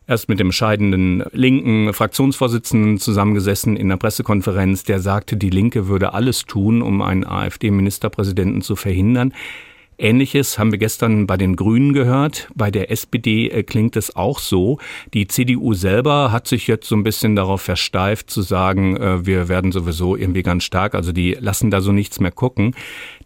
erst 0.06 0.28
mit 0.28 0.40
dem 0.40 0.52
scheidenden 0.52 1.24
linken 1.32 1.92
Fraktionsvorsitzenden 1.92 2.98
zusammengesessen 2.98 3.76
in 3.76 3.88
der 3.88 3.96
Pressekonferenz, 3.96 4.84
der 4.84 5.00
sagte, 5.00 5.36
die 5.36 5.50
Linke 5.50 5.88
würde 5.88 6.12
alles 6.14 6.44
tun, 6.44 6.82
um 6.82 7.02
einen 7.02 7.24
AfD-Ministerpräsidenten 7.24 8.62
zu 8.62 8.76
verhindern. 8.76 9.32
Ähnliches 10.02 10.58
haben 10.58 10.72
wir 10.72 10.78
gestern 10.78 11.28
bei 11.28 11.36
den 11.36 11.54
Grünen 11.54 11.92
gehört. 11.92 12.48
Bei 12.56 12.72
der 12.72 12.90
SPD 12.90 13.48
äh, 13.48 13.62
klingt 13.62 13.96
es 13.96 14.16
auch 14.16 14.40
so. 14.40 14.78
Die 15.14 15.28
CDU 15.28 15.74
selber 15.74 16.32
hat 16.32 16.48
sich 16.48 16.66
jetzt 16.66 16.88
so 16.88 16.96
ein 16.96 17.04
bisschen 17.04 17.36
darauf 17.36 17.62
versteift 17.62 18.28
zu 18.28 18.42
sagen, 18.42 18.96
äh, 18.96 19.24
wir 19.24 19.48
werden 19.48 19.70
sowieso 19.70 20.16
irgendwie 20.16 20.42
ganz 20.42 20.64
stark. 20.64 20.96
Also 20.96 21.12
die 21.12 21.36
lassen 21.38 21.70
da 21.70 21.80
so 21.80 21.92
nichts 21.92 22.18
mehr 22.18 22.32
gucken. 22.32 22.74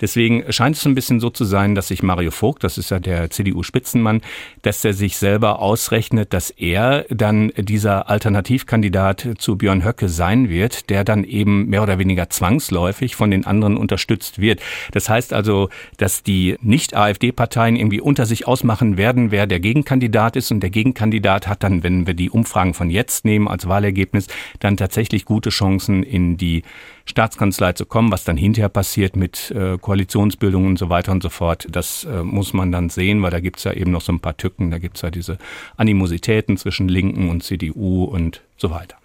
Deswegen 0.02 0.44
scheint 0.52 0.76
es 0.76 0.84
ein 0.84 0.94
bisschen 0.94 1.18
so 1.18 1.30
zu 1.30 1.44
sein, 1.46 1.74
dass 1.74 1.88
sich 1.88 2.02
Mario 2.02 2.30
Vogt, 2.30 2.62
das 2.62 2.76
ist 2.76 2.90
ja 2.90 2.98
der 2.98 3.30
CDU-Spitzenmann, 3.30 4.20
dass 4.60 4.84
er 4.84 4.92
sich 4.92 5.16
selber 5.16 5.60
ausrechnet, 5.60 6.34
dass 6.34 6.50
er 6.50 7.06
dann 7.08 7.52
dieser 7.56 8.10
Alternativkandidat 8.10 9.28
zu 9.38 9.56
Björn 9.56 9.82
Höcke 9.82 10.10
sein 10.10 10.50
wird, 10.50 10.90
der 10.90 11.04
dann 11.04 11.24
eben 11.24 11.68
mehr 11.70 11.82
oder 11.82 11.98
weniger 11.98 12.28
zwangsläufig 12.28 13.16
von 13.16 13.30
den 13.30 13.46
anderen 13.46 13.78
unterstützt 13.78 14.42
wird. 14.42 14.60
Das 14.92 15.08
heißt 15.08 15.32
also, 15.32 15.70
dass 15.96 16.22
die 16.22 16.58
nicht-AfD-Parteien 16.66 17.76
irgendwie 17.76 18.00
unter 18.00 18.26
sich 18.26 18.46
ausmachen 18.46 18.96
werden, 18.96 19.30
wer 19.30 19.46
der 19.46 19.60
Gegenkandidat 19.60 20.36
ist. 20.36 20.50
Und 20.50 20.60
der 20.60 20.70
Gegenkandidat 20.70 21.48
hat 21.48 21.62
dann, 21.62 21.82
wenn 21.82 22.06
wir 22.06 22.14
die 22.14 22.30
Umfragen 22.30 22.74
von 22.74 22.90
jetzt 22.90 23.24
nehmen 23.24 23.48
als 23.48 23.68
Wahlergebnis, 23.68 24.26
dann 24.60 24.76
tatsächlich 24.76 25.24
gute 25.24 25.50
Chancen 25.50 26.02
in 26.02 26.36
die 26.36 26.62
Staatskanzlei 27.04 27.72
zu 27.72 27.86
kommen. 27.86 28.10
Was 28.12 28.24
dann 28.24 28.36
hinterher 28.36 28.68
passiert 28.68 29.16
mit 29.16 29.50
äh, 29.52 29.78
Koalitionsbildung 29.78 30.66
und 30.66 30.78
so 30.78 30.90
weiter 30.90 31.12
und 31.12 31.22
so 31.22 31.28
fort, 31.28 31.66
das 31.70 32.04
äh, 32.04 32.22
muss 32.22 32.52
man 32.52 32.72
dann 32.72 32.90
sehen, 32.90 33.22
weil 33.22 33.30
da 33.30 33.40
gibt's 33.40 33.64
ja 33.64 33.72
eben 33.72 33.92
noch 33.92 34.02
so 34.02 34.12
ein 34.12 34.20
paar 34.20 34.36
Tücken. 34.36 34.70
Da 34.70 34.78
gibt's 34.78 35.02
ja 35.02 35.10
diese 35.10 35.38
Animositäten 35.76 36.56
zwischen 36.56 36.88
Linken 36.88 37.30
und 37.30 37.42
CDU 37.42 38.04
und 38.04 38.42
so 38.56 38.70
weiter. 38.70 38.96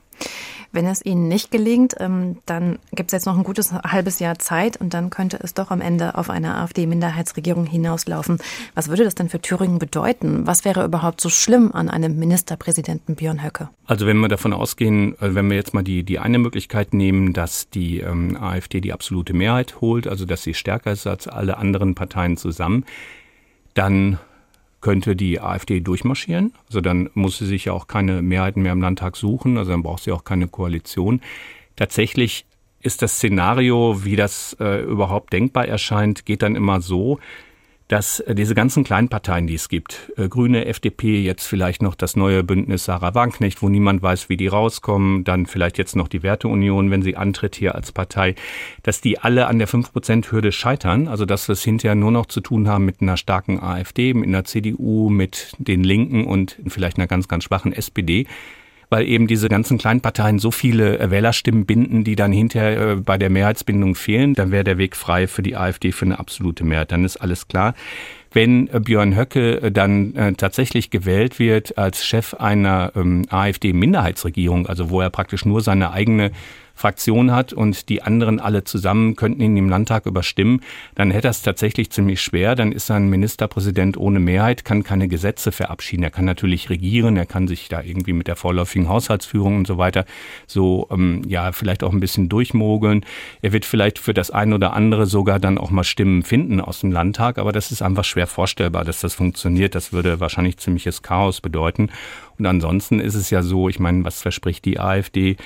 Wenn 0.73 0.85
es 0.85 1.05
Ihnen 1.05 1.27
nicht 1.27 1.51
gelingt, 1.51 1.95
ähm, 1.99 2.37
dann 2.45 2.79
gibt 2.91 3.09
es 3.09 3.13
jetzt 3.13 3.25
noch 3.25 3.37
ein 3.37 3.43
gutes 3.43 3.73
halbes 3.73 4.19
Jahr 4.19 4.39
Zeit 4.39 4.77
und 4.77 4.93
dann 4.93 5.09
könnte 5.09 5.37
es 5.41 5.53
doch 5.53 5.69
am 5.69 5.81
Ende 5.81 6.15
auf 6.15 6.29
eine 6.29 6.55
AfD-Minderheitsregierung 6.57 7.65
hinauslaufen. 7.65 8.37
Was 8.73 8.87
würde 8.87 9.03
das 9.03 9.15
denn 9.15 9.29
für 9.29 9.41
Thüringen 9.41 9.79
bedeuten? 9.79 10.47
Was 10.47 10.63
wäre 10.63 10.85
überhaupt 10.85 11.19
so 11.19 11.29
schlimm 11.29 11.71
an 11.73 11.89
einem 11.89 12.17
Ministerpräsidenten 12.17 13.15
Björn 13.15 13.43
Höcke? 13.43 13.69
Also 13.85 14.05
wenn 14.05 14.17
wir 14.19 14.29
davon 14.29 14.53
ausgehen, 14.53 15.13
äh, 15.19 15.35
wenn 15.35 15.49
wir 15.49 15.57
jetzt 15.57 15.73
mal 15.73 15.83
die, 15.83 16.03
die 16.03 16.19
eine 16.19 16.39
Möglichkeit 16.39 16.93
nehmen, 16.93 17.33
dass 17.33 17.69
die 17.69 17.99
ähm, 17.99 18.37
AfD 18.37 18.79
die 18.79 18.93
absolute 18.93 19.33
Mehrheit 19.33 19.81
holt, 19.81 20.07
also 20.07 20.25
dass 20.25 20.43
sie 20.43 20.53
stärker 20.53 20.93
ist 20.93 21.05
als 21.07 21.27
alle 21.27 21.57
anderen 21.57 21.95
Parteien 21.95 22.37
zusammen, 22.37 22.85
dann 23.73 24.19
könnte 24.81 25.15
die 25.15 25.39
AfD 25.39 25.79
durchmarschieren. 25.79 26.53
Also 26.67 26.81
dann 26.81 27.09
muss 27.13 27.37
sie 27.37 27.45
sich 27.45 27.65
ja 27.65 27.73
auch 27.73 27.87
keine 27.87 28.21
Mehrheiten 28.21 28.61
mehr 28.61 28.73
im 28.73 28.81
Landtag 28.81 29.15
suchen, 29.15 29.57
also 29.57 29.71
dann 29.71 29.83
braucht 29.83 30.03
sie 30.03 30.11
auch 30.11 30.23
keine 30.23 30.47
Koalition. 30.47 31.21
Tatsächlich 31.75 32.45
ist 32.81 33.01
das 33.01 33.15
Szenario, 33.15 34.03
wie 34.03 34.15
das 34.15 34.57
äh, 34.59 34.81
überhaupt 34.83 35.33
denkbar 35.33 35.67
erscheint, 35.67 36.25
geht 36.25 36.41
dann 36.41 36.55
immer 36.55 36.81
so, 36.81 37.19
dass 37.91 38.21
äh, 38.21 38.33
diese 38.35 38.55
ganzen 38.55 38.85
kleinen 38.85 39.09
Parteien, 39.09 39.47
die 39.47 39.55
es 39.55 39.67
gibt, 39.67 40.13
äh, 40.15 40.29
Grüne, 40.29 40.65
FDP, 40.65 41.21
jetzt 41.21 41.45
vielleicht 41.45 41.81
noch 41.81 41.93
das 41.93 42.15
neue 42.15 42.41
Bündnis 42.41 42.85
Sarah 42.85 43.13
Wagenknecht, 43.13 43.61
wo 43.61 43.67
niemand 43.67 44.01
weiß, 44.01 44.29
wie 44.29 44.37
die 44.37 44.47
rauskommen, 44.47 45.25
dann 45.25 45.45
vielleicht 45.45 45.77
jetzt 45.77 45.97
noch 45.97 46.07
die 46.07 46.23
Werteunion, 46.23 46.89
wenn 46.89 47.01
sie 47.01 47.17
antritt 47.17 47.55
hier 47.55 47.75
als 47.75 47.91
Partei, 47.91 48.35
dass 48.83 49.01
die 49.01 49.19
alle 49.19 49.47
an 49.47 49.59
der 49.59 49.67
5%-Hürde 49.67 50.53
scheitern, 50.53 51.09
also 51.09 51.25
dass 51.25 51.49
wir 51.49 51.53
es 51.53 51.63
hinterher 51.63 51.95
nur 51.95 52.11
noch 52.11 52.27
zu 52.27 52.39
tun 52.39 52.69
haben 52.69 52.85
mit 52.85 53.01
einer 53.01 53.17
starken 53.17 53.59
AfD, 53.61 54.13
mit 54.13 54.29
einer 54.29 54.45
CDU, 54.45 55.09
mit 55.09 55.51
den 55.57 55.83
Linken 55.83 56.25
und 56.25 56.59
vielleicht 56.67 56.97
einer 56.97 57.07
ganz, 57.07 57.27
ganz 57.27 57.43
schwachen 57.43 57.73
SPD 57.73 58.25
weil 58.91 59.07
eben 59.07 59.25
diese 59.25 59.47
ganzen 59.47 59.77
kleinen 59.77 60.01
Parteien 60.01 60.37
so 60.37 60.51
viele 60.51 60.99
äh, 60.99 61.09
Wählerstimmen 61.09 61.65
binden, 61.65 62.03
die 62.03 62.17
dann 62.17 62.33
hinterher 62.33 62.91
äh, 62.91 62.95
bei 62.97 63.17
der 63.17 63.29
Mehrheitsbindung 63.29 63.95
fehlen, 63.95 64.35
dann 64.35 64.51
wäre 64.51 64.65
der 64.65 64.77
Weg 64.77 64.97
frei 64.97 65.27
für 65.27 65.41
die 65.41 65.55
AfD 65.55 65.93
für 65.93 66.05
eine 66.05 66.19
absolute 66.19 66.65
Mehrheit. 66.65 66.91
Dann 66.91 67.05
ist 67.05 67.15
alles 67.15 67.47
klar. 67.47 67.73
Wenn 68.33 68.67
äh, 68.67 68.81
Björn 68.81 69.15
Höcke 69.15 69.71
dann 69.71 70.35
tatsächlich 70.37 70.89
gewählt 70.89 71.39
wird 71.39 71.77
als 71.77 72.05
Chef 72.05 72.33
einer 72.33 72.91
ähm, 72.95 73.23
AfD-Minderheitsregierung, 73.29 74.67
also 74.67 74.89
wo 74.89 74.99
er 74.99 75.09
praktisch 75.09 75.45
nur 75.45 75.61
seine 75.61 75.91
eigene 75.91 76.31
Fraktion 76.81 77.31
hat 77.31 77.53
und 77.53 77.89
die 77.89 78.01
anderen 78.01 78.39
alle 78.39 78.63
zusammen 78.63 79.15
könnten 79.15 79.41
ihn 79.41 79.55
im 79.55 79.69
Landtag 79.69 80.07
überstimmen, 80.07 80.61
dann 80.95 81.11
hätte 81.11 81.27
er 81.27 81.31
es 81.31 81.43
tatsächlich 81.43 81.91
ziemlich 81.91 82.21
schwer. 82.21 82.55
Dann 82.55 82.71
ist 82.71 82.89
ein 82.89 83.07
Ministerpräsident 83.07 83.97
ohne 83.97 84.19
Mehrheit, 84.19 84.65
kann 84.65 84.83
keine 84.83 85.07
Gesetze 85.07 85.51
verabschieden. 85.51 86.03
Er 86.03 86.09
kann 86.09 86.25
natürlich 86.25 86.71
regieren, 86.71 87.17
er 87.17 87.27
kann 87.27 87.47
sich 87.47 87.69
da 87.69 87.81
irgendwie 87.81 88.13
mit 88.13 88.27
der 88.27 88.35
vorläufigen 88.35 88.89
Haushaltsführung 88.89 89.57
und 89.57 89.67
so 89.67 89.77
weiter 89.77 90.05
so, 90.47 90.87
ähm, 90.91 91.21
ja, 91.27 91.51
vielleicht 91.51 91.83
auch 91.83 91.93
ein 91.93 91.99
bisschen 91.99 92.29
durchmogeln. 92.29 93.05
Er 93.43 93.53
wird 93.53 93.65
vielleicht 93.65 93.99
für 93.99 94.15
das 94.15 94.31
eine 94.31 94.55
oder 94.55 94.73
andere 94.73 95.05
sogar 95.05 95.39
dann 95.39 95.59
auch 95.59 95.69
mal 95.69 95.83
Stimmen 95.83 96.23
finden 96.23 96.59
aus 96.59 96.79
dem 96.79 96.91
Landtag, 96.91 97.37
aber 97.37 97.51
das 97.51 97.71
ist 97.71 97.83
einfach 97.83 98.05
schwer 98.05 98.25
vorstellbar, 98.25 98.85
dass 98.85 99.01
das 99.01 99.13
funktioniert. 99.13 99.75
Das 99.75 99.93
würde 99.93 100.19
wahrscheinlich 100.19 100.57
ziemliches 100.57 101.03
Chaos 101.03 101.41
bedeuten. 101.41 101.89
Und 102.39 102.47
ansonsten 102.47 102.99
ist 102.99 103.13
es 103.13 103.29
ja 103.29 103.43
so, 103.43 103.69
ich 103.69 103.79
meine, 103.79 104.03
was 104.03 104.21
verspricht 104.23 104.65
die 104.65 104.79
AfD? 104.79 105.37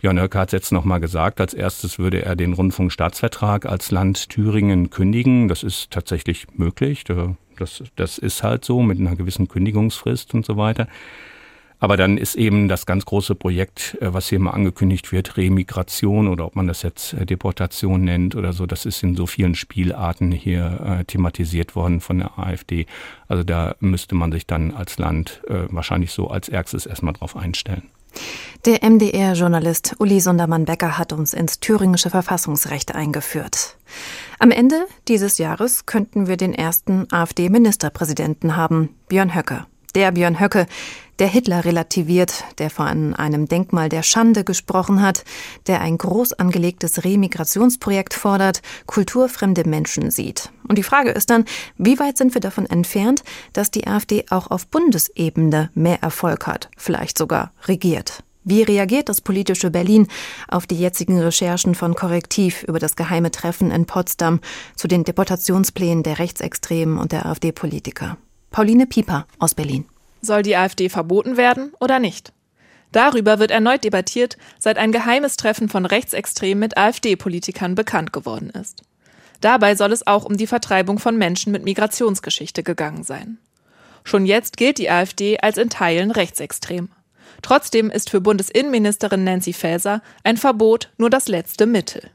Björn 0.00 0.18
Höcke 0.18 0.38
hat 0.38 0.48
es 0.48 0.52
jetzt 0.52 0.72
nochmal 0.72 0.98
gesagt, 0.98 1.42
als 1.42 1.52
erstes 1.52 1.98
würde 1.98 2.24
er 2.24 2.34
den 2.34 2.54
Rundfunkstaatsvertrag 2.54 3.66
als 3.66 3.90
Land 3.90 4.30
Thüringen 4.30 4.88
kündigen. 4.88 5.46
Das 5.46 5.62
ist 5.62 5.90
tatsächlich 5.90 6.46
möglich. 6.56 7.04
Das, 7.58 7.82
das 7.96 8.16
ist 8.16 8.42
halt 8.42 8.64
so 8.64 8.80
mit 8.80 8.98
einer 8.98 9.14
gewissen 9.14 9.46
Kündigungsfrist 9.46 10.32
und 10.32 10.46
so 10.46 10.56
weiter. 10.56 10.88
Aber 11.80 11.98
dann 11.98 12.16
ist 12.16 12.34
eben 12.34 12.68
das 12.68 12.86
ganz 12.86 13.04
große 13.04 13.34
Projekt, 13.34 13.98
äh, 14.00 14.14
was 14.14 14.30
hier 14.30 14.38
mal 14.38 14.52
angekündigt 14.52 15.12
wird, 15.12 15.36
Remigration 15.36 16.28
oder 16.28 16.46
ob 16.46 16.56
man 16.56 16.66
das 16.66 16.82
jetzt 16.82 17.12
äh, 17.12 17.26
Deportation 17.26 18.02
nennt 18.02 18.34
oder 18.36 18.54
so, 18.54 18.64
das 18.66 18.86
ist 18.86 19.02
in 19.02 19.16
so 19.16 19.26
vielen 19.26 19.54
Spielarten 19.54 20.30
hier 20.32 20.98
äh, 21.00 21.04
thematisiert 21.04 21.76
worden 21.76 22.00
von 22.00 22.18
der 22.18 22.38
AfD. 22.38 22.86
Also 23.28 23.44
da 23.44 23.76
müsste 23.80 24.14
man 24.14 24.32
sich 24.32 24.46
dann 24.46 24.72
als 24.72 24.98
Land 24.98 25.42
äh, 25.48 25.64
wahrscheinlich 25.70 26.12
so 26.12 26.28
als 26.28 26.48
Ärgstes 26.48 26.84
erstmal 26.84 27.14
drauf 27.14 27.34
einstellen. 27.34 27.90
Der 28.66 28.82
MDR-Journalist 28.82 29.96
Uli 29.98 30.20
Sundermann-Becker 30.20 30.98
hat 30.98 31.14
uns 31.14 31.32
ins 31.32 31.60
thüringische 31.60 32.10
Verfassungsrecht 32.10 32.94
eingeführt. 32.94 33.78
Am 34.38 34.50
Ende 34.50 34.86
dieses 35.08 35.38
Jahres 35.38 35.86
könnten 35.86 36.26
wir 36.26 36.36
den 36.36 36.52
ersten 36.52 37.10
AfD-Ministerpräsidenten 37.10 38.56
haben, 38.56 38.94
Björn 39.08 39.34
Höcke. 39.34 39.66
Der 39.94 40.12
Björn 40.12 40.38
Höcke, 40.38 40.66
der 41.18 41.26
Hitler 41.26 41.64
relativiert, 41.64 42.44
der 42.58 42.70
von 42.70 43.14
einem 43.14 43.46
Denkmal 43.46 43.88
der 43.88 44.02
Schande 44.02 44.44
gesprochen 44.44 45.02
hat, 45.02 45.24
der 45.66 45.80
ein 45.80 45.98
groß 45.98 46.32
angelegtes 46.34 47.04
Remigrationsprojekt 47.04 48.14
fordert, 48.14 48.62
kulturfremde 48.86 49.68
Menschen 49.68 50.10
sieht. 50.10 50.50
Und 50.66 50.78
die 50.78 50.84
Frage 50.84 51.10
ist 51.10 51.28
dann, 51.28 51.44
wie 51.76 51.98
weit 51.98 52.16
sind 52.16 52.34
wir 52.34 52.40
davon 52.40 52.66
entfernt, 52.66 53.24
dass 53.52 53.70
die 53.70 53.86
AfD 53.86 54.24
auch 54.30 54.50
auf 54.50 54.68
Bundesebene 54.68 55.70
mehr 55.74 56.02
Erfolg 56.02 56.46
hat, 56.46 56.70
vielleicht 56.76 57.18
sogar 57.18 57.52
regiert? 57.64 58.22
Wie 58.44 58.62
reagiert 58.62 59.08
das 59.08 59.20
politische 59.20 59.70
Berlin 59.70 60.06
auf 60.48 60.66
die 60.66 60.78
jetzigen 60.78 61.20
Recherchen 61.20 61.74
von 61.74 61.94
Korrektiv 61.94 62.62
über 62.62 62.78
das 62.78 62.96
geheime 62.96 63.30
Treffen 63.30 63.70
in 63.70 63.84
Potsdam 63.84 64.40
zu 64.76 64.88
den 64.88 65.04
Deportationsplänen 65.04 66.02
der 66.02 66.18
Rechtsextremen 66.18 66.96
und 66.96 67.12
der 67.12 67.26
AfD-Politiker? 67.26 68.16
Pauline 68.50 68.86
Pieper 68.86 69.26
aus 69.38 69.54
Berlin. 69.54 69.86
Soll 70.22 70.42
die 70.42 70.56
AfD 70.56 70.88
verboten 70.88 71.36
werden 71.36 71.72
oder 71.80 71.98
nicht? 71.98 72.32
Darüber 72.92 73.38
wird 73.38 73.52
erneut 73.52 73.84
debattiert, 73.84 74.36
seit 74.58 74.76
ein 74.76 74.90
geheimes 74.90 75.36
Treffen 75.36 75.68
von 75.68 75.86
Rechtsextremen 75.86 76.58
mit 76.58 76.76
AfD-Politikern 76.76 77.76
bekannt 77.76 78.12
geworden 78.12 78.50
ist. 78.50 78.82
Dabei 79.40 79.74
soll 79.74 79.92
es 79.92 80.06
auch 80.06 80.24
um 80.24 80.36
die 80.36 80.48
Vertreibung 80.48 80.98
von 80.98 81.16
Menschen 81.16 81.52
mit 81.52 81.64
Migrationsgeschichte 81.64 82.62
gegangen 82.62 83.04
sein. 83.04 83.38
Schon 84.04 84.26
jetzt 84.26 84.56
gilt 84.56 84.78
die 84.78 84.90
AfD 84.90 85.38
als 85.38 85.56
in 85.56 85.70
Teilen 85.70 86.10
rechtsextrem. 86.10 86.90
Trotzdem 87.42 87.90
ist 87.90 88.10
für 88.10 88.20
Bundesinnenministerin 88.20 89.24
Nancy 89.24 89.52
Faeser 89.52 90.02
ein 90.24 90.36
Verbot 90.36 90.90
nur 90.98 91.10
das 91.10 91.28
letzte 91.28 91.66
Mittel. 91.66 92.10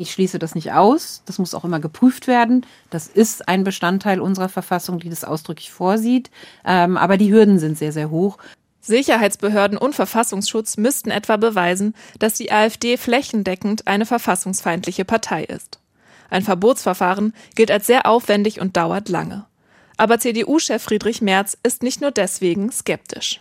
Ich 0.00 0.12
schließe 0.12 0.38
das 0.38 0.54
nicht 0.54 0.72
aus. 0.72 1.22
Das 1.26 1.38
muss 1.38 1.54
auch 1.54 1.64
immer 1.64 1.80
geprüft 1.80 2.28
werden. 2.28 2.64
Das 2.88 3.08
ist 3.08 3.48
ein 3.48 3.64
Bestandteil 3.64 4.20
unserer 4.20 4.48
Verfassung, 4.48 5.00
die 5.00 5.10
das 5.10 5.24
ausdrücklich 5.24 5.72
vorsieht. 5.72 6.30
Ähm, 6.64 6.96
aber 6.96 7.16
die 7.16 7.32
Hürden 7.32 7.58
sind 7.58 7.76
sehr, 7.76 7.92
sehr 7.92 8.08
hoch. 8.08 8.38
Sicherheitsbehörden 8.80 9.76
und 9.76 9.96
Verfassungsschutz 9.96 10.76
müssten 10.76 11.10
etwa 11.10 11.36
beweisen, 11.36 11.94
dass 12.20 12.34
die 12.34 12.52
AfD 12.52 12.96
flächendeckend 12.96 13.88
eine 13.88 14.06
verfassungsfeindliche 14.06 15.04
Partei 15.04 15.42
ist. 15.42 15.80
Ein 16.30 16.44
Verbotsverfahren 16.44 17.34
gilt 17.56 17.72
als 17.72 17.88
sehr 17.88 18.06
aufwendig 18.06 18.60
und 18.60 18.76
dauert 18.76 19.08
lange. 19.08 19.46
Aber 19.96 20.20
CDU-Chef 20.20 20.80
Friedrich 20.80 21.22
Merz 21.22 21.58
ist 21.64 21.82
nicht 21.82 22.00
nur 22.00 22.12
deswegen 22.12 22.70
skeptisch. 22.70 23.40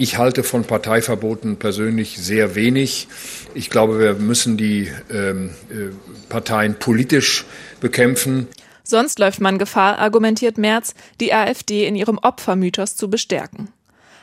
Ich 0.00 0.16
halte 0.16 0.44
von 0.44 0.62
Parteiverboten 0.62 1.56
persönlich 1.56 2.18
sehr 2.18 2.54
wenig. 2.54 3.08
Ich 3.54 3.68
glaube, 3.68 3.98
wir 3.98 4.14
müssen 4.14 4.56
die 4.56 4.92
ähm, 5.10 5.50
äh, 5.70 5.90
Parteien 6.28 6.78
politisch 6.78 7.44
bekämpfen. 7.80 8.46
Sonst 8.84 9.18
läuft 9.18 9.40
man 9.40 9.58
Gefahr, 9.58 9.98
argumentiert 9.98 10.56
Merz, 10.56 10.94
die 11.20 11.34
AfD 11.34 11.84
in 11.84 11.96
ihrem 11.96 12.16
Opfermythos 12.22 12.94
zu 12.94 13.10
bestärken. 13.10 13.72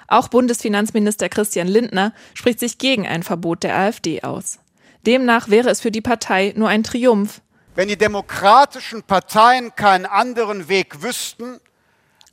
Auch 0.07 0.29
Bundesfinanzminister 0.29 1.27
Christian 1.27 1.67
Lindner 1.67 2.13
spricht 2.35 2.61
sich 2.61 2.77
gegen 2.77 3.05
ein 3.05 3.21
Verbot 3.21 3.63
der 3.63 3.75
AfD 3.75 4.23
aus. 4.23 4.59
Demnach 5.05 5.49
wäre 5.49 5.69
es 5.69 5.81
für 5.81 5.91
die 5.91 6.01
Partei 6.01 6.53
nur 6.55 6.69
ein 6.69 6.83
Triumph. 6.83 7.41
Wenn 7.75 7.89
die 7.89 7.97
demokratischen 7.97 9.03
Parteien 9.03 9.75
keinen 9.75 10.05
anderen 10.05 10.69
Weg 10.69 11.03
wüssten, 11.03 11.59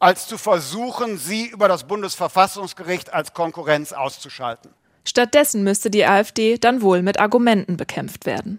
als 0.03 0.26
zu 0.26 0.36
versuchen, 0.36 1.16
sie 1.16 1.46
über 1.46 1.68
das 1.68 1.84
Bundesverfassungsgericht 1.84 3.14
als 3.14 3.34
Konkurrenz 3.34 3.92
auszuschalten. 3.92 4.72
Stattdessen 5.05 5.62
müsste 5.62 5.90
die 5.90 6.05
AfD 6.05 6.59
dann 6.59 6.82
wohl 6.82 7.03
mit 7.03 7.20
Argumenten 7.20 7.76
bekämpft 7.76 8.26
werden. 8.26 8.59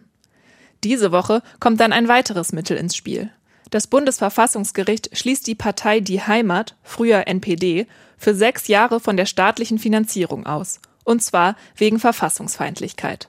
Diese 0.85 1.11
Woche 1.11 1.41
kommt 1.59 1.81
dann 1.81 1.91
ein 1.91 2.07
weiteres 2.07 2.53
Mittel 2.53 2.77
ins 2.77 2.95
Spiel. 2.95 3.29
Das 3.71 3.87
Bundesverfassungsgericht 3.87 5.17
schließt 5.17 5.45
die 5.45 5.55
Partei 5.55 5.99
Die 5.99 6.21
Heimat, 6.21 6.75
früher 6.81 7.27
NPD, 7.27 7.87
für 8.17 8.33
sechs 8.33 8.69
Jahre 8.69 9.01
von 9.01 9.17
der 9.17 9.25
staatlichen 9.25 9.79
Finanzierung 9.79 10.45
aus, 10.45 10.79
und 11.03 11.21
zwar 11.21 11.57
wegen 11.75 11.99
Verfassungsfeindlichkeit. 11.99 13.27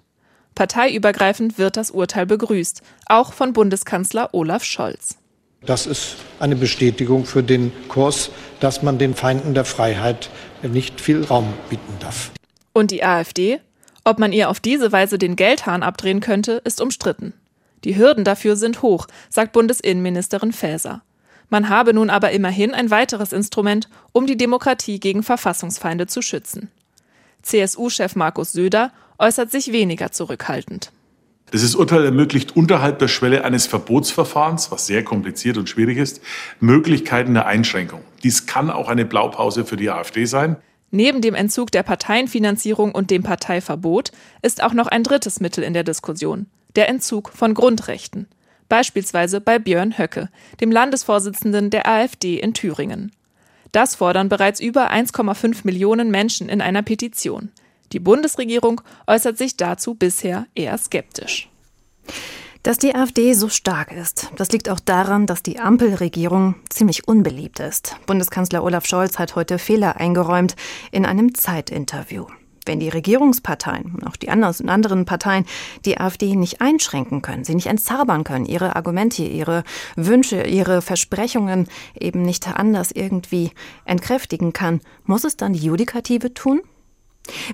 Parteiübergreifend 0.54 1.58
wird 1.58 1.76
das 1.76 1.90
Urteil 1.90 2.26
begrüßt, 2.26 2.80
auch 3.06 3.32
von 3.32 3.52
Bundeskanzler 3.52 4.32
Olaf 4.34 4.62
Scholz. 4.62 5.18
Das 5.66 5.86
ist 5.86 6.16
eine 6.40 6.56
Bestätigung 6.56 7.24
für 7.24 7.42
den 7.42 7.72
Kurs, 7.88 8.30
dass 8.60 8.82
man 8.82 8.98
den 8.98 9.14
Feinden 9.14 9.54
der 9.54 9.64
Freiheit 9.64 10.28
nicht 10.62 11.00
viel 11.00 11.24
Raum 11.24 11.52
bieten 11.70 11.96
darf. 12.00 12.30
Und 12.72 12.90
die 12.90 13.04
AfD? 13.04 13.60
Ob 14.04 14.18
man 14.18 14.32
ihr 14.32 14.50
auf 14.50 14.60
diese 14.60 14.92
Weise 14.92 15.16
den 15.16 15.36
Geldhahn 15.36 15.82
abdrehen 15.82 16.20
könnte, 16.20 16.60
ist 16.64 16.82
umstritten. 16.82 17.32
Die 17.84 17.96
Hürden 17.96 18.24
dafür 18.24 18.56
sind 18.56 18.82
hoch, 18.82 19.06
sagt 19.30 19.52
Bundesinnenministerin 19.52 20.52
Faeser. 20.52 21.02
Man 21.48 21.68
habe 21.68 21.94
nun 21.94 22.10
aber 22.10 22.32
immerhin 22.32 22.74
ein 22.74 22.90
weiteres 22.90 23.32
Instrument, 23.32 23.88
um 24.12 24.26
die 24.26 24.36
Demokratie 24.36 25.00
gegen 25.00 25.22
Verfassungsfeinde 25.22 26.06
zu 26.06 26.20
schützen. 26.20 26.70
CSU-Chef 27.42 28.16
Markus 28.16 28.52
Söder 28.52 28.92
äußert 29.18 29.50
sich 29.50 29.72
weniger 29.72 30.10
zurückhaltend. 30.12 30.90
Dieses 31.54 31.76
Urteil 31.76 32.04
ermöglicht 32.04 32.56
unterhalb 32.56 32.98
der 32.98 33.06
Schwelle 33.06 33.44
eines 33.44 33.68
Verbotsverfahrens, 33.68 34.72
was 34.72 34.88
sehr 34.88 35.04
kompliziert 35.04 35.56
und 35.56 35.68
schwierig 35.68 35.98
ist, 35.98 36.20
Möglichkeiten 36.58 37.32
der 37.32 37.46
Einschränkung. 37.46 38.00
Dies 38.24 38.46
kann 38.46 38.70
auch 38.70 38.88
eine 38.88 39.04
Blaupause 39.04 39.64
für 39.64 39.76
die 39.76 39.88
AfD 39.88 40.24
sein. 40.24 40.56
Neben 40.90 41.20
dem 41.20 41.36
Entzug 41.36 41.70
der 41.70 41.84
Parteienfinanzierung 41.84 42.90
und 42.90 43.12
dem 43.12 43.22
Parteiverbot 43.22 44.10
ist 44.42 44.64
auch 44.64 44.72
noch 44.72 44.88
ein 44.88 45.04
drittes 45.04 45.38
Mittel 45.38 45.62
in 45.62 45.74
der 45.74 45.84
Diskussion, 45.84 46.46
der 46.74 46.88
Entzug 46.88 47.30
von 47.30 47.54
Grundrechten. 47.54 48.26
Beispielsweise 48.68 49.40
bei 49.40 49.60
Björn 49.60 49.96
Höcke, 49.96 50.30
dem 50.60 50.72
Landesvorsitzenden 50.72 51.70
der 51.70 51.86
AfD 51.86 52.40
in 52.40 52.54
Thüringen. 52.54 53.12
Das 53.70 53.94
fordern 53.94 54.28
bereits 54.28 54.58
über 54.58 54.90
1,5 54.90 55.58
Millionen 55.62 56.10
Menschen 56.10 56.48
in 56.48 56.60
einer 56.60 56.82
Petition. 56.82 57.50
Die 57.94 58.00
Bundesregierung 58.00 58.80
äußert 59.06 59.38
sich 59.38 59.56
dazu 59.56 59.94
bisher 59.94 60.48
eher 60.56 60.76
skeptisch. 60.78 61.48
Dass 62.64 62.76
die 62.76 62.92
AfD 62.92 63.34
so 63.34 63.48
stark 63.48 63.92
ist, 63.92 64.30
das 64.34 64.50
liegt 64.50 64.68
auch 64.68 64.80
daran, 64.80 65.26
dass 65.26 65.44
die 65.44 65.60
Ampelregierung 65.60 66.56
ziemlich 66.70 67.06
unbeliebt 67.06 67.60
ist. 67.60 67.94
Bundeskanzler 68.06 68.64
Olaf 68.64 68.84
Scholz 68.84 69.20
hat 69.20 69.36
heute 69.36 69.60
Fehler 69.60 69.98
eingeräumt 69.98 70.56
in 70.90 71.06
einem 71.06 71.36
Zeitinterview. 71.36 72.26
Wenn 72.66 72.80
die 72.80 72.88
Regierungsparteien 72.88 74.02
auch 74.04 74.16
die 74.16 74.30
anderen 74.30 75.04
Parteien 75.04 75.46
die 75.84 76.00
AfD 76.00 76.34
nicht 76.34 76.60
einschränken 76.60 77.22
können, 77.22 77.44
sie 77.44 77.54
nicht 77.54 77.66
entzaubern 77.66 78.24
können, 78.24 78.46
ihre 78.46 78.74
Argumente, 78.74 79.22
ihre 79.22 79.62
Wünsche, 79.94 80.42
ihre 80.42 80.82
Versprechungen 80.82 81.68
eben 82.00 82.22
nicht 82.22 82.48
anders 82.48 82.90
irgendwie 82.90 83.52
entkräftigen 83.84 84.52
kann, 84.52 84.80
muss 85.04 85.22
es 85.22 85.36
dann 85.36 85.52
die 85.52 85.64
Judikative 85.64 86.34
tun? 86.34 86.60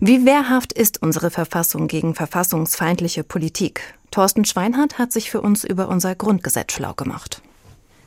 Wie 0.00 0.24
wehrhaft 0.24 0.72
ist 0.72 1.02
unsere 1.02 1.30
Verfassung 1.30 1.86
gegen 1.86 2.14
verfassungsfeindliche 2.14 3.24
Politik? 3.24 3.82
Thorsten 4.10 4.44
Schweinhardt 4.44 4.98
hat 4.98 5.12
sich 5.12 5.30
für 5.30 5.40
uns 5.40 5.64
über 5.64 5.88
unser 5.88 6.14
Grundgesetz 6.14 6.72
schlau 6.72 6.94
gemacht. 6.94 7.42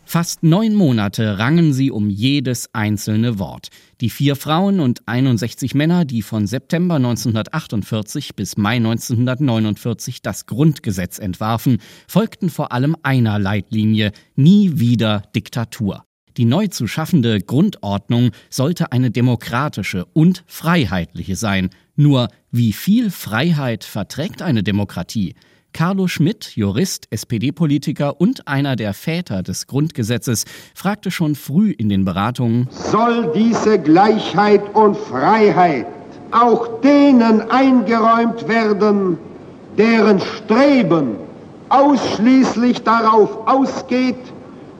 Fast 0.05 0.43
neun 0.43 0.76
Monate 0.76 1.39
rangen 1.39 1.74
sie 1.74 1.89
um 1.89 2.09
jedes 2.09 2.70
einzelne 2.74 3.39
Wort. 3.39 3.70
Die 4.01 4.09
vier 4.09 4.36
Frauen 4.36 4.82
und 4.82 5.07
61 5.07 5.76
Männer, 5.76 6.03
die 6.03 6.22
von 6.22 6.45
September 6.45 6.95
1948 6.95 8.36
bis 8.36 8.57
Mai 8.57 8.76
1949 8.76 10.22
das 10.22 10.45
Grundgesetz 10.45 11.20
entwarfen, 11.20 11.78
folgten 12.07 12.49
vor 12.49 12.74
allem 12.74 12.97
einer 13.01 13.39
Leitlinie, 13.39 14.11
nie 14.36 14.78
wieder 14.78 15.24
Diktatur. 15.36 16.03
Die 16.38 16.46
neu 16.46 16.68
zu 16.68 16.88
schaffende 16.88 17.40
Grundordnung 17.40 18.32
sollte 18.50 18.92
eine 18.92 19.12
demokratische 19.12 20.06
und 20.14 20.44
freiheitliche 20.48 21.36
sein. 21.36 21.70
Nur 21.96 22.30
wie 22.52 22.74
viel 22.74 23.12
Freiheit 23.12 23.84
verträgt 23.84 24.42
eine 24.42 24.64
Demokratie? 24.64 25.36
Carlo 25.74 26.08
Schmidt, 26.08 26.56
Jurist, 26.56 27.08
SPD-Politiker 27.10 28.22
und 28.22 28.48
einer 28.48 28.76
der 28.76 28.94
Väter 28.94 29.42
des 29.42 29.68
Grundgesetzes, 29.68 30.46
fragte 30.76 31.10
schon 31.10 31.36
früh 31.36 31.72
in 31.72 31.90
den 31.90 32.06
Beratungen, 32.06 32.68
soll 32.72 33.32
diese 33.36 33.80
Gleichheit 33.80 34.62
und 34.76 34.96
Freiheit 34.96 35.88
auch 36.32 36.82
denen 36.82 37.42
eingeräumt 37.50 38.48
werden, 38.48 39.18
deren 39.78 40.20
Streben 40.20 41.16
ausschließlich 41.70 42.82
darauf 42.84 43.48
ausgeht, 43.48 44.18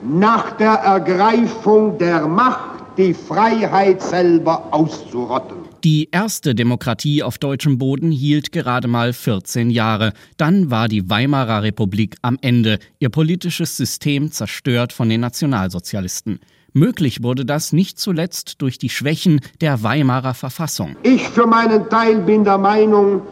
nach 0.04 0.52
der 0.56 0.72
Ergreifung 0.72 1.96
der 1.98 2.26
Macht 2.28 2.74
die 2.96 3.14
Freiheit 3.14 4.02
selber 4.02 4.68
auszurotten. 4.70 5.56
Die 5.82 6.08
erste 6.12 6.54
Demokratie 6.54 7.22
auf 7.22 7.38
deutschem 7.38 7.78
Boden 7.78 8.10
hielt 8.10 8.52
gerade 8.52 8.88
mal 8.88 9.12
14 9.12 9.70
Jahre. 9.70 10.12
Dann 10.36 10.70
war 10.70 10.88
die 10.88 11.10
Weimarer 11.10 11.62
Republik 11.62 12.16
am 12.22 12.38
Ende, 12.40 12.78
ihr 13.00 13.10
politisches 13.10 13.76
System 13.76 14.30
zerstört 14.30 14.92
von 14.92 15.08
den 15.08 15.20
Nationalsozialisten. 15.20 16.40
Möglich 16.72 17.22
wurde 17.22 17.44
das 17.44 17.72
nicht 17.72 17.98
zuletzt 17.98 18.62
durch 18.62 18.78
die 18.78 18.88
Schwächen 18.88 19.40
der 19.60 19.82
Weimarer 19.82 20.34
Verfassung. 20.34 20.96
Ich 21.02 21.22
für 21.28 21.46
meinen 21.46 21.88
Teil 21.88 22.16
bin 22.16 22.44
der 22.44 22.58
Meinung, 22.58 23.22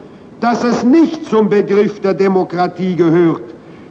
dass 0.41 0.62
es 0.62 0.85
nicht 0.85 1.27
zum 1.27 1.49
Begriff 1.49 2.01
der 2.01 2.14
Demokratie 2.14 2.97
gehört, 2.97 3.43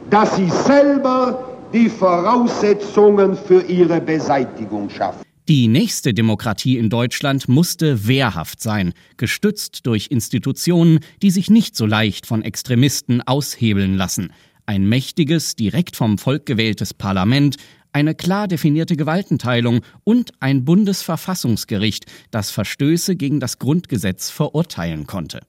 dass 0.08 0.36
sie 0.36 0.50
selber 0.50 1.51
die 1.72 1.88
Voraussetzungen 1.88 3.36
für 3.36 3.62
ihre 3.62 4.00
Beseitigung 4.00 4.90
schaffen. 4.90 5.22
Die 5.48 5.66
nächste 5.66 6.14
Demokratie 6.14 6.78
in 6.78 6.88
Deutschland 6.88 7.48
musste 7.48 8.06
wehrhaft 8.06 8.60
sein, 8.60 8.92
gestützt 9.16 9.86
durch 9.86 10.08
Institutionen, 10.10 11.00
die 11.20 11.30
sich 11.30 11.50
nicht 11.50 11.74
so 11.76 11.84
leicht 11.84 12.26
von 12.26 12.42
Extremisten 12.42 13.22
aushebeln 13.22 13.96
lassen. 13.96 14.32
Ein 14.66 14.88
mächtiges, 14.88 15.56
direkt 15.56 15.96
vom 15.96 16.18
Volk 16.18 16.46
gewähltes 16.46 16.94
Parlament, 16.94 17.56
eine 17.92 18.14
klar 18.14 18.48
definierte 18.48 18.96
Gewaltenteilung 18.96 19.80
und 20.04 20.30
ein 20.40 20.64
Bundesverfassungsgericht, 20.64 22.06
das 22.30 22.50
Verstöße 22.50 23.16
gegen 23.16 23.40
das 23.40 23.58
Grundgesetz 23.58 24.30
verurteilen 24.30 25.06
konnte. 25.06 25.40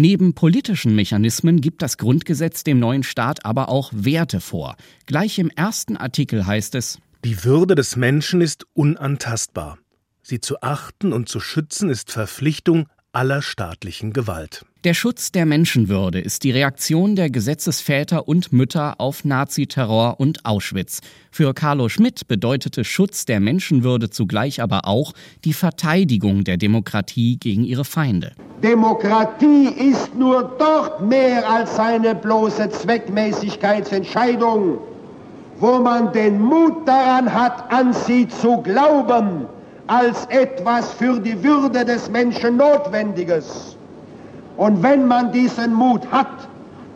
Neben 0.00 0.32
politischen 0.32 0.96
Mechanismen 0.96 1.60
gibt 1.60 1.82
das 1.82 1.98
Grundgesetz 1.98 2.64
dem 2.64 2.78
neuen 2.78 3.02
Staat 3.02 3.44
aber 3.44 3.68
auch 3.68 3.92
Werte 3.94 4.40
vor. 4.40 4.76
Gleich 5.04 5.38
im 5.38 5.50
ersten 5.50 5.98
Artikel 5.98 6.46
heißt 6.46 6.74
es 6.74 7.00
Die 7.22 7.44
Würde 7.44 7.74
des 7.74 7.96
Menschen 7.96 8.40
ist 8.40 8.64
unantastbar. 8.72 9.76
Sie 10.22 10.40
zu 10.40 10.62
achten 10.62 11.12
und 11.12 11.28
zu 11.28 11.38
schützen 11.38 11.90
ist 11.90 12.12
Verpflichtung 12.12 12.88
aller 13.12 13.42
staatlichen 13.42 14.14
Gewalt. 14.14 14.64
Der 14.82 14.94
Schutz 14.94 15.30
der 15.30 15.44
Menschenwürde 15.44 16.20
ist 16.20 16.42
die 16.42 16.52
Reaktion 16.52 17.14
der 17.14 17.28
Gesetzesväter 17.28 18.26
und 18.26 18.50
Mütter 18.50 18.94
auf 18.96 19.26
Naziterror 19.26 20.18
und 20.18 20.46
Auschwitz. 20.46 21.02
Für 21.30 21.52
Carlo 21.52 21.90
Schmidt 21.90 22.26
bedeutete 22.28 22.82
Schutz 22.82 23.26
der 23.26 23.40
Menschenwürde 23.40 24.08
zugleich 24.08 24.62
aber 24.62 24.86
auch 24.86 25.12
die 25.44 25.52
Verteidigung 25.52 26.44
der 26.44 26.56
Demokratie 26.56 27.36
gegen 27.36 27.64
ihre 27.64 27.84
Feinde. 27.84 28.32
Demokratie 28.62 29.66
ist 29.66 30.14
nur 30.14 30.56
dort 30.58 31.02
mehr 31.02 31.46
als 31.46 31.78
eine 31.78 32.14
bloße 32.14 32.70
Zweckmäßigkeitsentscheidung, 32.70 34.78
wo 35.58 35.78
man 35.78 36.10
den 36.14 36.40
Mut 36.40 36.88
daran 36.88 37.30
hat, 37.30 37.70
an 37.70 37.92
sie 37.92 38.26
zu 38.26 38.62
glauben 38.62 39.44
als 39.88 40.24
etwas 40.30 40.90
für 40.94 41.20
die 41.20 41.44
Würde 41.44 41.84
des 41.84 42.08
Menschen 42.08 42.56
Notwendiges. 42.56 43.76
Und 44.60 44.82
wenn 44.82 45.06
man 45.06 45.32
diesen 45.32 45.72
Mut 45.72 46.02
hat, 46.12 46.46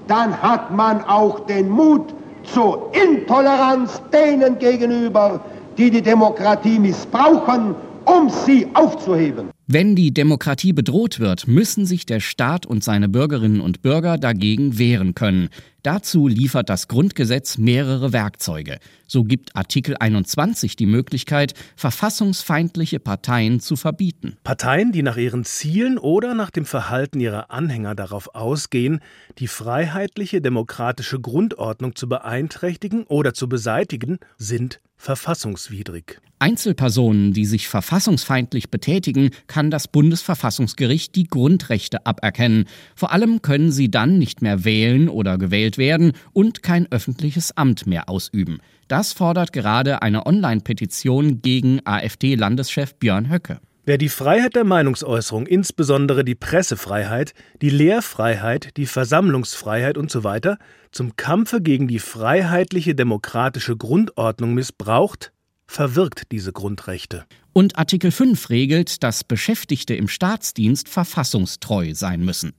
dann 0.06 0.36
hat 0.42 0.70
man 0.70 1.02
auch 1.02 1.46
den 1.46 1.70
Mut 1.70 2.12
zur 2.42 2.92
Intoleranz 2.92 4.02
denen 4.12 4.58
gegenüber, 4.58 5.40
die 5.78 5.90
die 5.90 6.02
Demokratie 6.02 6.78
missbrauchen, 6.78 7.74
um 8.04 8.28
sie 8.28 8.66
aufzuheben. 8.74 9.48
Wenn 9.66 9.96
die 9.96 10.12
Demokratie 10.12 10.74
bedroht 10.74 11.20
wird, 11.20 11.48
müssen 11.48 11.86
sich 11.86 12.04
der 12.04 12.20
Staat 12.20 12.66
und 12.66 12.84
seine 12.84 13.08
Bürgerinnen 13.08 13.62
und 13.62 13.80
Bürger 13.80 14.18
dagegen 14.18 14.78
wehren 14.78 15.14
können. 15.14 15.48
Dazu 15.84 16.28
liefert 16.28 16.70
das 16.70 16.88
Grundgesetz 16.88 17.58
mehrere 17.58 18.14
Werkzeuge. 18.14 18.78
So 19.06 19.22
gibt 19.22 19.54
Artikel 19.54 19.98
21 20.00 20.76
die 20.76 20.86
Möglichkeit, 20.86 21.52
verfassungsfeindliche 21.76 23.00
Parteien 23.00 23.60
zu 23.60 23.76
verbieten. 23.76 24.38
Parteien, 24.44 24.92
die 24.92 25.02
nach 25.02 25.18
ihren 25.18 25.44
Zielen 25.44 25.98
oder 25.98 26.34
nach 26.34 26.50
dem 26.50 26.64
Verhalten 26.64 27.20
ihrer 27.20 27.50
Anhänger 27.50 27.94
darauf 27.94 28.34
ausgehen, 28.34 29.00
die 29.38 29.46
freiheitliche 29.46 30.40
demokratische 30.40 31.20
Grundordnung 31.20 31.94
zu 31.94 32.08
beeinträchtigen 32.08 33.04
oder 33.04 33.34
zu 33.34 33.46
beseitigen, 33.46 34.20
sind 34.38 34.80
verfassungswidrig. 34.96 36.18
Einzelpersonen, 36.38 37.32
die 37.32 37.46
sich 37.46 37.68
verfassungsfeindlich 37.68 38.70
betätigen, 38.70 39.30
kann 39.46 39.70
das 39.70 39.88
Bundesverfassungsgericht 39.88 41.14
die 41.14 41.24
Grundrechte 41.24 42.04
aberkennen. 42.06 42.66
Vor 42.94 43.12
allem 43.12 43.40
können 43.40 43.72
sie 43.72 43.90
dann 43.90 44.18
nicht 44.18 44.42
mehr 44.42 44.64
wählen 44.64 45.08
oder 45.08 45.38
gewählt 45.38 45.73
werden 45.78 46.12
und 46.32 46.62
kein 46.62 46.90
öffentliches 46.90 47.56
Amt 47.56 47.86
mehr 47.86 48.08
ausüben. 48.08 48.58
Das 48.88 49.12
fordert 49.12 49.52
gerade 49.52 50.02
eine 50.02 50.26
Online-Petition 50.26 51.40
gegen 51.42 51.80
AfD-Landeschef 51.84 52.94
Björn 52.94 53.30
Höcke. 53.30 53.60
Wer 53.86 53.98
die 53.98 54.08
Freiheit 54.08 54.56
der 54.56 54.64
Meinungsäußerung, 54.64 55.46
insbesondere 55.46 56.24
die 56.24 56.34
Pressefreiheit, 56.34 57.34
die 57.60 57.68
Lehrfreiheit, 57.68 58.76
die 58.78 58.86
Versammlungsfreiheit 58.86 59.98
usw. 59.98 60.40
So 60.42 60.54
zum 60.90 61.16
Kampfe 61.16 61.60
gegen 61.60 61.86
die 61.86 61.98
freiheitliche 61.98 62.94
demokratische 62.94 63.76
Grundordnung 63.76 64.54
missbraucht, 64.54 65.32
verwirkt 65.66 66.32
diese 66.32 66.52
Grundrechte. 66.52 67.26
Und 67.52 67.76
Artikel 67.76 68.10
5 68.10 68.48
regelt, 68.48 69.02
dass 69.02 69.22
Beschäftigte 69.22 69.94
im 69.94 70.08
Staatsdienst 70.08 70.88
verfassungstreu 70.88 71.92
sein 71.94 72.24
müssen. 72.24 72.54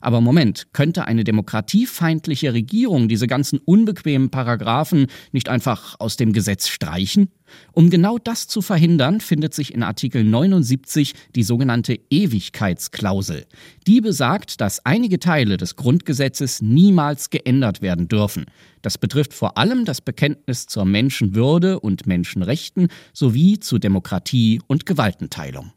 Aber 0.00 0.20
Moment, 0.20 0.68
könnte 0.72 1.04
eine 1.06 1.24
demokratiefeindliche 1.24 2.52
Regierung 2.52 3.08
diese 3.08 3.26
ganzen 3.26 3.58
unbequemen 3.58 4.30
Paragraphen 4.30 5.06
nicht 5.32 5.48
einfach 5.48 5.96
aus 5.98 6.16
dem 6.16 6.32
Gesetz 6.32 6.68
streichen? 6.68 7.30
Um 7.72 7.90
genau 7.90 8.18
das 8.18 8.46
zu 8.46 8.60
verhindern, 8.62 9.20
findet 9.20 9.54
sich 9.54 9.72
in 9.72 9.82
Artikel 9.82 10.24
79 10.24 11.14
die 11.34 11.42
sogenannte 11.42 11.98
Ewigkeitsklausel. 12.10 13.46
Die 13.86 14.00
besagt, 14.00 14.60
dass 14.60 14.84
einige 14.84 15.18
Teile 15.18 15.56
des 15.56 15.76
Grundgesetzes 15.76 16.60
niemals 16.62 17.30
geändert 17.30 17.82
werden 17.82 18.08
dürfen. 18.08 18.46
Das 18.82 18.98
betrifft 18.98 19.34
vor 19.34 19.58
allem 19.58 19.84
das 19.84 20.00
Bekenntnis 20.00 20.66
zur 20.66 20.84
Menschenwürde 20.84 21.80
und 21.80 22.06
Menschenrechten 22.06 22.88
sowie 23.12 23.58
zu 23.58 23.78
Demokratie 23.78 24.60
und 24.66 24.86
Gewaltenteilung. 24.86 25.72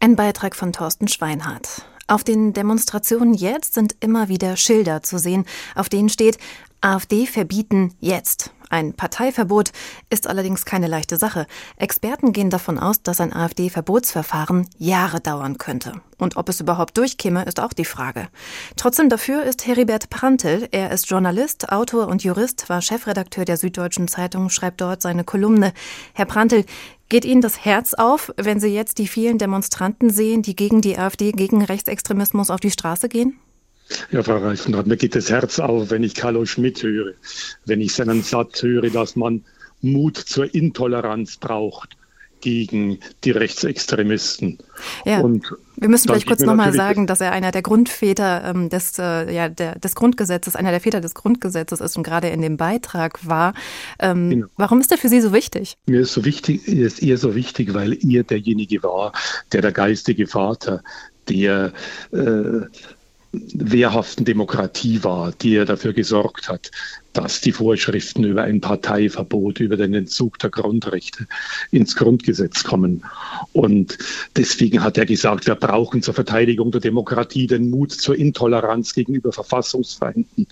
Ein 0.00 0.16
Beitrag 0.16 0.54
von 0.54 0.72
Thorsten 0.72 1.08
Schweinhardt. 1.08 1.84
Auf 2.06 2.22
den 2.22 2.52
Demonstrationen 2.52 3.34
jetzt 3.34 3.74
sind 3.74 3.96
immer 4.00 4.28
wieder 4.28 4.56
Schilder 4.56 5.02
zu 5.02 5.18
sehen, 5.18 5.46
auf 5.74 5.88
denen 5.88 6.10
steht 6.10 6.38
AfD 6.80 7.26
verbieten 7.26 7.94
jetzt. 7.98 8.52
Ein 8.74 8.92
Parteiverbot 8.92 9.70
ist 10.10 10.26
allerdings 10.26 10.64
keine 10.64 10.88
leichte 10.88 11.16
Sache. 11.16 11.46
Experten 11.76 12.32
gehen 12.32 12.50
davon 12.50 12.76
aus, 12.76 13.04
dass 13.04 13.20
ein 13.20 13.32
AfD-Verbotsverfahren 13.32 14.68
Jahre 14.78 15.20
dauern 15.20 15.58
könnte. 15.58 16.00
Und 16.18 16.36
ob 16.36 16.48
es 16.48 16.58
überhaupt 16.58 16.98
durchkäme, 16.98 17.44
ist 17.44 17.60
auch 17.60 17.72
die 17.72 17.84
Frage. 17.84 18.26
Trotzdem 18.74 19.08
dafür 19.08 19.44
ist 19.44 19.64
Heribert 19.68 20.10
Prantl. 20.10 20.66
Er 20.72 20.90
ist 20.90 21.08
Journalist, 21.08 21.70
Autor 21.70 22.08
und 22.08 22.24
Jurist, 22.24 22.68
war 22.68 22.82
Chefredakteur 22.82 23.44
der 23.44 23.58
Süddeutschen 23.58 24.08
Zeitung, 24.08 24.50
schreibt 24.50 24.80
dort 24.80 25.02
seine 25.02 25.22
Kolumne. 25.22 25.72
Herr 26.12 26.26
Prantl, 26.26 26.64
Geht 27.10 27.26
Ihnen 27.26 27.42
das 27.42 27.64
Herz 27.64 27.94
auf, 27.94 28.32
wenn 28.38 28.58
Sie 28.58 28.74
jetzt 28.74 28.98
die 28.98 29.06
vielen 29.06 29.38
Demonstranten 29.38 30.10
sehen, 30.10 30.42
die 30.42 30.56
gegen 30.56 30.80
die 30.80 30.98
AfD, 30.98 31.30
gegen 31.30 31.62
Rechtsextremismus 31.62 32.50
auf 32.50 32.58
die 32.58 32.72
Straße 32.72 33.08
gehen? 33.08 33.38
Ja, 34.10 34.22
Frau 34.22 34.38
Reifenrad, 34.38 34.86
mir 34.86 34.96
geht 34.96 35.14
das 35.14 35.30
Herz 35.30 35.58
auf, 35.58 35.90
wenn 35.90 36.02
ich 36.02 36.14
Carlo 36.14 36.46
Schmidt 36.46 36.82
höre, 36.82 37.12
wenn 37.66 37.80
ich 37.80 37.94
seinen 37.94 38.22
Satz 38.22 38.62
höre, 38.62 38.88
dass 38.90 39.16
man 39.16 39.44
Mut 39.82 40.16
zur 40.16 40.54
Intoleranz 40.54 41.36
braucht 41.36 41.96
gegen 42.44 42.98
die 43.24 43.30
Rechtsextremisten. 43.30 44.58
Ja. 45.06 45.20
Und 45.20 45.46
wir 45.76 45.88
müssen 45.88 46.08
vielleicht 46.08 46.26
kurz 46.26 46.42
nochmal 46.42 46.74
sagen, 46.74 47.06
dass 47.06 47.22
er 47.22 47.32
einer 47.32 47.50
der 47.52 47.62
Grundväter 47.62 48.44
ähm, 48.44 48.68
des, 48.68 48.98
äh, 48.98 49.34
ja, 49.34 49.48
der, 49.48 49.78
des 49.78 49.94
Grundgesetzes, 49.94 50.54
einer 50.54 50.70
der 50.70 50.80
Väter 50.80 51.00
des 51.00 51.14
Grundgesetzes 51.14 51.80
ist 51.80 51.96
und 51.96 52.02
gerade 52.02 52.28
in 52.28 52.42
dem 52.42 52.58
Beitrag 52.58 53.26
war. 53.26 53.54
Ähm, 53.98 54.30
genau. 54.30 54.46
Warum 54.56 54.80
ist 54.80 54.92
er 54.92 54.98
für 54.98 55.08
Sie 55.08 55.22
so 55.22 55.32
wichtig? 55.32 55.78
Mir 55.86 56.02
ist 56.02 56.12
so 56.12 56.26
wichtig, 56.26 56.68
ist 56.68 57.02
eher 57.02 57.16
so 57.16 57.34
wichtig, 57.34 57.72
weil 57.72 57.94
ihr 57.94 58.24
derjenige 58.24 58.82
war, 58.82 59.12
der 59.52 59.62
der 59.62 59.72
geistige 59.72 60.26
Vater, 60.26 60.82
der 61.30 61.72
äh, 62.12 62.66
wehrhaften 63.54 64.24
Demokratie 64.24 65.04
war, 65.04 65.32
die 65.32 65.56
er 65.56 65.64
dafür 65.64 65.92
gesorgt 65.92 66.48
hat, 66.48 66.70
dass 67.14 67.40
die 67.40 67.52
Vorschriften 67.52 68.24
über 68.24 68.42
ein 68.42 68.60
Parteiverbot, 68.60 69.60
über 69.60 69.76
den 69.76 69.94
Entzug 69.94 70.38
der 70.40 70.50
Grundrechte 70.50 71.26
ins 71.70 71.96
Grundgesetz 71.96 72.64
kommen. 72.64 73.04
Und 73.52 73.96
deswegen 74.36 74.82
hat 74.82 74.98
er 74.98 75.06
gesagt, 75.06 75.46
wir 75.46 75.54
brauchen 75.54 76.02
zur 76.02 76.14
Verteidigung 76.14 76.70
der 76.72 76.80
Demokratie 76.80 77.46
den 77.46 77.70
Mut 77.70 77.92
zur 77.92 78.16
Intoleranz 78.16 78.94
gegenüber 78.94 79.32
Verfassungsfeinden. 79.32 80.46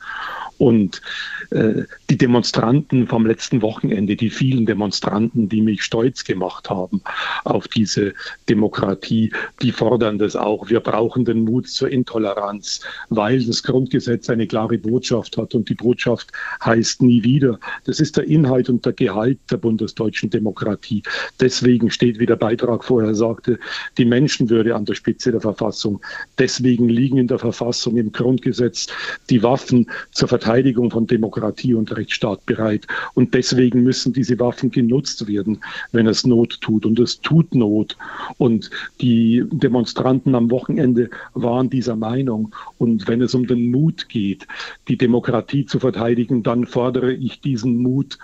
Und 0.59 1.03
äh, 1.51 1.83
die 2.09 2.17
Demonstranten 2.17 3.09
vom 3.09 3.27
letzten 3.27 3.63
Wochenende, 3.63 4.15
die 4.15 4.31
vielen 4.31 4.65
Demonstranten, 4.65 5.49
die 5.49 5.61
mich 5.61 5.83
stolz 5.83 6.25
gemacht 6.25 6.71
haben 6.71 7.03
auf 7.45 7.67
diese 7.67 8.15
Demokratie, 8.49 9.33
die 9.61 9.73
fordern 9.73 10.19
das 10.19 10.37
auch. 10.37 10.71
Wir 10.71 10.81
brauchen 10.81 11.25
den 11.25 11.45
Mut 11.45 11.69
zur 11.69 11.91
Intoleranz, 11.91 12.81
weil 13.09 13.45
das 13.45 13.65
Grundgesetz 13.65 14.31
eine 14.31 14.47
klare 14.47 14.79
Botschaft 14.79 15.37
hat 15.37 15.55
und 15.55 15.69
die 15.69 15.75
Botschaft 15.75 16.31
heißt 16.65 17.03
nie 17.03 17.23
wieder. 17.23 17.59
Das 17.85 18.01
ist 18.01 18.17
der 18.17 18.25
Inhalt 18.25 18.69
und 18.69 18.85
der 18.85 18.93
Gehalt 18.93 19.39
der 19.51 19.57
bundesdeutschen 19.57 20.31
Demokratie. 20.31 21.03
Deswegen 21.41 21.91
steht, 21.91 22.19
wie 22.19 22.27
der 22.27 22.37
Beitrag 22.37 22.85
vorher 22.85 23.15
sagte, 23.15 23.59
die 23.99 24.05
Menschenwürde 24.05 24.75
an 24.75 24.85
der 24.85 24.95
Spitze 24.95 25.33
der 25.33 25.41
Verfassung. 25.41 26.01
Deswegen 26.39 26.89
liegen 26.89 27.19
in 27.19 27.27
der 27.27 27.39
Verfassung, 27.39 27.97
im 27.97 28.13
Grundgesetz 28.13 28.87
die 29.31 29.43
Waffen 29.43 29.91
zur 30.13 30.29
Verteidigung 30.29 30.91
von 30.91 31.07
Demokratie 31.07 31.75
und 31.75 31.95
Rechtsstaat 31.97 32.45
bereit. 32.47 32.87
Und 33.15 33.35
deswegen 33.35 33.83
müssen 33.83 34.13
diese 34.13 34.39
Waffen 34.39 34.71
genutzt 34.71 35.27
werden, 35.27 35.61
wenn 35.93 36.07
es 36.07 36.27
Not 36.27 36.61
tut. 36.61 36.87
Und 36.87 36.99
es 36.99 37.21
tut 37.21 37.55
Not. 37.55 37.97
Und 38.39 38.71
die 39.01 39.45
Demonstranten 39.51 40.35
am 40.35 40.51
Wochenende 40.51 41.11
waren 41.35 41.71
dieser 41.71 41.97
Meinung. 41.97 42.55
Und 42.79 43.09
wenn 43.09 43.23
es 43.23 43.35
um 43.35 43.47
den 43.47 43.71
Mut 43.71 44.09
geht, 44.09 44.47
die 44.89 44.97
Demokratie 44.97 45.67
zu 45.67 45.79
verteidigen, 45.79 46.42
dann 46.47 46.67
fordere 46.67 47.13
ich 47.13 47.41
diesen 47.41 47.77
Mut 47.77 48.19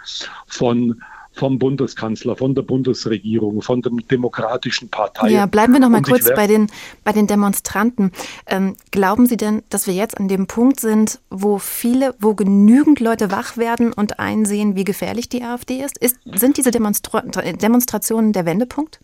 von 0.47 1.01
vom 1.39 1.59
Bundeskanzler, 1.59 2.37
von 2.37 2.55
der 2.55 2.63
Bundesregierung, 2.63 3.63
von 3.63 3.81
den 3.81 3.99
demokratischen 4.11 4.89
Parteien. 4.89 5.33
Ja, 5.33 5.47
bleiben 5.47 5.73
wir 5.73 5.81
noch 5.81 5.89
mal 5.89 6.03
kurz 6.03 6.29
bei 6.35 6.47
den, 6.47 6.67
bei 7.05 7.13
den 7.13 7.27
Demonstranten. 7.27 8.11
Ähm, 8.47 8.75
glauben 8.91 9.27
Sie 9.27 9.37
denn, 9.37 9.63
dass 9.71 9.87
wir 9.87 9.95
jetzt 9.95 10.19
an 10.19 10.29
dem 10.29 10.47
Punkt 10.47 10.81
sind, 10.81 11.21
wo 11.31 11.59
viele, 11.59 12.15
wo 12.19 12.35
genügend 12.35 13.01
Leute 13.01 13.31
wach 13.31 13.57
werden 13.57 13.93
und 13.93 14.19
einsehen, 14.19 14.75
wie 14.75 14.85
gefährlich 14.85 15.29
die 15.29 15.43
AfD 15.43 15.81
ist? 15.81 15.97
ist 15.99 16.17
sind 16.25 16.57
diese 16.57 16.73
Demonstra 16.73 17.21
Demonstrationen 17.21 18.33
der 18.33 18.45
Wendepunkt? 18.45 18.99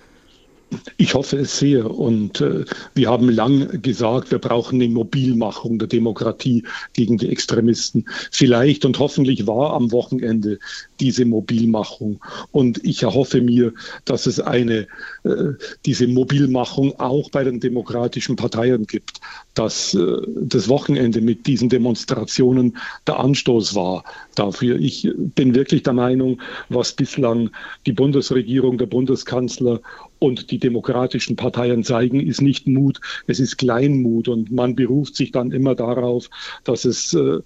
Ich 0.97 1.15
hoffe 1.15 1.39
es 1.39 1.59
sehr. 1.59 1.91
Und 1.91 2.41
äh, 2.41 2.65
wir 2.95 3.09
haben 3.09 3.29
lang 3.29 3.83
gesagt, 3.83 4.31
wir 4.31 4.39
brauchen 4.39 4.81
eine 4.81 4.93
Mobilmachung 4.93 5.79
der 5.79 5.89
Demokratie 5.89 6.65
gegen 6.93 7.19
die 7.19 7.29
Extremisten. 7.29 8.05
Vielleicht 8.31 8.85
und 8.85 8.99
hoffentlich 8.99 9.47
war 9.47 9.73
am 9.75 9.93
Wochenende 9.93 10.59
diese 11.01 11.25
Mobilmachung. 11.25 12.21
Und 12.53 12.85
ich 12.85 13.03
erhoffe 13.03 13.41
mir, 13.41 13.73
dass 14.05 14.27
es 14.27 14.41
eine, 14.41 14.87
äh, 15.25 15.53
diese 15.85 16.07
Mobilmachung 16.07 16.99
auch 16.99 17.31
bei 17.31 17.45
den 17.45 17.61
demokratischen 17.61 18.37
Parteien 18.37 18.87
gibt, 18.87 19.21
dass 19.55 19.95
äh, 19.95 20.17
das 20.37 20.69
Wochenende 20.69 21.21
mit 21.21 21.47
diesen 21.47 21.69
Demonstrationen 21.69 22.77
der 23.07 23.19
Anstoß 23.21 23.75
war 23.75 24.05
dafür. 24.35 24.79
Ich 24.79 25.09
bin 25.17 25.55
wirklich 25.55 25.83
der 25.83 25.93
Meinung, 25.93 26.41
was 26.69 26.93
bislang 26.93 27.51
die 27.87 27.93
Bundesregierung, 27.93 28.79
der 28.79 28.87
Bundeskanzler 28.87 29.81
und 30.19 30.51
die 30.51 30.59
demokratischen 30.59 31.37
Parteien 31.37 31.85
zeigen, 31.85 32.21
ist 32.21 32.41
nicht 32.41 32.67
Mut, 32.67 33.01
es 33.27 33.41
ist 33.41 33.59
Kleinmut. 33.59 34.29
Und 34.29 34.51
man 34.51 34.75
beruft 34.75 35.17
sich 35.17 35.33
dann 35.33 35.53
immer 35.53 35.75
darauf, 35.75 36.31
dass 36.65 36.85
es 36.85 37.13
äh, 37.15 37.41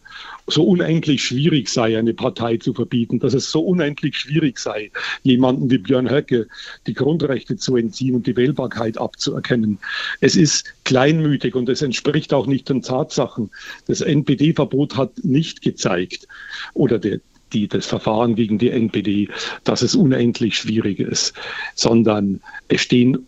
so 0.46 0.64
unendlich 0.64 1.24
schwierig 1.24 1.68
sei, 1.68 1.99
eine 1.99 2.14
Partei 2.14 2.57
zu 2.57 2.72
verbieten, 2.72 3.18
dass 3.18 3.34
es 3.39 3.51
so 3.51 3.61
unendlich 3.61 4.16
schwierig 4.16 4.59
sei, 4.59 4.91
jemanden 5.22 5.70
wie 5.70 5.78
Björn 5.78 6.11
Höcke 6.11 6.47
die 6.86 6.95
Grundrechte 6.95 7.57
zu 7.57 7.76
entziehen 7.76 8.14
und 8.14 8.26
die 8.26 8.36
Wählbarkeit 8.36 8.99
abzuerkennen. 8.99 9.78
Es 10.20 10.36
ist 10.36 10.74
kleinmütig 10.84 11.55
und 11.55 11.68
es 11.68 11.82
entspricht 11.82 12.34
auch 12.34 12.47
nicht 12.47 12.68
den 12.68 12.82
Tatsachen. 12.82 13.51
Das 13.86 14.01
NPD-Verbot 14.03 14.97
hat 14.97 15.12
nicht 15.24 15.62
gezeigt 15.62 16.28
oder 16.74 16.99
der, 16.99 17.20
die, 17.53 17.68
das 17.68 17.86
Verfahren 17.86 18.34
gegen 18.34 18.59
die 18.59 18.70
NPD, 18.70 19.28
dass 19.64 19.82
es 19.82 19.94
unendlich 19.94 20.57
schwierig 20.57 21.01
ist, 21.01 21.34
sondern 21.74 22.40
es 22.68 22.80
stehen 22.80 23.26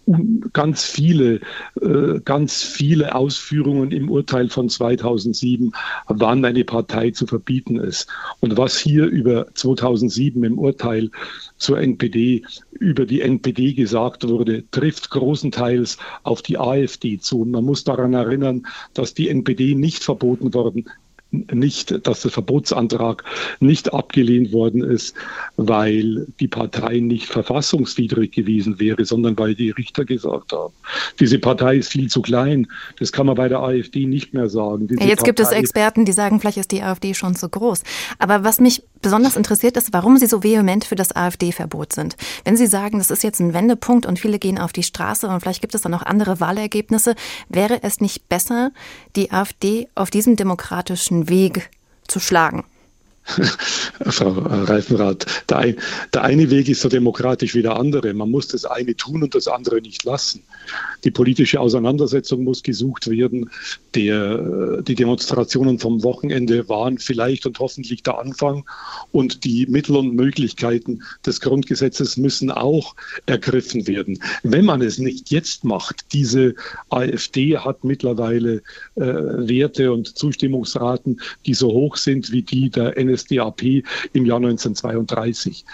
ganz 0.52 0.84
viele, 0.84 1.40
äh, 1.80 2.20
ganz 2.24 2.62
viele 2.62 3.14
Ausführungen 3.14 3.92
im 3.92 4.10
Urteil 4.10 4.48
von 4.48 4.68
2007, 4.68 5.72
wann 6.08 6.44
eine 6.44 6.64
Partei 6.64 7.10
zu 7.10 7.26
verbieten 7.26 7.76
ist. 7.76 8.08
Und 8.40 8.56
was 8.56 8.78
hier 8.78 9.06
über 9.06 9.46
2007 9.54 10.42
im 10.44 10.58
Urteil 10.58 11.10
zur 11.56 11.78
NPD 11.78 12.42
über 12.72 13.04
die 13.04 13.20
NPD 13.20 13.74
gesagt 13.74 14.26
wurde, 14.26 14.64
trifft 14.70 15.10
großenteils 15.10 15.98
auf 16.22 16.42
die 16.42 16.58
AfD 16.58 17.18
zu. 17.18 17.42
Und 17.42 17.50
man 17.50 17.64
muss 17.64 17.84
daran 17.84 18.14
erinnern, 18.14 18.66
dass 18.94 19.14
die 19.14 19.28
NPD 19.28 19.74
nicht 19.74 20.02
verboten 20.02 20.54
worden 20.54 20.86
nicht, 21.30 22.06
dass 22.06 22.22
der 22.22 22.30
Verbotsantrag 22.30 23.24
nicht 23.60 23.92
abgelehnt 23.92 24.52
worden 24.52 24.82
ist, 24.82 25.14
weil 25.56 26.26
die 26.40 26.48
Partei 26.48 26.98
nicht 26.98 27.26
verfassungswidrig 27.26 28.32
gewesen 28.32 28.80
wäre, 28.80 29.04
sondern 29.04 29.38
weil 29.38 29.54
die 29.54 29.70
Richter 29.70 30.04
gesagt 30.04 30.52
haben, 30.52 30.74
diese 31.20 31.38
Partei 31.38 31.76
ist 31.76 31.92
viel 31.92 32.08
zu 32.08 32.22
klein. 32.22 32.66
Das 32.98 33.12
kann 33.12 33.26
man 33.26 33.36
bei 33.36 33.48
der 33.48 33.60
AfD 33.60 34.06
nicht 34.06 34.34
mehr 34.34 34.48
sagen. 34.48 34.88
Ja, 34.90 35.06
jetzt 35.06 35.18
Partei 35.18 35.26
gibt 35.26 35.40
es 35.40 35.52
Experten, 35.52 36.04
die 36.04 36.12
sagen, 36.12 36.40
vielleicht 36.40 36.58
ist 36.58 36.72
die 36.72 36.82
AfD 36.82 37.14
schon 37.14 37.34
zu 37.34 37.48
groß. 37.48 37.82
Aber 38.18 38.44
was 38.44 38.60
mich 38.60 38.82
besonders 39.02 39.36
interessiert 39.36 39.76
ist, 39.76 39.92
warum 39.92 40.16
Sie 40.16 40.26
so 40.26 40.42
vehement 40.42 40.84
für 40.84 40.94
das 40.94 41.14
AfD-Verbot 41.14 41.92
sind. 41.92 42.16
Wenn 42.44 42.56
Sie 42.56 42.66
sagen, 42.66 42.98
das 42.98 43.10
ist 43.10 43.22
jetzt 43.22 43.40
ein 43.40 43.54
Wendepunkt 43.54 44.06
und 44.06 44.18
viele 44.18 44.38
gehen 44.38 44.58
auf 44.58 44.72
die 44.72 44.82
Straße 44.82 45.28
und 45.28 45.40
vielleicht 45.40 45.60
gibt 45.60 45.74
es 45.74 45.82
dann 45.82 45.94
auch 45.94 46.02
andere 46.02 46.40
Wahlergebnisse, 46.40 47.14
wäre 47.48 47.82
es 47.82 48.00
nicht 48.00 48.28
besser, 48.28 48.70
die 49.16 49.32
AfD 49.32 49.88
auf 49.94 50.10
diesem 50.10 50.36
demokratischen 50.36 51.28
Weg 51.28 51.70
zu 52.06 52.20
schlagen? 52.20 52.64
Frau 54.06 54.30
Reifenrath, 54.30 55.26
der, 55.48 55.58
ein, 55.58 55.76
der, 56.12 56.24
eine 56.24 56.50
Weg 56.50 56.68
ist 56.68 56.80
so 56.80 56.88
demokratisch 56.88 57.54
wie 57.54 57.62
der 57.62 57.76
andere. 57.76 58.12
Man 58.14 58.30
muss 58.30 58.48
das 58.48 58.64
eine 58.64 58.96
tun 58.96 59.22
und 59.22 59.34
das 59.34 59.46
andere 59.46 59.80
nicht 59.80 60.04
lassen. 60.04 60.42
Die 61.04 61.10
politische 61.10 61.60
Auseinandersetzung 61.60 62.44
muss 62.44 62.62
gesucht 62.62 63.08
werden. 63.08 63.50
Der, 63.94 64.82
die 64.82 64.94
Demonstrationen 64.94 65.78
vom 65.78 66.02
Wochenende 66.02 66.68
waren 66.68 66.98
vielleicht 66.98 67.46
und 67.46 67.58
hoffentlich 67.58 68.02
der 68.02 68.18
Anfang. 68.18 68.64
Und 69.12 69.44
die 69.44 69.66
Mittel 69.66 69.96
und 69.96 70.14
Möglichkeiten 70.14 71.02
des 71.24 71.40
Grundgesetzes 71.40 72.16
müssen 72.16 72.50
auch 72.50 72.94
ergriffen 73.26 73.86
werden. 73.86 74.22
Wenn 74.42 74.64
man 74.64 74.82
es 74.82 74.98
nicht 74.98 75.30
jetzt 75.30 75.64
macht, 75.64 76.12
diese 76.12 76.54
AfD 76.88 77.58
hat 77.58 77.84
mittlerweile 77.84 78.62
äh, 78.96 79.02
Werte 79.02 79.92
und 79.92 80.16
Zustimmungsraten, 80.16 81.20
die 81.46 81.54
so 81.54 81.68
hoch 81.68 81.96
sind 81.96 82.32
wie 82.32 82.42
die 82.42 82.70
der 82.70 82.96
NSDAP 83.20 83.84
im 84.12 84.26
Jahr 84.26 84.38
1932. 84.38 85.64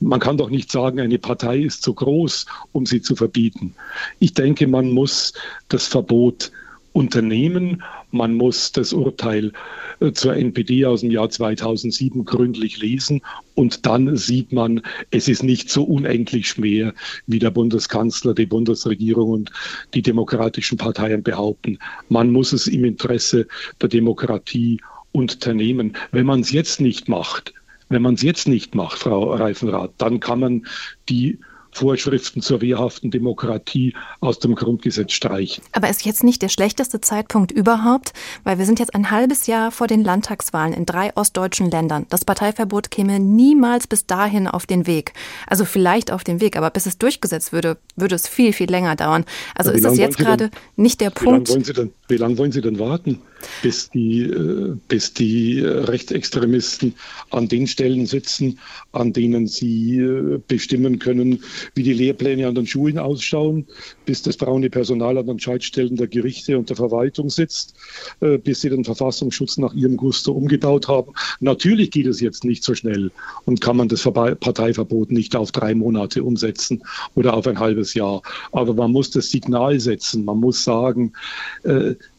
Man 0.00 0.20
kann 0.20 0.36
doch 0.36 0.50
nicht 0.50 0.70
sagen, 0.70 1.00
eine 1.00 1.18
Partei 1.18 1.58
ist 1.58 1.82
zu 1.82 1.94
groß, 1.94 2.46
um 2.72 2.86
sie 2.86 3.02
zu 3.02 3.16
verbieten. 3.16 3.74
Ich 4.18 4.34
denke, 4.34 4.66
man 4.66 4.90
muss 4.90 5.32
das 5.68 5.86
Verbot 5.86 6.52
unternehmen. 6.92 7.82
Man 8.10 8.34
muss 8.34 8.72
das 8.72 8.92
Urteil 8.92 9.52
äh, 10.00 10.12
zur 10.12 10.36
NPD 10.36 10.84
aus 10.84 11.00
dem 11.00 11.10
Jahr 11.10 11.30
2007 11.30 12.24
gründlich 12.24 12.78
lesen 12.78 13.22
und 13.54 13.86
dann 13.86 14.16
sieht 14.16 14.52
man, 14.52 14.82
es 15.10 15.28
ist 15.28 15.42
nicht 15.42 15.70
so 15.70 15.84
unendlich 15.84 16.48
schwer, 16.48 16.92
wie 17.26 17.38
der 17.38 17.50
Bundeskanzler, 17.50 18.34
die 18.34 18.46
Bundesregierung 18.46 19.30
und 19.30 19.52
die 19.94 20.02
demokratischen 20.02 20.76
Parteien 20.76 21.22
behaupten. 21.22 21.78
Man 22.10 22.30
muss 22.30 22.52
es 22.52 22.66
im 22.66 22.84
Interesse 22.84 23.46
der 23.80 23.88
Demokratie 23.88 24.78
unternehmen. 25.12 25.96
Wenn 26.10 26.26
man 26.26 26.40
es 26.40 26.50
jetzt 26.50 26.80
nicht 26.80 27.08
macht, 27.08 27.54
wenn 27.88 28.02
man 28.02 28.14
es 28.14 28.22
jetzt 28.22 28.48
nicht 28.48 28.74
macht, 28.74 28.98
Frau 28.98 29.34
Reifenrath, 29.34 29.92
dann 29.98 30.18
kann 30.18 30.40
man 30.40 30.66
die 31.08 31.38
Vorschriften 31.72 32.42
zur 32.42 32.60
wehrhaften 32.60 33.10
Demokratie 33.10 33.94
aus 34.20 34.38
dem 34.38 34.54
Grundgesetz 34.54 35.12
streichen. 35.12 35.64
Aber 35.72 35.88
ist 35.88 36.04
jetzt 36.04 36.22
nicht 36.22 36.42
der 36.42 36.50
schlechteste 36.50 37.00
Zeitpunkt 37.00 37.50
überhaupt, 37.50 38.12
weil 38.44 38.58
wir 38.58 38.66
sind 38.66 38.78
jetzt 38.78 38.94
ein 38.94 39.10
halbes 39.10 39.46
Jahr 39.46 39.72
vor 39.72 39.86
den 39.86 40.04
Landtagswahlen 40.04 40.74
in 40.74 40.84
drei 40.84 41.16
ostdeutschen 41.16 41.70
Ländern. 41.70 42.06
Das 42.10 42.26
Parteiverbot 42.26 42.90
käme 42.90 43.18
niemals 43.18 43.86
bis 43.86 44.06
dahin 44.06 44.46
auf 44.46 44.66
den 44.66 44.86
Weg. 44.86 45.14
Also 45.46 45.64
vielleicht 45.64 46.12
auf 46.12 46.24
den 46.24 46.40
Weg, 46.42 46.56
aber 46.56 46.70
bis 46.70 46.84
es 46.84 46.98
durchgesetzt 46.98 47.52
würde, 47.52 47.78
würde 47.96 48.14
es 48.14 48.28
viel, 48.28 48.52
viel 48.52 48.70
länger 48.70 48.94
dauern. 48.94 49.24
Also 49.54 49.70
ist 49.70 49.84
es 49.84 49.96
jetzt 49.96 50.18
gerade 50.18 50.50
nicht 50.76 51.00
der 51.00 51.10
Punkt. 51.10 51.48
Wie 51.48 51.52
lange 51.52 51.54
wollen 51.54 51.64
Sie 51.64 51.72
denn, 51.72 51.92
wie 52.08 52.16
lange 52.16 52.38
wollen 52.38 52.52
Sie 52.52 52.60
denn 52.60 52.78
warten? 52.78 53.22
Bis 53.62 53.90
die, 53.90 54.22
äh, 54.22 54.76
bis 54.88 55.14
die 55.14 55.60
äh, 55.60 55.66
Rechtsextremisten 55.66 56.94
an 57.30 57.48
den 57.48 57.66
Stellen 57.66 58.06
sitzen, 58.06 58.58
an 58.92 59.12
denen 59.12 59.46
sie 59.46 59.98
äh, 59.98 60.40
bestimmen 60.46 60.98
können, 60.98 61.42
wie 61.74 61.82
die 61.82 61.92
Lehrpläne 61.92 62.46
an 62.46 62.54
den 62.54 62.66
Schulen 62.66 62.98
ausschauen, 62.98 63.66
bis 64.04 64.22
das 64.22 64.36
braune 64.36 64.70
Personal 64.70 65.18
an 65.18 65.26
den 65.26 65.38
Schaltstellen 65.38 65.96
der 65.96 66.08
Gerichte 66.08 66.58
und 66.58 66.68
der 66.68 66.76
Verwaltung 66.76 67.30
sitzt, 67.30 67.74
bis 68.20 68.60
sie 68.60 68.70
den 68.70 68.84
Verfassungsschutz 68.84 69.58
nach 69.58 69.74
ihrem 69.74 69.96
Gusto 69.96 70.32
umgebaut 70.32 70.88
haben. 70.88 71.12
Natürlich 71.40 71.90
geht 71.90 72.06
es 72.06 72.20
jetzt 72.20 72.44
nicht 72.44 72.64
so 72.64 72.74
schnell 72.74 73.10
und 73.44 73.60
kann 73.60 73.76
man 73.76 73.88
das 73.88 74.02
Parteiverbot 74.02 75.10
nicht 75.10 75.36
auf 75.36 75.52
drei 75.52 75.74
Monate 75.74 76.22
umsetzen 76.24 76.82
oder 77.14 77.34
auf 77.34 77.46
ein 77.46 77.58
halbes 77.58 77.94
Jahr. 77.94 78.22
Aber 78.52 78.74
man 78.74 78.92
muss 78.92 79.10
das 79.10 79.30
Signal 79.30 79.80
setzen. 79.80 80.24
Man 80.24 80.38
muss 80.38 80.64
sagen, 80.64 81.12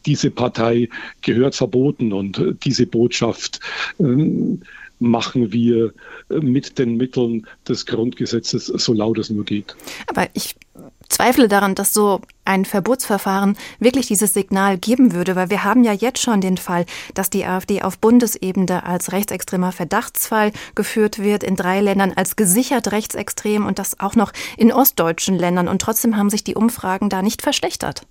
diese 0.06 0.30
Partei 0.30 0.88
gehört 1.22 1.54
verboten 1.54 2.12
und 2.12 2.38
äh, 2.38 2.54
diese 2.64 2.86
Botschaft 2.86 3.60
ähm, 3.98 4.62
machen 4.98 5.52
wir 5.52 5.92
äh, 6.30 6.38
mit 6.40 6.78
den 6.78 6.96
Mitteln 6.96 7.46
des 7.68 7.86
Grundgesetzes 7.86 8.66
so 8.66 8.92
laut 8.92 9.18
es 9.18 9.30
nur 9.30 9.44
geht. 9.44 9.74
Aber 10.06 10.28
ich 10.34 10.54
zweifle 11.14 11.48
daran, 11.48 11.74
dass 11.74 11.92
so 11.92 12.20
ein 12.44 12.64
Verbotsverfahren 12.64 13.56
wirklich 13.78 14.06
dieses 14.06 14.34
Signal 14.34 14.78
geben 14.78 15.12
würde, 15.12 15.36
weil 15.36 15.50
wir 15.50 15.64
haben 15.64 15.84
ja 15.84 15.92
jetzt 15.92 16.20
schon 16.20 16.40
den 16.40 16.56
Fall, 16.56 16.84
dass 17.14 17.30
die 17.30 17.44
AfD 17.44 17.82
auf 17.82 17.98
Bundesebene 17.98 18.84
als 18.84 19.12
rechtsextremer 19.12 19.72
Verdachtsfall 19.72 20.52
geführt 20.74 21.18
wird, 21.18 21.42
in 21.42 21.56
drei 21.56 21.80
Ländern 21.80 22.12
als 22.14 22.36
gesichert 22.36 22.92
rechtsextrem 22.92 23.64
und 23.64 23.78
das 23.78 24.00
auch 24.00 24.14
noch 24.14 24.32
in 24.56 24.72
ostdeutschen 24.72 25.38
Ländern. 25.38 25.68
Und 25.68 25.80
trotzdem 25.80 26.16
haben 26.16 26.30
sich 26.30 26.44
die 26.44 26.54
Umfragen 26.54 27.08
da 27.08 27.22
nicht 27.22 27.42
verschlechtert. 27.42 28.02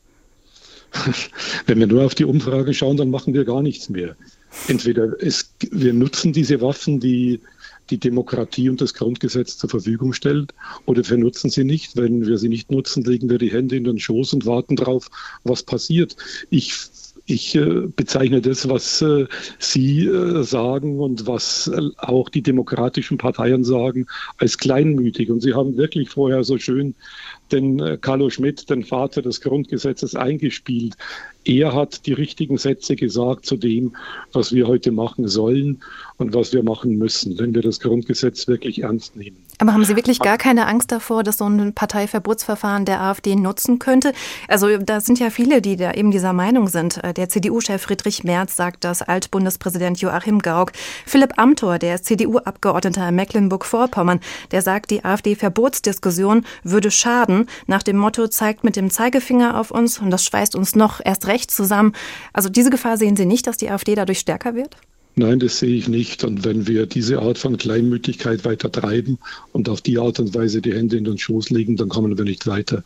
Wenn 1.66 1.80
wir 1.80 1.88
nur 1.88 2.06
auf 2.06 2.16
die 2.16 2.26
Umfrage 2.26 2.74
schauen, 2.74 2.98
dann 2.98 3.12
machen 3.12 3.34
wir 3.34 3.46
gar 3.46 3.62
nichts 3.62 3.90
mehr. 3.90 4.16
Entweder 4.68 5.22
es, 5.22 5.52
wir 5.72 5.94
nutzen 5.94 6.32
diese 6.32 6.62
Waffen, 6.62 7.00
die 7.00 7.42
die 7.94 8.00
Demokratie 8.00 8.70
und 8.70 8.82
das 8.82 8.94
Grundgesetz 8.94 9.58
zur 9.58 9.70
Verfügung 9.70 10.14
stellt, 10.14 10.54
oder 10.86 11.08
wir 11.08 11.18
nutzen 11.18 11.50
sie 11.50 11.64
nicht. 11.64 11.96
Wenn 11.96 12.26
wir 12.26 12.38
sie 12.38 12.50
nicht 12.50 12.72
nutzen, 12.72 13.04
legen 13.04 13.30
wir 13.30 13.38
die 13.38 13.52
Hände 13.52 13.76
in 13.76 13.84
den 13.84 14.00
Schoß 14.00 14.34
und 14.34 14.46
warten 14.46 14.76
darauf, 14.76 15.10
was 15.44 15.64
passiert. 15.64 16.16
Ich 16.50 16.74
ich 17.26 17.56
äh, 17.56 17.88
bezeichne 17.96 18.42
das, 18.42 18.68
was 18.68 19.02
äh, 19.02 19.28
Sie 19.58 20.06
äh, 20.06 20.44
sagen 20.44 21.00
und 21.00 21.26
was 21.26 21.72
auch 21.98 22.28
die 22.28 22.42
demokratischen 22.42 23.18
Parteien 23.18 23.64
sagen, 23.64 24.08
als 24.38 24.58
kleinmütig. 24.58 25.30
Und 25.30 25.42
Sie 25.42 25.54
haben 25.54 25.78
wirklich 25.78 26.10
vorher 26.10 26.44
so 26.44 26.58
schön 26.58 26.96
den 27.52 27.80
äh, 27.80 27.98
Carlo 28.00 28.30
Schmidt, 28.30 28.70
den 28.70 28.84
Vater 28.84 29.22
des 29.22 29.42
Grundgesetzes, 29.42 30.16
eingespielt. 30.16 30.96
Er 31.46 31.74
hat 31.74 32.06
die 32.06 32.14
richtigen 32.14 32.58
Sätze 32.58 32.96
gesagt 32.96 33.46
zu 33.46 33.58
dem, 33.58 33.96
was 34.32 34.54
wir 34.54 34.68
heute 34.68 34.92
machen 34.92 35.28
sollen 35.28 35.82
und 36.18 36.34
was 36.34 36.54
wir 36.54 36.64
machen 36.64 36.98
müssen, 36.98 37.38
wenn 37.38 37.54
wir 37.54 37.62
das 37.62 37.82
Grundgesetz 37.82 38.48
wirklich 38.48 38.84
ernst 38.84 39.18
nehmen. 39.18 39.36
Aber 39.60 39.74
haben 39.74 39.84
Sie 39.84 39.96
wirklich 39.96 40.20
gar 40.20 40.38
keine 40.38 40.68
Angst 40.68 40.92
davor, 40.92 41.24
dass 41.24 41.38
so 41.38 41.46
ein 41.46 41.74
Parteiverbotsverfahren 41.74 42.86
der 42.86 43.02
AfD 43.02 43.36
nutzen 43.36 43.78
könnte? 43.78 44.14
Also 44.48 44.78
da 44.78 45.00
sind 45.00 45.20
ja 45.20 45.30
viele, 45.30 45.62
die 45.62 45.76
da 45.76 45.94
eben 45.94 46.12
dieser 46.12 46.34
Meinung 46.34 46.68
sind. 46.70 47.04
Äh, 47.04 47.14
der 47.14 47.30
CDU-Chef 47.30 47.82
Friedrich 47.82 48.24
Merz 48.24 48.56
sagt 48.56 48.84
das, 48.84 49.02
Altbundespräsident 49.02 50.00
Joachim 50.00 50.40
Gauck, 50.40 50.72
Philipp 51.06 51.38
Amthor, 51.38 51.78
der 51.78 51.96
ist 51.96 52.06
CDU-Abgeordneter 52.06 53.10
in 53.10 53.16
Mecklenburg-Vorpommern, 53.16 54.22
der 54.52 54.62
sagt, 54.62 54.92
die 54.92 55.04
AfD-Verbotsdiskussion 55.04 56.46
würde 56.64 56.90
schaden, 56.90 57.33
nach 57.68 57.84
dem 57.84 57.98
Motto 57.98 58.28
zeigt 58.28 58.64
mit 58.64 58.76
dem 58.76 58.90
Zeigefinger 58.90 59.60
auf 59.60 59.72
uns 59.72 60.00
und 60.00 60.10
das 60.10 60.26
schweißt 60.26 60.56
uns 60.56 60.76
noch 60.76 61.02
erst 61.04 61.28
recht 61.28 61.52
zusammen. 61.52 61.94
Also 62.34 62.50
diese 62.50 62.70
Gefahr 62.70 62.98
sehen 62.98 63.16
Sie 63.16 63.26
nicht, 63.26 63.48
dass 63.48 63.58
die 63.58 63.70
AfD 63.70 63.96
dadurch 63.96 64.20
stärker 64.20 64.56
wird? 64.56 64.78
Nein, 65.16 65.40
das 65.40 65.60
sehe 65.60 65.76
ich 65.76 65.88
nicht. 65.88 66.24
Und 66.24 66.44
wenn 66.44 66.66
wir 66.66 66.88
diese 66.88 67.20
Art 67.20 67.38
von 67.38 67.58
Kleinmütigkeit 67.58 68.46
weiter 68.46 68.72
treiben 68.72 69.20
und 69.52 69.70
auf 69.70 69.82
die 69.82 70.00
Art 70.00 70.20
und 70.20 70.34
Weise 70.34 70.60
die 70.60 70.74
Hände 70.74 70.98
in 70.98 71.04
den 71.04 71.20
Schoß 71.20 71.52
legen, 71.52 71.76
dann 71.78 71.90
kommen 71.90 72.18
wir 72.18 72.26
nicht 72.26 72.48
weiter. 72.48 72.84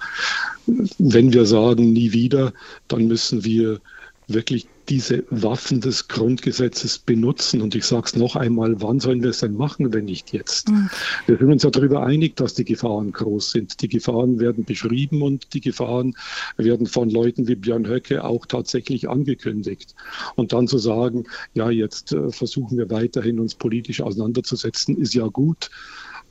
Wenn 0.97 1.31
wir 1.31 1.45
sagen, 1.45 1.93
nie 1.93 2.11
wieder, 2.11 2.51
dann 2.89 3.07
müssen 3.07 3.45
wir 3.45 3.79
wirklich 4.27 4.67
diese 4.89 5.25
Waffen 5.29 5.81
des 5.81 6.07
Grundgesetzes 6.07 6.99
benutzen. 6.99 7.61
Und 7.61 7.75
ich 7.75 7.85
sage 7.85 8.03
es 8.05 8.15
noch 8.15 8.35
einmal, 8.35 8.81
wann 8.81 8.99
sollen 8.99 9.21
wir 9.21 9.31
es 9.31 9.39
denn 9.39 9.53
machen, 9.53 9.93
wenn 9.93 10.05
nicht 10.05 10.33
jetzt? 10.33 10.69
Mhm. 10.69 10.89
Wir 11.25 11.37
sind 11.37 11.51
uns 11.51 11.63
ja 11.63 11.69
darüber 11.69 12.05
einig, 12.05 12.35
dass 12.35 12.53
die 12.53 12.65
Gefahren 12.65 13.11
groß 13.11 13.51
sind. 13.51 13.81
Die 13.81 13.89
Gefahren 13.89 14.39
werden 14.39 14.63
beschrieben 14.63 15.21
und 15.21 15.53
die 15.53 15.61
Gefahren 15.61 16.15
werden 16.57 16.87
von 16.87 17.09
Leuten 17.09 17.47
wie 17.47 17.55
Björn 17.55 17.87
Höcke 17.87 18.23
auch 18.23 18.45
tatsächlich 18.45 19.09
angekündigt. 19.09 19.95
Und 20.35 20.53
dann 20.53 20.67
zu 20.67 20.77
sagen, 20.77 21.25
ja, 21.53 21.69
jetzt 21.69 22.13
äh, 22.13 22.31
versuchen 22.31 22.77
wir 22.77 22.89
weiterhin 22.89 23.39
uns 23.39 23.55
politisch 23.55 24.01
auseinanderzusetzen, 24.01 24.97
ist 24.97 25.13
ja 25.13 25.27
gut. 25.27 25.69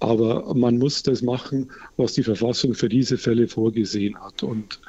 Aber 0.01 0.55
man 0.55 0.79
muss 0.79 1.03
das 1.03 1.23
machen, 1.23 1.71
was 1.97 2.13
die 2.15 2.23
Verfassung 2.23 2.75
für 2.75 2.89
diese 2.89 3.17
Fälle 3.17 3.49
vorgesehen 3.49 4.19
hat. 4.21 4.43
Und 4.43 4.81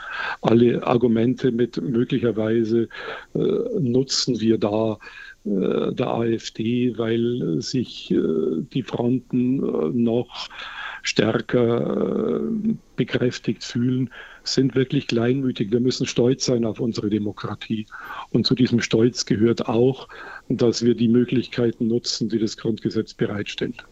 alle 0.41 0.86
Argumente 0.86 1.51
mit 1.51 1.82
möglicherweise 1.82 2.89
äh, 3.34 3.39
nutzen 3.80 4.39
wir 4.39 4.58
da 4.58 4.97
äh, 5.45 5.93
der 5.93 6.08
AfD, 6.08 6.97
weil 6.97 7.62
sich 7.62 8.12
äh, 8.12 8.18
die 8.74 8.84
Fronten 8.84 9.64
äh, 9.64 9.89
noch 9.93 10.49
stärker 11.03 12.41
äh, 12.41 12.76
bekräftigt 12.97 13.64
fühlen, 13.64 14.10
sind 14.43 14.76
wirklich 14.76 15.08
kleinmütig. 15.08 15.72
Wir 15.72 15.80
müssen 15.80 16.05
stolz 16.05 16.45
sein 16.45 16.66
auf 16.66 16.80
unsere 16.80 17.10
Demokratie. 17.10 17.86
Und 18.32 18.45
zu 18.45 18.55
diesem 18.55 18.82
Stolz 18.82 19.26
gehört 19.26 19.68
auch, 19.68 20.10
dass 20.49 20.83
wir 20.83 20.95
die 20.95 21.07
Möglichkeiten 21.07 21.87
nutzen, 21.87 22.29
die 22.29 22.39
das 22.39 22.57
Grundgesetz 22.57 23.13
bereitstellt. 23.13 23.83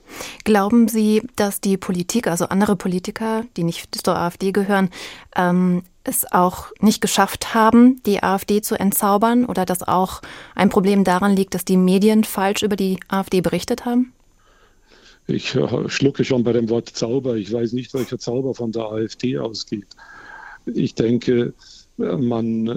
Glauben 0.44 0.88
Sie, 0.88 1.22
dass 1.36 1.62
die 1.62 1.78
Politik, 1.78 2.28
also 2.28 2.46
andere 2.46 2.76
Politiker, 2.76 3.46
die 3.58 3.64
nicht 3.64 3.94
zur 3.96 4.16
AfD 4.16 4.52
gehören, 4.52 4.90
ähm, 5.36 5.84
es 6.04 6.32
auch 6.32 6.72
nicht 6.80 7.02
geschafft 7.02 7.54
haben, 7.54 8.02
die 8.06 8.22
AfD 8.22 8.62
zu 8.62 8.80
entzaubern 8.80 9.46
oder 9.46 9.66
dass 9.66 9.84
auch 9.84 10.22
ein 10.54 10.70
Problem 10.70 11.04
daran 11.04 11.36
liegt, 11.36 11.56
dass 11.56 11.66
die 11.66 11.78
Medien 11.78 12.24
falsch 12.24 12.64
über 12.64 12.76
die 12.76 13.00
AfD 13.08 13.42
berichtet 13.42 13.86
haben? 13.86 14.14
Ich 15.28 15.56
äh, 15.56 15.90
schlucke 15.90 16.24
schon 16.24 16.44
bei 16.44 16.54
dem 16.54 16.70
Wort 16.70 16.90
Zauber. 16.90 17.36
Ich 17.36 17.52
weiß 17.52 17.74
nicht, 17.74 17.94
welcher 17.94 18.20
Zauber 18.20 18.54
von 18.54 18.72
der 18.72 18.84
AfD 18.84 19.40
ausgeht. 19.40 19.88
Ich 20.68 20.96
denke, 20.96 21.54
man 21.98 22.68
äh, 22.68 22.74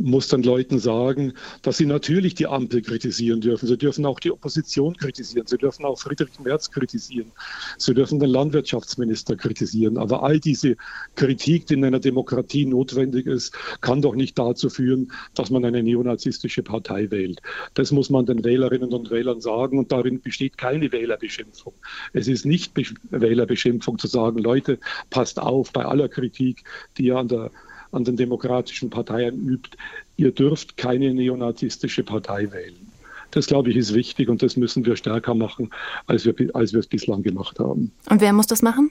muss 0.00 0.28
dann 0.28 0.42
Leuten 0.42 0.78
sagen, 0.78 1.32
dass 1.62 1.78
sie 1.78 1.86
natürlich 1.86 2.34
die 2.34 2.46
Ampel 2.46 2.82
kritisieren 2.82 3.40
dürfen. 3.40 3.66
Sie 3.66 3.78
dürfen 3.78 4.04
auch 4.04 4.20
die 4.20 4.30
Opposition 4.30 4.96
kritisieren. 4.96 5.46
Sie 5.46 5.56
dürfen 5.56 5.84
auch 5.84 5.98
Friedrich 5.98 6.38
Merz 6.40 6.70
kritisieren. 6.70 7.32
Sie 7.78 7.94
dürfen 7.94 8.20
den 8.20 8.28
Landwirtschaftsminister 8.28 9.36
kritisieren. 9.36 9.96
Aber 9.96 10.22
all 10.22 10.38
diese 10.38 10.76
Kritik, 11.16 11.66
die 11.66 11.74
in 11.74 11.84
einer 11.84 12.00
Demokratie 12.00 12.66
notwendig 12.66 13.26
ist, 13.26 13.54
kann 13.80 14.02
doch 14.02 14.14
nicht 14.14 14.38
dazu 14.38 14.68
führen, 14.68 15.12
dass 15.34 15.50
man 15.50 15.64
eine 15.64 15.82
neonazistische 15.82 16.62
Partei 16.62 17.10
wählt. 17.10 17.40
Das 17.74 17.90
muss 17.90 18.10
man 18.10 18.26
den 18.26 18.44
Wählerinnen 18.44 18.92
und 18.92 19.10
Wählern 19.10 19.40
sagen. 19.40 19.78
Und 19.78 19.92
darin 19.92 20.20
besteht 20.20 20.58
keine 20.58 20.92
Wählerbeschimpfung. 20.92 21.72
Es 22.12 22.28
ist 22.28 22.44
nicht 22.44 22.72
Wählerbeschimpfung 23.10 23.98
zu 23.98 24.08
sagen, 24.08 24.38
Leute, 24.38 24.78
passt 25.08 25.40
auf 25.40 25.72
bei 25.72 25.86
aller 25.86 26.08
Kritik, 26.08 26.64
die 26.98 27.06
ihr 27.06 27.16
an 27.16 27.28
der 27.28 27.50
an 27.92 28.04
den 28.04 28.16
demokratischen 28.16 28.90
Parteien 28.90 29.46
übt, 29.46 29.76
ihr 30.16 30.32
dürft 30.32 30.76
keine 30.76 31.14
neonazistische 31.14 32.02
Partei 32.02 32.50
wählen. 32.50 32.88
Das, 33.30 33.46
glaube 33.46 33.70
ich, 33.70 33.76
ist 33.76 33.94
wichtig 33.94 34.28
und 34.28 34.42
das 34.42 34.56
müssen 34.56 34.84
wir 34.84 34.96
stärker 34.96 35.34
machen, 35.34 35.70
als 36.06 36.26
wir, 36.26 36.34
als 36.54 36.72
wir 36.72 36.80
es 36.80 36.86
bislang 36.86 37.22
gemacht 37.22 37.58
haben. 37.58 37.92
Und 38.10 38.20
wer 38.20 38.32
muss 38.32 38.46
das 38.46 38.60
machen? 38.60 38.90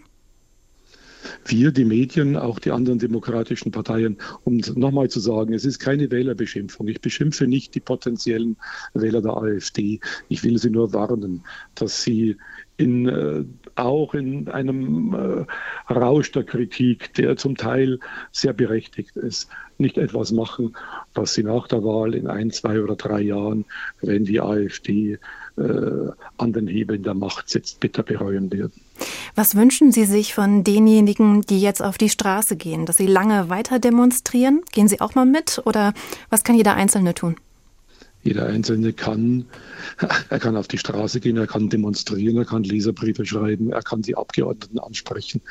Wir, 1.45 1.71
die 1.71 1.85
Medien, 1.85 2.37
auch 2.37 2.59
die 2.59 2.71
anderen 2.71 2.99
demokratischen 2.99 3.71
Parteien, 3.71 4.17
um 4.43 4.57
nochmal 4.75 5.09
zu 5.09 5.19
sagen, 5.19 5.53
es 5.53 5.65
ist 5.65 5.79
keine 5.79 6.11
Wählerbeschimpfung. 6.11 6.87
Ich 6.87 7.01
beschimpfe 7.01 7.47
nicht 7.47 7.75
die 7.75 7.79
potenziellen 7.79 8.57
Wähler 8.93 9.21
der 9.21 9.37
AfD. 9.37 9.99
Ich 10.29 10.43
will 10.43 10.57
sie 10.57 10.69
nur 10.69 10.93
warnen, 10.93 11.43
dass 11.75 12.03
sie 12.03 12.37
in, 12.77 13.07
äh, 13.07 13.43
auch 13.75 14.13
in 14.13 14.47
einem 14.47 15.13
äh, 15.13 15.93
Rausch 15.93 16.31
der 16.31 16.43
Kritik, 16.43 17.13
der 17.13 17.37
zum 17.37 17.55
Teil 17.55 17.99
sehr 18.31 18.53
berechtigt 18.53 19.15
ist, 19.15 19.49
nicht 19.77 19.97
etwas 19.97 20.31
machen, 20.31 20.75
was 21.13 21.33
sie 21.33 21.43
nach 21.43 21.67
der 21.67 21.83
Wahl 21.83 22.15
in 22.15 22.27
ein, 22.27 22.51
zwei 22.51 22.81
oder 22.81 22.95
drei 22.95 23.21
Jahren, 23.21 23.65
wenn 24.01 24.25
die 24.25 24.41
AfD 24.41 25.19
äh, 25.57 26.09
an 26.37 26.53
den 26.53 26.67
Hebeln 26.67 27.03
der 27.03 27.13
Macht 27.13 27.49
sitzt, 27.49 27.79
bitter 27.79 28.03
bereuen 28.03 28.51
werden. 28.51 28.73
Was 29.35 29.55
wünschen 29.55 29.91
Sie 29.91 30.05
sich 30.05 30.33
von 30.33 30.63
denjenigen, 30.63 31.41
die 31.41 31.61
jetzt 31.61 31.81
auf 31.81 31.97
die 31.97 32.09
Straße 32.09 32.55
gehen? 32.55 32.85
Dass 32.85 32.97
sie 32.97 33.07
lange 33.07 33.49
weiter 33.49 33.79
demonstrieren? 33.79 34.61
Gehen 34.71 34.87
Sie 34.87 35.01
auch 35.01 35.15
mal 35.15 35.25
mit 35.25 35.61
oder 35.65 35.93
was 36.29 36.43
kann 36.43 36.55
jeder 36.55 36.75
Einzelne 36.75 37.13
tun? 37.13 37.35
Jeder 38.23 38.45
Einzelne 38.45 38.93
kann, 38.93 39.45
er 40.29 40.39
kann 40.39 40.55
auf 40.55 40.67
die 40.67 40.77
Straße 40.77 41.19
gehen, 41.19 41.37
er 41.37 41.47
kann 41.47 41.69
demonstrieren, 41.69 42.37
er 42.37 42.45
kann 42.45 42.63
Leserbriefe 42.63 43.25
schreiben, 43.25 43.71
er 43.71 43.81
kann 43.81 44.03
die 44.03 44.15
Abgeordneten 44.15 44.77
ansprechen, 44.77 45.41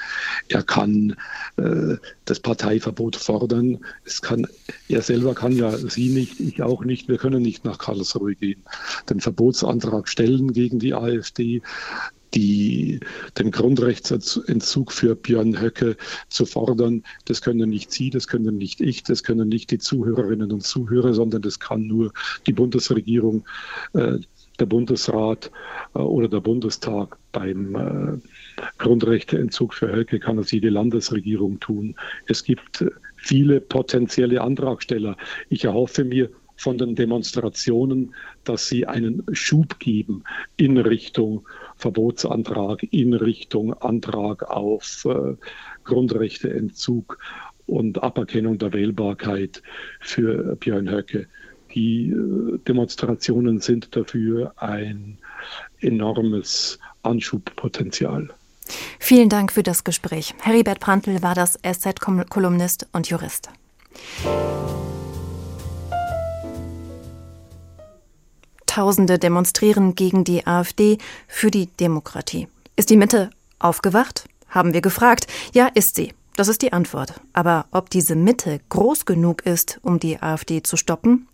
er 0.48 0.62
kann 0.62 1.16
äh, 1.57 1.96
das 2.26 2.38
Parteiverbot 2.38 3.16
fordern. 3.16 3.78
Es 4.05 4.22
kann, 4.22 4.46
er 4.88 5.03
selber 5.03 5.34
kann 5.34 5.53
ja, 5.57 5.76
Sie 5.76 6.11
nicht, 6.11 6.38
ich 6.38 6.62
auch 6.62 6.84
nicht, 6.84 7.09
wir 7.09 7.18
können 7.18 7.42
nicht 7.42 7.64
nach 7.64 7.78
Karlsruhe 7.78 8.36
gehen, 8.36 8.62
den 9.09 9.20
Verbotsantrag 9.20 10.09
stellen 10.09 10.53
gegen 10.53 10.78
die 10.78 10.94
AfD 10.94 11.62
die, 12.35 13.01
den 13.39 13.51
Grundrechtsentzug 13.51 14.93
für 14.93 15.14
Björn 15.14 15.61
Höcke 15.61 15.97
zu 16.28 16.47
fordern. 16.47 17.03
Das 17.24 17.43
können 17.43 17.70
nicht 17.70 17.93
Sie, 17.93 18.11
das 18.11 18.28
können 18.28 18.57
nicht 18.57 18.81
ich, 18.81 19.03
das 19.03 19.22
können 19.22 19.49
nicht 19.49 19.70
die 19.70 19.78
Zuhörerinnen 19.78 20.53
und 20.53 20.62
Zuhörer, 20.62 21.14
sondern 21.14 21.43
das 21.43 21.61
kann 21.61 21.87
nur 21.87 22.12
die 22.47 22.53
Bundesregierung, 22.53 23.45
äh, 23.95 24.18
der 24.59 24.66
Bundesrat 24.66 25.51
äh, 25.95 25.99
oder 25.99 26.28
der 26.28 26.41
Bundestag. 26.41 27.16
Beim 27.33 27.74
äh, 27.76 28.18
Grundrechteentzug 28.78 29.74
für 29.74 29.91
Höcke 29.93 30.18
kann 30.18 30.39
es 30.39 30.51
jede 30.51 30.68
Landesregierung 30.68 31.61
tun. 31.61 31.95
Es 32.26 32.45
gibt 32.45 32.85
viele 33.16 33.61
potenzielle 33.61 34.41
Antragsteller. 34.41 35.16
Ich 35.49 35.64
erhoffe 35.64 36.05
mir, 36.05 36.28
von 36.61 36.76
den 36.76 36.95
Demonstrationen, 36.95 38.14
dass 38.45 38.68
sie 38.68 38.87
einen 38.87 39.24
Schub 39.33 39.78
geben 39.78 40.24
in 40.59 40.76
Richtung 40.76 41.49
Verbotsantrag, 41.81 42.83
in 42.93 43.14
Richtung 43.14 43.74
Antrag 43.74 44.43
auf 44.51 45.07
äh, 45.07 45.35
Grundrechteentzug 45.85 47.18
und 47.66 48.03
Aberkennung 48.03 48.59
der 48.59 48.72
Wählbarkeit 48.72 49.62
für 50.01 50.57
Björn 50.57 50.91
Höcke. 50.91 51.26
Die 51.74 52.11
äh, 52.11 52.59
Demonstrationen 52.66 53.61
sind 53.61 53.97
dafür 53.97 54.53
ein 54.57 55.18
enormes 55.81 56.78
Anschubpotenzial. 57.03 58.28
Vielen 58.99 59.28
Dank 59.28 59.53
für 59.53 59.62
das 59.62 59.85
Gespräch. 59.85 60.35
Heribert 60.41 60.81
Prantl 60.81 61.22
war 61.22 61.35
das 61.35 61.59
SZ-Kolumnist 61.62 62.87
und 62.93 63.09
Jurist. 63.09 63.49
Tausende 68.70 69.18
demonstrieren 69.18 69.96
gegen 69.96 70.22
die 70.22 70.46
AfD 70.46 70.98
für 71.26 71.50
die 71.50 71.66
Demokratie. 71.66 72.46
Ist 72.76 72.88
die 72.88 72.96
Mitte 72.96 73.30
aufgewacht? 73.58 74.28
Haben 74.48 74.72
wir 74.74 74.80
gefragt. 74.80 75.26
Ja, 75.52 75.66
ist 75.74 75.96
sie. 75.96 76.14
Das 76.36 76.46
ist 76.46 76.62
die 76.62 76.72
Antwort. 76.72 77.14
Aber 77.32 77.66
ob 77.72 77.90
diese 77.90 78.14
Mitte 78.14 78.60
groß 78.68 79.06
genug 79.06 79.44
ist, 79.44 79.80
um 79.82 79.98
die 79.98 80.22
AfD 80.22 80.62
zu 80.62 80.76
stoppen? 80.76 81.26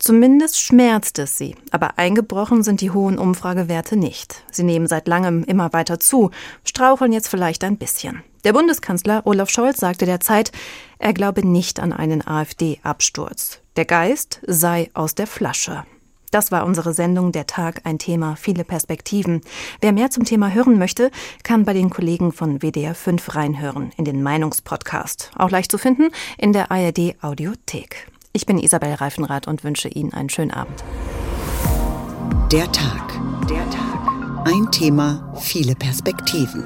Zumindest 0.00 0.60
schmerzt 0.60 1.20
es 1.20 1.38
sie. 1.38 1.54
Aber 1.70 1.96
eingebrochen 1.96 2.64
sind 2.64 2.80
die 2.80 2.90
hohen 2.90 3.18
Umfragewerte 3.18 3.96
nicht. 3.96 4.42
Sie 4.50 4.64
nehmen 4.64 4.88
seit 4.88 5.06
langem 5.06 5.44
immer 5.44 5.72
weiter 5.72 6.00
zu, 6.00 6.32
straucheln 6.64 7.12
jetzt 7.12 7.28
vielleicht 7.28 7.62
ein 7.62 7.76
bisschen. 7.76 8.24
Der 8.42 8.52
Bundeskanzler 8.52 9.22
Olaf 9.26 9.48
Scholz 9.48 9.78
sagte 9.78 10.06
derzeit, 10.06 10.50
er 10.98 11.12
glaube 11.12 11.46
nicht 11.46 11.78
an 11.78 11.92
einen 11.92 12.26
AfD-Absturz. 12.26 13.60
Der 13.76 13.84
Geist 13.84 14.40
sei 14.44 14.90
aus 14.92 15.14
der 15.14 15.28
Flasche. 15.28 15.84
Das 16.30 16.52
war 16.52 16.64
unsere 16.64 16.94
Sendung 16.94 17.32
Der 17.32 17.46
Tag, 17.46 17.80
ein 17.84 17.98
Thema, 17.98 18.36
viele 18.36 18.64
Perspektiven. 18.64 19.40
Wer 19.80 19.92
mehr 19.92 20.10
zum 20.10 20.24
Thema 20.24 20.50
hören 20.50 20.78
möchte, 20.78 21.10
kann 21.42 21.64
bei 21.64 21.72
den 21.72 21.90
Kollegen 21.90 22.32
von 22.32 22.62
WDR 22.62 22.94
5 22.94 23.34
reinhören 23.34 23.90
in 23.96 24.04
den 24.04 24.22
Meinungspodcast. 24.22 25.32
Auch 25.36 25.50
leicht 25.50 25.70
zu 25.72 25.78
finden 25.78 26.10
in 26.38 26.52
der 26.52 26.70
ARD 26.70 27.16
Audiothek. 27.20 28.06
Ich 28.32 28.46
bin 28.46 28.58
Isabel 28.58 28.94
Reifenrath 28.94 29.48
und 29.48 29.64
wünsche 29.64 29.88
Ihnen 29.88 30.12
einen 30.12 30.28
schönen 30.28 30.52
Abend. 30.52 30.84
Der 32.52 32.70
Tag. 32.70 33.12
Der 33.48 33.68
Tag. 33.70 34.46
Ein 34.46 34.70
Thema, 34.70 35.34
viele 35.40 35.74
Perspektiven. 35.74 36.62